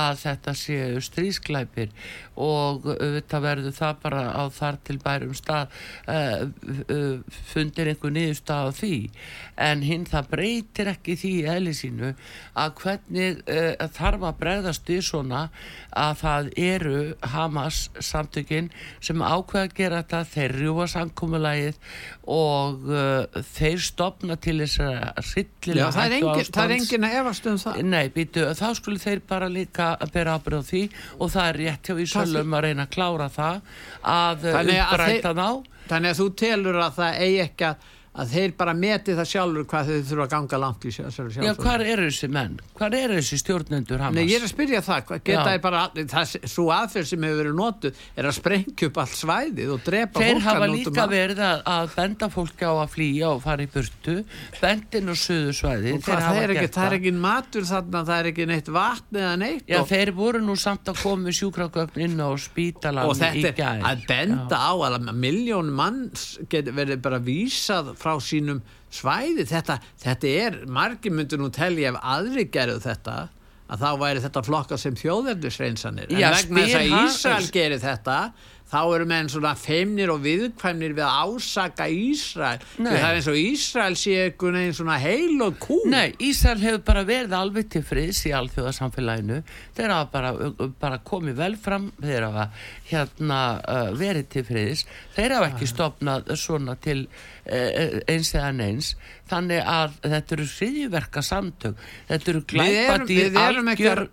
að 0.00 0.20
þetta 0.24 0.56
séu 0.58 1.04
stríðsklæpir 1.04 1.92
og 2.40 2.88
auðvitað 2.88 3.44
verður 3.44 3.76
það 3.76 4.00
bara 4.02 4.24
á 4.32 4.42
þar 4.54 4.80
til 4.86 4.96
bærum 5.04 5.36
stað 5.36 5.68
uh, 6.08 6.23
fundir 7.52 7.90
einhver 7.92 8.14
niðurstað 8.14 8.68
á 8.68 8.70
því 8.74 8.96
en 9.68 9.84
hinn 9.86 10.06
það 10.08 10.30
breytir 10.32 10.90
ekki 10.94 11.16
því 11.20 11.32
í 11.40 11.44
eðli 11.54 11.74
sínu 11.78 12.12
að 12.58 12.74
hvernig 12.82 13.42
uh, 13.46 13.86
þarf 13.94 14.26
að 14.30 14.38
bregðast 14.42 14.90
við 14.90 15.02
svona 15.08 15.42
að 15.94 16.16
það 16.22 16.50
eru 16.64 16.98
Hamas 17.34 17.84
samtökin 18.02 18.70
sem 19.04 19.22
ákveða 19.22 19.68
að 19.68 19.76
gera 19.78 20.02
þetta 20.02 20.22
þeir 20.34 20.56
rjúa 20.58 20.88
samkomulægið 20.94 21.78
og 22.34 22.88
uh, 22.90 23.42
þeir 23.54 23.82
stopna 23.84 24.38
til 24.40 24.58
þess 24.64 24.82
að 24.84 25.34
Já, 25.64 25.88
rillilega 25.90 25.90
það 25.94 26.64
er, 26.64 26.74
engin, 26.76 27.04
er 27.04 27.10
að 27.10 27.20
efast 27.20 27.46
um 27.48 27.58
það. 27.60 27.78
Nei, 27.88 28.08
býtu, 28.14 28.44
þá 28.58 28.66
skulle 28.78 29.02
þeir 29.02 29.22
bara 29.28 29.48
líka 29.50 29.92
að 29.94 30.14
bera 30.14 30.36
ábyrð 30.38 30.60
á 30.60 30.64
því 30.68 30.82
og 31.18 31.32
það 31.34 31.48
er 31.50 31.60
rétt 31.60 31.90
hjá 31.90 32.02
Ísölum 32.04 32.56
að 32.56 32.66
reyna 32.68 32.86
að 32.86 32.92
klára 32.96 33.28
það 33.32 33.78
að 34.14 34.48
uppræta 34.54 35.34
ná 35.36 35.48
Þannig 35.90 36.14
að 36.14 36.20
þú 36.20 36.28
telur 36.40 36.80
að 36.80 36.96
það 36.98 37.20
eigi 37.26 37.40
ekki 37.44 37.68
að 37.68 37.90
að 38.14 38.30
þeir 38.30 38.52
bara 38.54 38.72
meti 38.78 39.14
það 39.18 39.26
sjálfur 39.26 39.64
hvað 39.70 39.88
þau 39.88 39.94
þurfa 40.08 40.24
að 40.24 40.32
ganga 40.34 40.58
langt 40.62 40.84
í 40.86 40.90
þessari 40.94 41.44
Já, 41.44 41.52
hvar 41.58 41.82
eru 41.82 42.04
þessi 42.06 42.28
menn? 42.30 42.52
Hvar 42.78 42.94
eru 42.94 43.16
þessi 43.18 43.38
stjórnendur 43.40 44.04
Hamas? 44.04 44.14
Nei, 44.14 44.28
ég 44.30 44.38
er 44.38 44.44
að 44.46 44.52
spyrja 44.52 44.82
það, 44.86 45.00
hvað 45.08 45.24
geta 45.26 45.46
þeir 45.48 45.62
bara, 45.64 45.80
það, 46.12 46.34
svo 46.52 46.66
aðferð 46.74 47.08
sem 47.10 47.26
hefur 47.26 47.40
verið 47.40 47.56
notuð 47.58 48.02
er 48.14 48.28
að 48.30 48.36
sprengja 48.38 48.88
upp 48.90 49.00
allt 49.02 49.16
svæðið 49.18 49.72
og 49.74 49.82
drepa 49.88 50.22
Þeir 50.22 50.42
hafa 50.44 50.68
líka 50.70 51.06
verið 51.10 51.42
að, 51.48 51.64
að 51.74 51.96
benda 51.98 52.28
fólki 52.36 52.64
á 52.70 52.72
að 52.74 52.92
flýja 52.94 53.32
og 53.32 53.42
fara 53.42 53.66
í 53.66 53.70
burtu 53.74 54.16
bendin 54.60 55.10
og 55.10 55.18
suðu 55.18 55.56
svæði 55.58 55.96
Og 55.96 56.06
hvað, 56.06 56.22
það, 56.28 56.40
er 56.44 56.54
ekki, 56.54 56.70
það 56.78 56.86
er 56.86 56.96
ekki 57.00 57.14
matur 57.24 57.66
þarna, 57.72 58.04
það 58.06 58.22
er 58.22 58.30
ekki 58.30 58.48
neitt 58.52 58.70
vatn 58.78 59.20
eða 59.24 59.34
neitt 59.42 59.66
Já, 59.74 59.80
og, 59.80 59.90
þeir 59.90 60.14
voru 60.14 60.44
nú 60.44 60.54
samt 60.60 60.86
að 60.92 61.02
koma 61.02 61.34
sjúkragögn 61.34 62.06
inn 62.06 62.22
á 62.22 62.30
spítalan 62.38 63.10
í 63.10 63.42
þetta 63.42 63.74
frá 68.04 68.14
sínum 68.22 68.60
svæði. 68.94 69.46
Þetta, 69.50 69.78
þetta 70.04 70.34
er, 70.44 70.60
margir 70.70 71.14
myndir 71.16 71.40
nú 71.40 71.50
telja 71.54 71.94
ef 71.94 72.02
aðri 72.16 72.46
gerðu 72.52 72.82
þetta 72.84 73.16
að 73.64 73.80
þá 73.80 73.90
væri 74.00 74.22
þetta 74.24 74.42
flokka 74.44 74.76
sem 74.80 74.96
þjóðernisreinsanir 75.00 76.10
en 76.12 76.20
Já, 76.20 76.28
vegna 76.34 76.64
þess 76.66 76.76
að 76.80 76.90
Ísrael 76.98 77.46
gerir 77.54 77.80
þetta 77.80 78.16
þá 78.74 78.80
eru 78.96 79.06
menn 79.08 79.28
svona 79.30 79.52
feimnir 79.58 80.10
og 80.10 80.22
viðkvæmnir 80.24 80.94
við 80.96 81.04
að 81.06 81.34
ásaka 81.34 81.86
Ísrael. 81.90 82.62
Það 82.76 82.98
er 82.98 83.18
eins 83.18 83.28
og 83.30 83.38
Ísrael 83.38 83.98
sé 83.98 84.16
einhvern 84.24 84.58
veginn 84.58 84.76
svona 84.80 84.98
heil 85.02 85.44
og 85.46 85.60
kú 85.62 85.78
Nei, 85.90 86.14
Ísrael 86.18 86.62
hefur 86.64 86.82
bara 86.88 87.04
verið 87.06 87.36
alveg 87.38 87.70
til 87.70 87.84
friðs 87.86 88.24
í 88.26 88.34
alþjóðasamfélaginu. 88.34 89.40
Þeir 89.76 89.94
hafa 89.94 90.10
bara, 90.10 90.32
bara 90.82 91.00
komið 91.06 91.38
vel 91.38 91.58
fram 91.60 91.90
þeir 92.02 92.28
hafa 92.28 92.48
hérna 92.90 93.40
uh, 93.62 93.92
verið 93.98 94.30
til 94.34 94.46
friðs. 94.48 94.86
Þeir 95.14 95.38
hafa 95.38 95.52
ekki 95.52 95.70
stopnað 95.70 96.34
svona 96.40 96.74
til 96.82 97.04
uh, 97.06 98.00
eins 98.10 98.34
eða 98.34 98.50
neins 98.58 98.94
þannig 99.30 99.60
að 99.64 99.92
þetta 100.04 100.34
eru 100.36 100.44
hriðjverka 100.52 101.22
samtök 101.24 101.76
þetta 102.10 102.28
eru 102.32 102.40
Við 102.44 102.58
erum, 102.60 103.06
glæpadýr 103.06 103.30
við 103.30 103.38
erum 103.40 103.68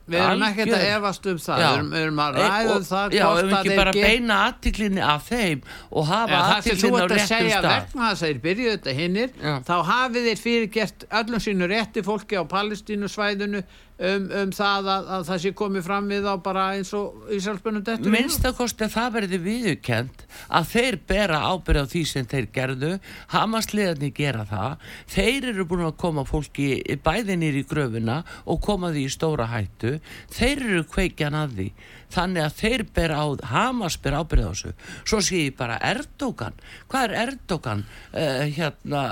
við 0.07 0.19
erum 0.21 0.43
ekki 0.47 0.67
að 0.71 0.85
efast 0.87 1.25
um 1.31 1.37
það, 1.43 1.59
Já. 1.59 1.67
við 1.67 1.75
erum, 1.77 1.89
við 1.91 2.05
erum 2.05 2.21
að 2.25 2.37
ræða 2.39 2.61
um 2.61 2.71
og- 2.77 2.85
það 2.91 3.15
Já, 3.17 3.25
ef 3.25 3.41
að 3.41 3.51
ekki 3.59 3.75
bara 3.81 3.91
get- 3.97 4.07
beina 4.07 4.37
aðtiklinni 4.47 5.01
af 5.03 5.27
þeim 5.29 5.61
og 5.91 6.05
hafa 6.07 6.31
Ja, 6.31 6.41
það 6.41 6.61
sem 6.61 6.77
þú 6.77 6.91
aðtiklinni 6.91 6.95
á 6.95 7.03
ert 7.03 7.11
að 7.11 7.17
réttum 7.17 7.27
segja 7.35 7.59
stað. 7.59 7.75
vegna 7.75 8.09
þess 8.11 8.21
að 8.21 8.27
þeir 8.31 8.41
byrjuðu 8.47 8.75
þetta 8.77 8.95
hinnir 9.01 9.29
þá 9.67 9.75
hafið 9.91 10.27
þeir 10.31 10.41
fyrirgert 10.45 11.05
öllum 11.21 11.39
sínu 11.47 11.67
rétti 11.75 12.03
fólki 12.07 12.35
á 12.39 12.43
Palestínusvæðinu 12.55 13.63
um, 14.01 14.27
um 14.41 14.53
það 14.55 14.89
að, 14.93 15.09
að 15.15 15.25
það 15.29 15.41
sé 15.43 15.51
komið 15.61 15.85
fram 15.85 16.09
við 16.11 16.27
á 16.27 16.35
bara 16.41 16.65
eins 16.77 16.91
og 16.97 17.29
Ísraelspunum 17.37 17.85
þetta 17.85 18.13
minnst 18.13 18.45
að 18.47 18.57
kosti 18.57 18.87
að 18.87 18.95
það 18.95 19.13
verði 19.17 19.39
viðurkend 19.45 20.25
að 20.47 20.67
þeir 20.71 20.97
bera 21.11 21.41
ábyrð 21.51 21.85
á 21.85 21.91
því 21.91 22.03
sem 22.09 22.27
þeir 22.31 22.49
gerðu. 22.55 22.91
Hamasliðarnir 23.31 24.13
gera 24.17 24.45
það. 24.49 24.85
Þeir 25.11 25.49
eru 25.53 25.67
búin 25.69 25.85
að 25.87 25.97
koma 26.01 26.25
fólki 26.27 26.69
bæði 27.05 27.37
nýri 27.39 27.63
í 27.63 27.67
gröfuna 27.67 28.21
og 28.45 28.61
koma 28.63 28.91
því 28.93 29.07
í 29.07 29.13
stóra 29.13 29.49
hættu. 29.51 29.97
Þeir 30.33 30.65
eru 30.67 30.85
kveikjan 30.91 31.37
að 31.37 31.57
því. 31.57 31.67
Þannig 32.11 32.43
að 32.43 32.57
þeir 32.59 32.85
ber 32.95 33.13
á 33.15 33.23
Hamas 33.53 33.97
ber 34.01 34.17
ábyrð 34.19 34.47
á 34.47 34.51
þessu. 34.51 34.73
Svo 35.07 35.21
sé 35.23 35.45
ég 35.45 35.57
bara 35.59 35.79
Erdogan. 35.91 36.57
Hvað 36.91 37.07
er 37.07 37.17
Erdogan? 37.25 37.85
Uh, 38.11 38.47
hérna 38.51 39.03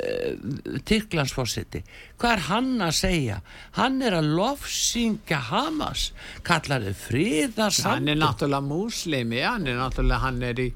uh, 0.00 0.80
Tyrklandsforsiti 0.88 1.82
hvað 2.20 2.32
er 2.36 2.44
hann 2.50 2.70
að 2.84 2.94
segja? 3.00 3.40
Hann 3.78 4.00
er 4.02 4.16
að 4.20 4.30
lofsingja 4.38 5.38
Hamas 5.50 6.10
kallar 6.46 6.84
þau 6.88 6.94
friðar 7.06 7.76
hann 7.86 8.08
er 8.12 8.20
náttúrulega 8.20 8.66
múslimi 8.70 9.42
hann 9.44 9.66
er 9.70 9.78
náttúrulega, 9.80 10.22
hann 10.26 10.42
er 10.50 10.64
í 10.66 10.70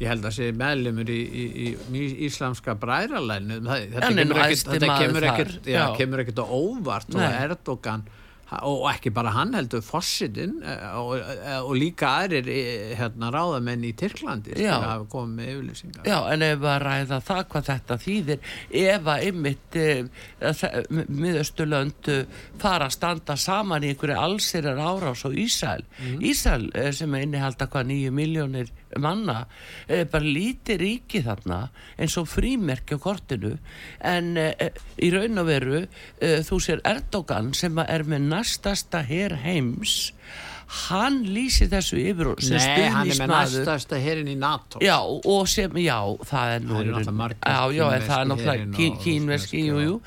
ég 0.00 0.08
held 0.08 0.24
að 0.24 0.32
segja 0.38 0.54
meðlumur 0.56 1.10
í, 1.12 1.18
í, 1.20 1.44
í, 1.92 2.04
íslamska 2.24 2.72
bræðralænu 2.80 3.58
þetta 3.66 4.08
nú 4.16 4.94
kemur 4.96 5.26
ekkert- 5.28 5.58
þetta 5.66 5.90
kemur 5.98 6.22
ekkert 6.24 6.40
á 6.40 6.46
óvart 6.48 7.10
og 7.14 7.20
Nei. 7.20 7.34
Erdogan 7.44 8.06
og 8.58 8.86
ekki 8.90 9.12
bara 9.14 9.30
hann 9.34 9.54
heldur 9.54 9.82
fossidinn 9.84 10.58
og, 10.98 11.12
og 11.60 11.70
líka 11.78 12.08
aðrir 12.24 12.48
eh, 12.50 12.94
hérna, 12.98 13.30
ráðamenn 13.34 13.84
í 13.86 13.92
Tyrklandi 13.98 14.56
sem 14.56 14.70
hafa 14.70 15.06
komið 15.10 15.36
með 15.36 15.50
yfirlýsingar. 15.52 16.08
Já, 16.10 16.16
en 16.32 16.44
ef 16.46 16.66
að 16.72 16.78
ræða 16.84 17.20
það 17.28 17.42
hvað 17.52 17.68
þetta 17.70 17.98
þýðir 18.04 18.50
ef 18.82 19.10
að 19.14 19.26
ymmit 19.30 19.78
miðausturlönd 21.20 22.10
fara 22.60 22.88
að 22.88 22.96
standa 22.96 23.36
saman 23.40 23.86
í 23.86 23.92
einhverju 23.94 24.18
allsýrar 24.18 24.82
árás 24.82 25.24
og 25.28 25.36
Ísæl 25.38 25.84
Ísæl 26.18 26.70
eh, 26.74 26.90
sem 26.96 27.14
er 27.14 27.26
innihalda 27.26 27.70
hvað 27.70 27.90
nýju 27.92 28.14
miljónir 28.16 28.74
manna 28.98 29.44
er 29.86 30.08
bara 30.10 30.26
lítið 30.26 30.80
ríki 30.82 31.22
þarna 31.22 31.60
eins 31.94 32.16
og 32.18 32.26
frímerki 32.26 32.98
á 32.98 33.02
kortinu. 33.02 33.52
En 34.02 34.32
í 34.34 35.10
raun 35.14 35.38
og 35.38 35.46
veru 35.46 35.84
þú 36.18 36.58
sér 36.64 36.82
Erdogan 36.88 37.52
sem 37.54 37.78
að 37.78 37.92
er 37.94 38.04
með 38.10 38.24
næstasta 38.40 39.02
her 39.06 39.36
heims 39.44 40.12
hann 40.70 41.16
lýsir 41.26 41.66
þessu 41.72 41.98
yfir 41.98 42.28
sem 42.46 42.54
Nei, 42.62 42.84
hann 42.94 43.08
er 43.10 43.16
með 43.18 43.30
næstasta 43.32 43.98
herin 43.98 44.28
í 44.30 44.36
NATO. 44.38 44.78
Já, 44.84 45.00
og 45.02 45.48
sem, 45.50 45.72
já, 45.82 45.96
það 46.30 46.52
er 46.54 46.60
nú 46.62 46.74
Það 46.76 46.84
raun- 46.84 46.92
náttúrulega 46.94 47.14
margir 47.18 47.40
Já, 47.50 47.72
já, 47.74 47.84
en 47.96 48.04
það 48.06 48.20
er 48.20 48.28
náttúrulega 48.30 48.52
herinn 48.52 48.74
kí, 48.76 48.86
og- 48.86 48.94
og 48.96 49.02
kínverski, 49.04 49.62
rússneski, 49.62 49.66
jú, 49.66 49.80
jú 49.88 50.00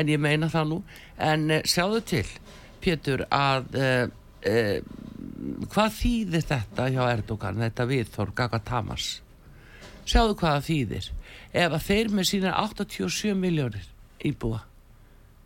en 0.00 0.06
ég 0.08 0.18
meina 0.20 0.48
það 0.50 0.66
nú. 0.72 0.78
En 1.18 1.50
uh, 1.50 1.60
sjáðu 1.62 2.00
til, 2.04 2.26
Pétur 2.82 3.22
að 3.30 3.78
uh, 3.78 4.10
uh, 4.46 4.80
hvað 5.70 5.94
þýðir 6.00 6.44
þetta 6.50 6.88
hjá 6.94 7.02
Erdogan 7.12 7.62
þetta 7.62 7.86
viðþór 7.90 8.34
Gaga 8.34 8.58
Tamas 8.58 9.06
sjáðu 10.08 10.34
hvað 10.38 10.58
það 10.58 10.66
þýðir. 10.68 11.08
Ef 11.52 11.72
að 11.78 11.86
þeir 11.88 12.08
með 12.18 12.28
sína 12.32 12.52
87 12.58 13.34
miljónir 13.38 13.86
íbúa 14.26 14.64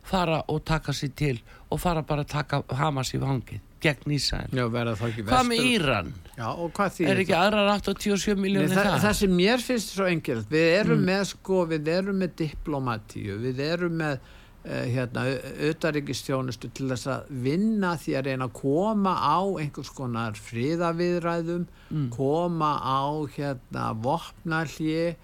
fara 0.03 0.42
og 0.50 0.64
taka 0.66 0.92
sér 0.92 1.12
til 1.16 1.36
og 1.70 1.80
fara 1.80 2.03
bara 2.03 2.24
að 2.24 2.32
taka 2.34 2.62
Hamas 2.76 3.12
í 3.14 3.20
vangið 3.22 3.61
gegn 3.82 4.12
Ísæl 4.14 4.48
hvað 4.53 5.46
með 5.48 5.64
Íran? 5.72 6.12
Já, 6.38 6.46
og 6.55 6.70
hvað 6.76 6.92
þýðir 6.96 7.11
Er 7.12 7.22
ekki 7.24 7.34
aðrar 7.38 7.70
87 7.78 8.34
Nei, 8.34 8.42
miljónir 8.42 8.70
það, 8.74 8.84
það? 8.90 9.00
það 9.07 9.16
sem 9.20 9.32
mér 9.38 9.64
finnst 9.66 9.94
svo 9.96 10.07
enkelt 10.11 10.46
við 10.53 10.68
erum 10.80 11.00
Mm. 11.03 11.09
með 11.11 11.24
sko, 11.32 11.64
við 11.70 11.88
erum 11.96 12.18
með 12.22 12.36
diplomatíu, 12.42 13.38
við 13.42 13.61
erum 13.66 13.96
með 14.03 14.14
uh, 14.62 14.84
hérna, 14.94 15.24
auðaríkistjónustu 15.66 16.70
til 16.74 16.88
þess 16.92 17.09
að 17.11 17.32
vinna 17.42 17.96
því 17.98 18.14
að 18.20 18.26
reyna 18.30 18.46
að 18.46 18.55
koma 18.61 19.14
á 19.18 19.38
einhvers 19.59 19.90
konar 19.96 20.38
friðaviðræðum 20.38 21.66
Mm. 21.92 22.09
koma 22.14 22.70
á 22.80 23.03
hérna 23.36 23.90
vopnarlji 24.00 25.11
uh, 25.11 25.16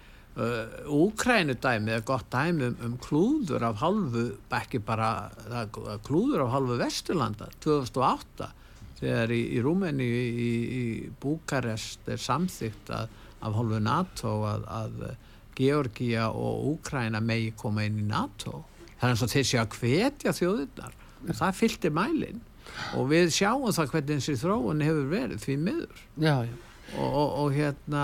Úkrænudæmi 0.89 1.91
er 1.91 2.05
gott 2.07 2.29
dæmi 2.31 2.69
um, 2.69 2.77
um 2.85 2.95
klúður 3.01 3.65
af 3.67 3.81
halvu 3.81 4.25
ekki 4.55 4.79
bara 4.85 5.29
það, 5.35 5.79
klúður 6.05 6.45
af 6.45 6.53
halvu 6.55 6.77
Vesturlanda. 6.79 7.49
2008 7.63 8.49
þegar 8.99 9.33
í, 9.33 9.39
í 9.55 9.63
Rúmeni 9.63 10.05
í, 10.05 10.51
í, 10.79 10.83
Búkarest 11.21 12.07
er 12.11 12.21
samþygt 12.21 12.91
að, 12.95 13.11
af 13.45 13.57
hálfu 13.57 13.81
NATO 13.83 14.33
að, 14.47 14.65
að 14.79 15.03
Georgia 15.59 16.29
og 16.31 16.65
Úkræna 16.73 17.21
megi 17.23 17.51
koma 17.59 17.85
inn 17.87 17.99
í 17.99 18.07
NATO. 18.07 18.63
Það 18.99 19.05
er 19.07 19.13
eins 19.13 19.25
og 19.25 19.33
séu 19.33 19.61
að 19.61 19.77
hvetja 19.79 20.35
þjóðirnar. 20.35 20.97
Og 21.25 21.35
það 21.35 21.59
fylgti 21.59 21.91
mælin 21.91 22.43
og 22.95 23.09
við 23.11 23.31
sjáum 23.35 23.71
það 23.75 23.93
hvernig 23.93 24.19
þessi 24.21 24.39
þróun 24.39 24.83
hefur 24.85 25.07
verið 25.11 25.41
því 25.43 25.55
miður. 25.65 26.03
Já, 26.15 26.35
já. 26.47 26.53
Og, 26.97 27.07
og, 27.07 27.33
og 27.43 27.51
hérna 27.53 28.03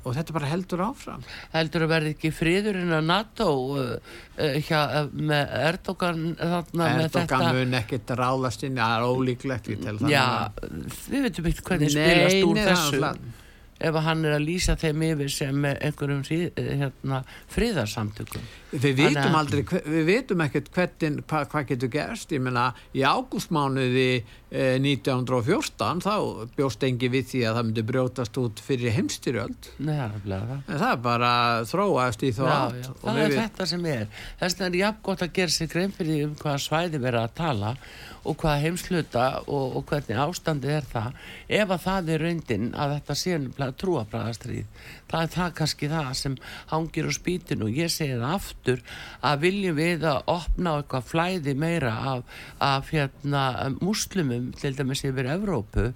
og 0.00 0.16
þetta 0.16 0.36
bara 0.36 0.50
heldur 0.50 0.82
áfram. 0.84 1.24
Heldur 1.52 1.84
að 1.84 1.92
verði 1.94 2.14
ekki 2.14 2.30
friðurinn 2.32 2.94
að 2.96 3.10
NATO 3.10 3.48
uh, 3.74 3.90
uh, 4.38 4.56
hjá, 4.64 4.80
uh, 5.02 5.10
með 5.12 5.52
Erdogan 5.60 6.24
þarna 6.38 6.88
með 6.96 7.04
þetta. 7.04 7.26
Erdogan 7.26 7.58
mun 7.58 7.78
ekkert 7.82 8.14
ráðast 8.20 8.64
inn 8.68 8.80
það 8.80 8.96
er 8.96 9.06
ólíklegt 9.10 9.70
já, 10.10 10.24
við 11.10 11.28
veitum 11.28 11.50
ekki 11.52 11.68
hvernig 11.68 11.94
Nei, 11.94 12.02
spilast 12.08 12.48
úr 12.48 12.64
þessu 12.70 13.04
ef 13.80 13.96
hann 14.04 14.24
er 14.28 14.34
að 14.36 14.44
lýsa 14.44 14.74
þeim 14.80 15.02
yfir 15.08 15.30
sem 15.32 15.64
einhverjum 15.70 16.20
frí- 16.26 16.50
hérna, 16.56 17.22
friðarsamtökum. 17.48 18.42
Við 18.70 18.98
vitum 19.00 19.34
aldrei, 19.34 19.62
við 19.82 20.04
vitum 20.06 20.42
ekkert 20.44 20.68
hvernig, 20.74 21.22
hvað 21.30 21.48
hva 21.54 21.62
getur 21.66 21.90
gerst, 21.90 22.30
ég 22.36 22.42
meina 22.44 22.68
í 22.94 23.02
ágústmánuði 23.02 24.04
eh, 24.52 24.76
1914 24.78 26.02
þá 26.04 26.12
bjóst 26.58 26.84
engi 26.86 27.08
við 27.10 27.26
því 27.32 27.40
að 27.48 27.56
það 27.58 27.66
myndi 27.70 27.84
brjótast 27.90 28.38
út 28.42 28.62
fyrir 28.62 28.94
heimstyrjöld. 28.98 29.70
Nei, 29.82 29.96
það 29.96 30.14
nefnilega. 30.14 30.60
Það 30.68 30.74
en 30.76 30.82
það 30.84 30.92
er 30.94 31.02
bara 31.08 31.32
þróast 31.72 32.24
í 32.28 32.32
þá 32.36 32.44
og 32.46 33.02
það 33.02 33.18
er 33.24 33.32
við- 33.34 33.40
þetta 33.40 33.66
sem 33.72 33.86
er. 33.96 34.06
Þess 34.40 34.58
vegna 34.60 34.70
er 34.70 34.78
jafn 34.84 35.02
gott 35.10 35.26
að 35.26 35.32
gera 35.40 35.56
sér 35.56 35.72
grein 35.74 35.96
fyrir 35.98 36.24
um 36.28 36.36
hvaða 36.44 36.62
svæði 36.68 37.02
verið 37.02 37.24
að 37.26 37.34
tala 37.42 37.74
og 38.24 38.36
hvaða 38.40 38.62
heimsluta 38.64 39.26
og, 39.46 39.76
og 39.80 39.84
hvernig 39.90 40.22
ástandið 40.24 40.76
er 40.78 40.88
það 40.90 41.20
ef 41.60 41.74
að 41.76 41.84
það 41.86 42.14
er 42.14 42.24
reyndin 42.26 42.70
að 42.74 42.96
þetta 42.96 43.18
sé 43.20 43.36
nefnilega 43.38 43.78
trúabræðastrið 43.80 44.88
það 45.10 45.24
er 45.24 45.32
það 45.34 45.54
kannski 45.58 45.90
það 45.90 46.10
sem 46.20 46.36
hangir 46.70 47.08
á 47.10 47.12
spýtinu. 47.14 47.68
Og 47.68 47.78
ég 47.80 47.92
segi 47.92 48.16
það 48.16 48.34
aftur 48.36 48.82
að 49.26 49.44
viljum 49.44 49.78
við 49.78 50.06
að 50.10 50.20
opna 50.34 50.76
eitthvað 50.80 51.08
flæði 51.10 51.54
meira 51.58 51.94
af, 52.14 52.42
af 52.62 52.92
hérna 52.94 53.44
múslumum 53.80 54.50
til 54.58 54.74
dæmis 54.78 55.04
yfir 55.06 55.30
Evrópu. 55.34 55.90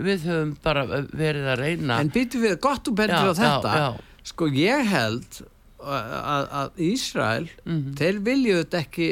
Við 0.00 0.28
höfum 0.28 0.54
bara 0.64 0.86
verið 0.86 1.50
að 1.54 1.64
reyna 1.64 2.00
en 2.00 2.12
býtum 2.14 2.46
við 2.46 2.60
gott 2.62 2.88
og 2.88 3.00
bendur 3.00 3.34
á 3.34 3.34
þetta. 3.36 3.74
já. 3.80 3.88
sko 4.30 4.48
ég 4.54 4.86
held 4.90 5.40
að, 5.80 6.70
Ísrael 6.90 7.48
Mhm. 7.64 7.94
þeir 7.96 8.18
vilja 8.26 8.64
ekki 8.80 9.08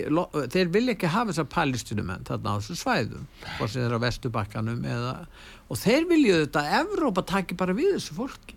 þeir 0.52 0.68
vilja 0.74 0.94
ekki 0.96 1.08
hafa 1.14 1.32
þessar 1.32 1.48
palestinumenn 1.54 2.24
þarna 2.28 2.54
á 2.54 2.58
þessum 2.60 2.80
svæðum 2.82 3.24
sem 3.58 3.66
þeir 3.82 3.86
eru 3.88 3.98
á 3.98 4.06
vestubakkanum 4.06 4.84
eða, 4.84 5.16
og 5.70 5.76
þeir 5.78 6.08
vilja 6.08 6.44
þetta 6.46 6.62
að 6.64 6.78
Evrópa 6.84 7.26
taki 7.26 7.54
bara 7.54 7.72
við 7.74 7.94
þessu 7.96 8.14
fólki. 8.20 8.54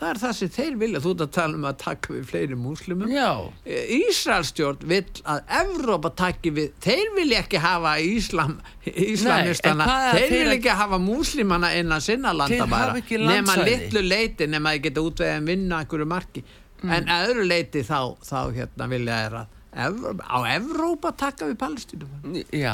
Það 0.00 0.08
er 0.14 0.18
það 0.22 0.32
sem 0.38 0.48
þeir 0.48 0.76
vilja. 0.80 1.00
Þú 1.04 1.10
ert 1.12 1.20
að 1.26 1.30
tala 1.36 1.54
um 1.58 1.64
að 1.68 1.74
taka 1.76 2.12
við 2.14 2.22
fleiri 2.30 2.56
múslimum. 2.56 3.10
Já, 3.12 3.52
Ísraelstjórn 3.68 4.86
vill 4.88 5.04
að 5.28 5.40
Evrópa 5.60 6.10
taki 6.16 6.50
við 6.56 6.70
þeir 6.80 7.10
vilja 7.18 7.42
ekki 7.42 7.60
hafa 7.60 7.92
Íslam 8.00 8.54
Íslamistana, 8.86 9.84
en 9.84 10.16
þeir 10.16 10.30
vilja 10.38 10.54
ekki 10.56 10.76
hafa 10.80 10.98
múslimana 11.04 11.74
innan 11.76 12.00
sinna 12.00 12.32
landa 12.32 12.66
bara 12.66 12.94
nema 12.96 13.58
litlu 13.60 14.00
leiti 14.06 14.48
nema 14.48 14.72
þeir 14.72 14.82
geta 14.88 15.04
útvegið 15.04 15.36
að 15.36 15.50
vinna 15.52 15.82
einhverju 15.84 16.08
marki 16.08 16.44
Mm. 16.82 16.92
en 16.96 17.10
öðru 17.20 17.46
leiti 17.48 17.82
þá, 17.86 17.98
þá 18.24 18.38
hérna 18.56 18.86
vilja 18.90 19.22
er 19.28 19.40
að 19.44 19.56
Evrópa, 19.70 20.24
á 20.26 20.38
Evrópa 20.50 21.10
taka 21.14 21.46
við 21.46 21.58
Palestínum 21.60 22.32
já, 22.50 22.72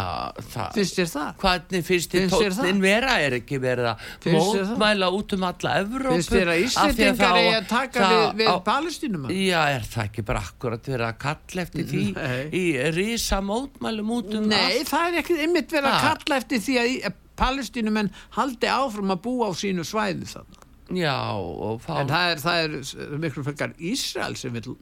það 0.54 0.70
finnst 0.78 0.96
þér 0.96 1.10
það? 1.12 1.26
Hvernig 1.42 1.82
finnst 1.84 2.14
þið 2.14 2.22
Finnst 2.22 2.36
þér 2.40 2.54
það? 2.54 2.62
tóttin 2.62 2.80
vera 2.86 3.16
er 3.20 3.36
ekki 3.36 3.58
verið 3.60 3.88
að 3.90 4.28
mótmæla 4.32 5.10
út 5.18 5.34
um 5.36 5.44
alla 5.50 5.74
Evrópu 5.82 6.14
finnst 6.16 6.32
þér 6.32 6.52
að 6.54 6.62
Íslandingar 6.64 7.36
eigi 7.42 7.52
að 7.58 7.68
taka 7.74 8.00
það 8.06 8.16
við, 8.16 8.40
við 8.40 8.62
Palestínum 8.70 9.28
Já, 9.36 9.60
er 9.74 9.86
það 9.92 10.04
ekki 10.06 10.26
bara 10.32 10.44
akkurat 10.48 10.90
verið 10.94 11.06
að 11.10 11.20
kalla 11.26 11.66
eftir 11.66 11.88
því 11.92 12.04
Nei. 12.16 12.42
í 12.56 12.64
risa 12.96 13.42
mótmælum 13.44 14.14
út 14.16 14.32
um 14.40 14.48
Nei, 14.54 14.60
allt? 14.64 14.92
það 14.94 15.06
er 15.10 15.20
ekki 15.20 15.40
einmitt 15.44 15.76
verið 15.76 15.92
að 15.92 16.06
kalla 16.08 16.40
eftir 16.40 16.64
því 16.64 16.78
að 16.80 17.20
Palestínumenn 17.36 18.08
haldi 18.38 18.72
áfram 18.72 19.12
að 19.12 19.20
búa 19.28 19.50
á 19.50 19.58
sínu 19.60 19.84
svæðu 19.84 20.24
þannig 20.32 20.62
Já, 20.94 21.16
og 21.34 21.80
fá 21.82 21.96
En 22.00 22.10
það 22.10 22.28
er, 22.30 22.42
það 22.44 22.60
er 22.62 23.18
miklu 23.24 23.42
fölgar 23.46 23.72
Ísrael 23.78 24.36
sem 24.38 24.54
vil 24.54 24.76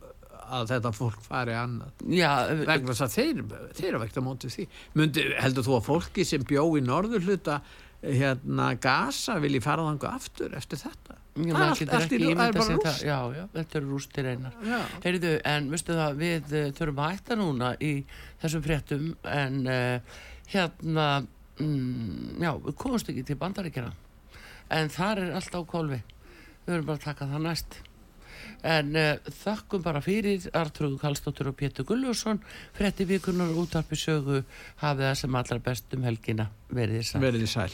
að 0.45 0.69
þetta 0.75 0.91
fólk 0.95 1.23
fari 1.25 1.55
annað. 1.57 2.05
Já, 2.13 2.31
vegna 2.67 2.93
þess 2.93 3.07
að 3.07 3.15
þeir, 3.17 3.41
þeir 3.79 3.89
eru 3.89 4.01
vekta 4.03 4.23
mótið 4.25 4.55
því. 4.59 4.67
Mundi, 5.01 5.25
heldur 5.41 5.67
þú 5.67 5.79
að 5.79 5.87
fólki 5.89 6.27
sem 6.29 6.45
bjó 6.47 6.67
í 6.77 6.83
norður 6.85 7.25
hluta 7.25 7.61
hérna 8.05 8.75
Gaza 8.77 9.39
vilji 9.41 9.63
fara 9.65 9.87
þangu 9.87 10.09
aftur 10.11 10.57
eftir 10.59 10.83
þetta? 10.83 11.17
Já, 11.35 11.51
Það 11.51 11.63
er 11.65 11.95
allt- 11.97 12.13
í 12.13 12.19
rúst. 12.77 13.01
Já, 13.03 13.17
já, 13.35 13.45
þetta 13.57 13.79
eru 13.81 13.89
rústir 13.91 14.29
einar. 14.31 14.53
Heyrðu, 15.03 15.33
en 15.51 15.71
veistu 15.73 15.97
það, 15.97 16.21
við 16.21 16.53
uh, 16.53 16.69
þurfum 16.77 17.01
að 17.03 17.15
hætta 17.17 17.39
núna 17.41 17.73
í 17.81 17.93
þessum 18.45 18.63
fréttum 18.63 19.09
en 19.25 19.57
uh, 19.67 20.21
hérna 20.53 21.09
mm, 21.59 22.39
já, 22.45 22.53
við 22.69 22.77
komumst 22.85 23.11
ekki 23.11 23.25
til 23.27 23.41
bandaríkjana 23.41 23.91
en 24.75 24.91
þar 24.93 25.23
er 25.25 25.35
allt 25.39 25.55
á 25.55 25.61
kolvi 25.69 26.01
við 26.65 26.73
verðum 26.73 26.89
bara 26.89 26.99
að 26.99 27.05
taka 27.09 27.29
það 27.31 27.45
næst. 27.49 27.77
En 28.65 28.97
uh, 28.97 29.33
þakkum 29.43 29.83
bara 29.85 30.01
fyrir 30.05 30.47
Artrúð 30.57 30.97
Kallstóttur 31.03 31.51
og 31.51 31.59
Pétur 31.61 31.87
Gulluðsson 31.89 32.41
frétti 32.77 33.05
vikunar 33.09 33.53
útarpi 33.61 33.97
sögu 34.01 34.43
hafið 34.81 35.05
það 35.11 35.19
sem 35.21 35.39
allra 35.41 35.61
best 35.69 35.97
um 35.97 36.07
helgina. 36.09 36.49
Verið 36.73 37.03
þess 37.03 37.19
að 37.19 37.27
Verðið 37.29 37.51
sæl. 37.53 37.73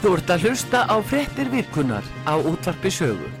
Þú 0.00 0.14
ert 0.16 0.30
að 0.32 0.46
hlusta 0.48 0.86
á 0.88 0.96
fréttir 1.04 1.50
vikunar 1.52 2.06
á 2.24 2.34
útarpi 2.38 2.88
sögu 2.94 3.39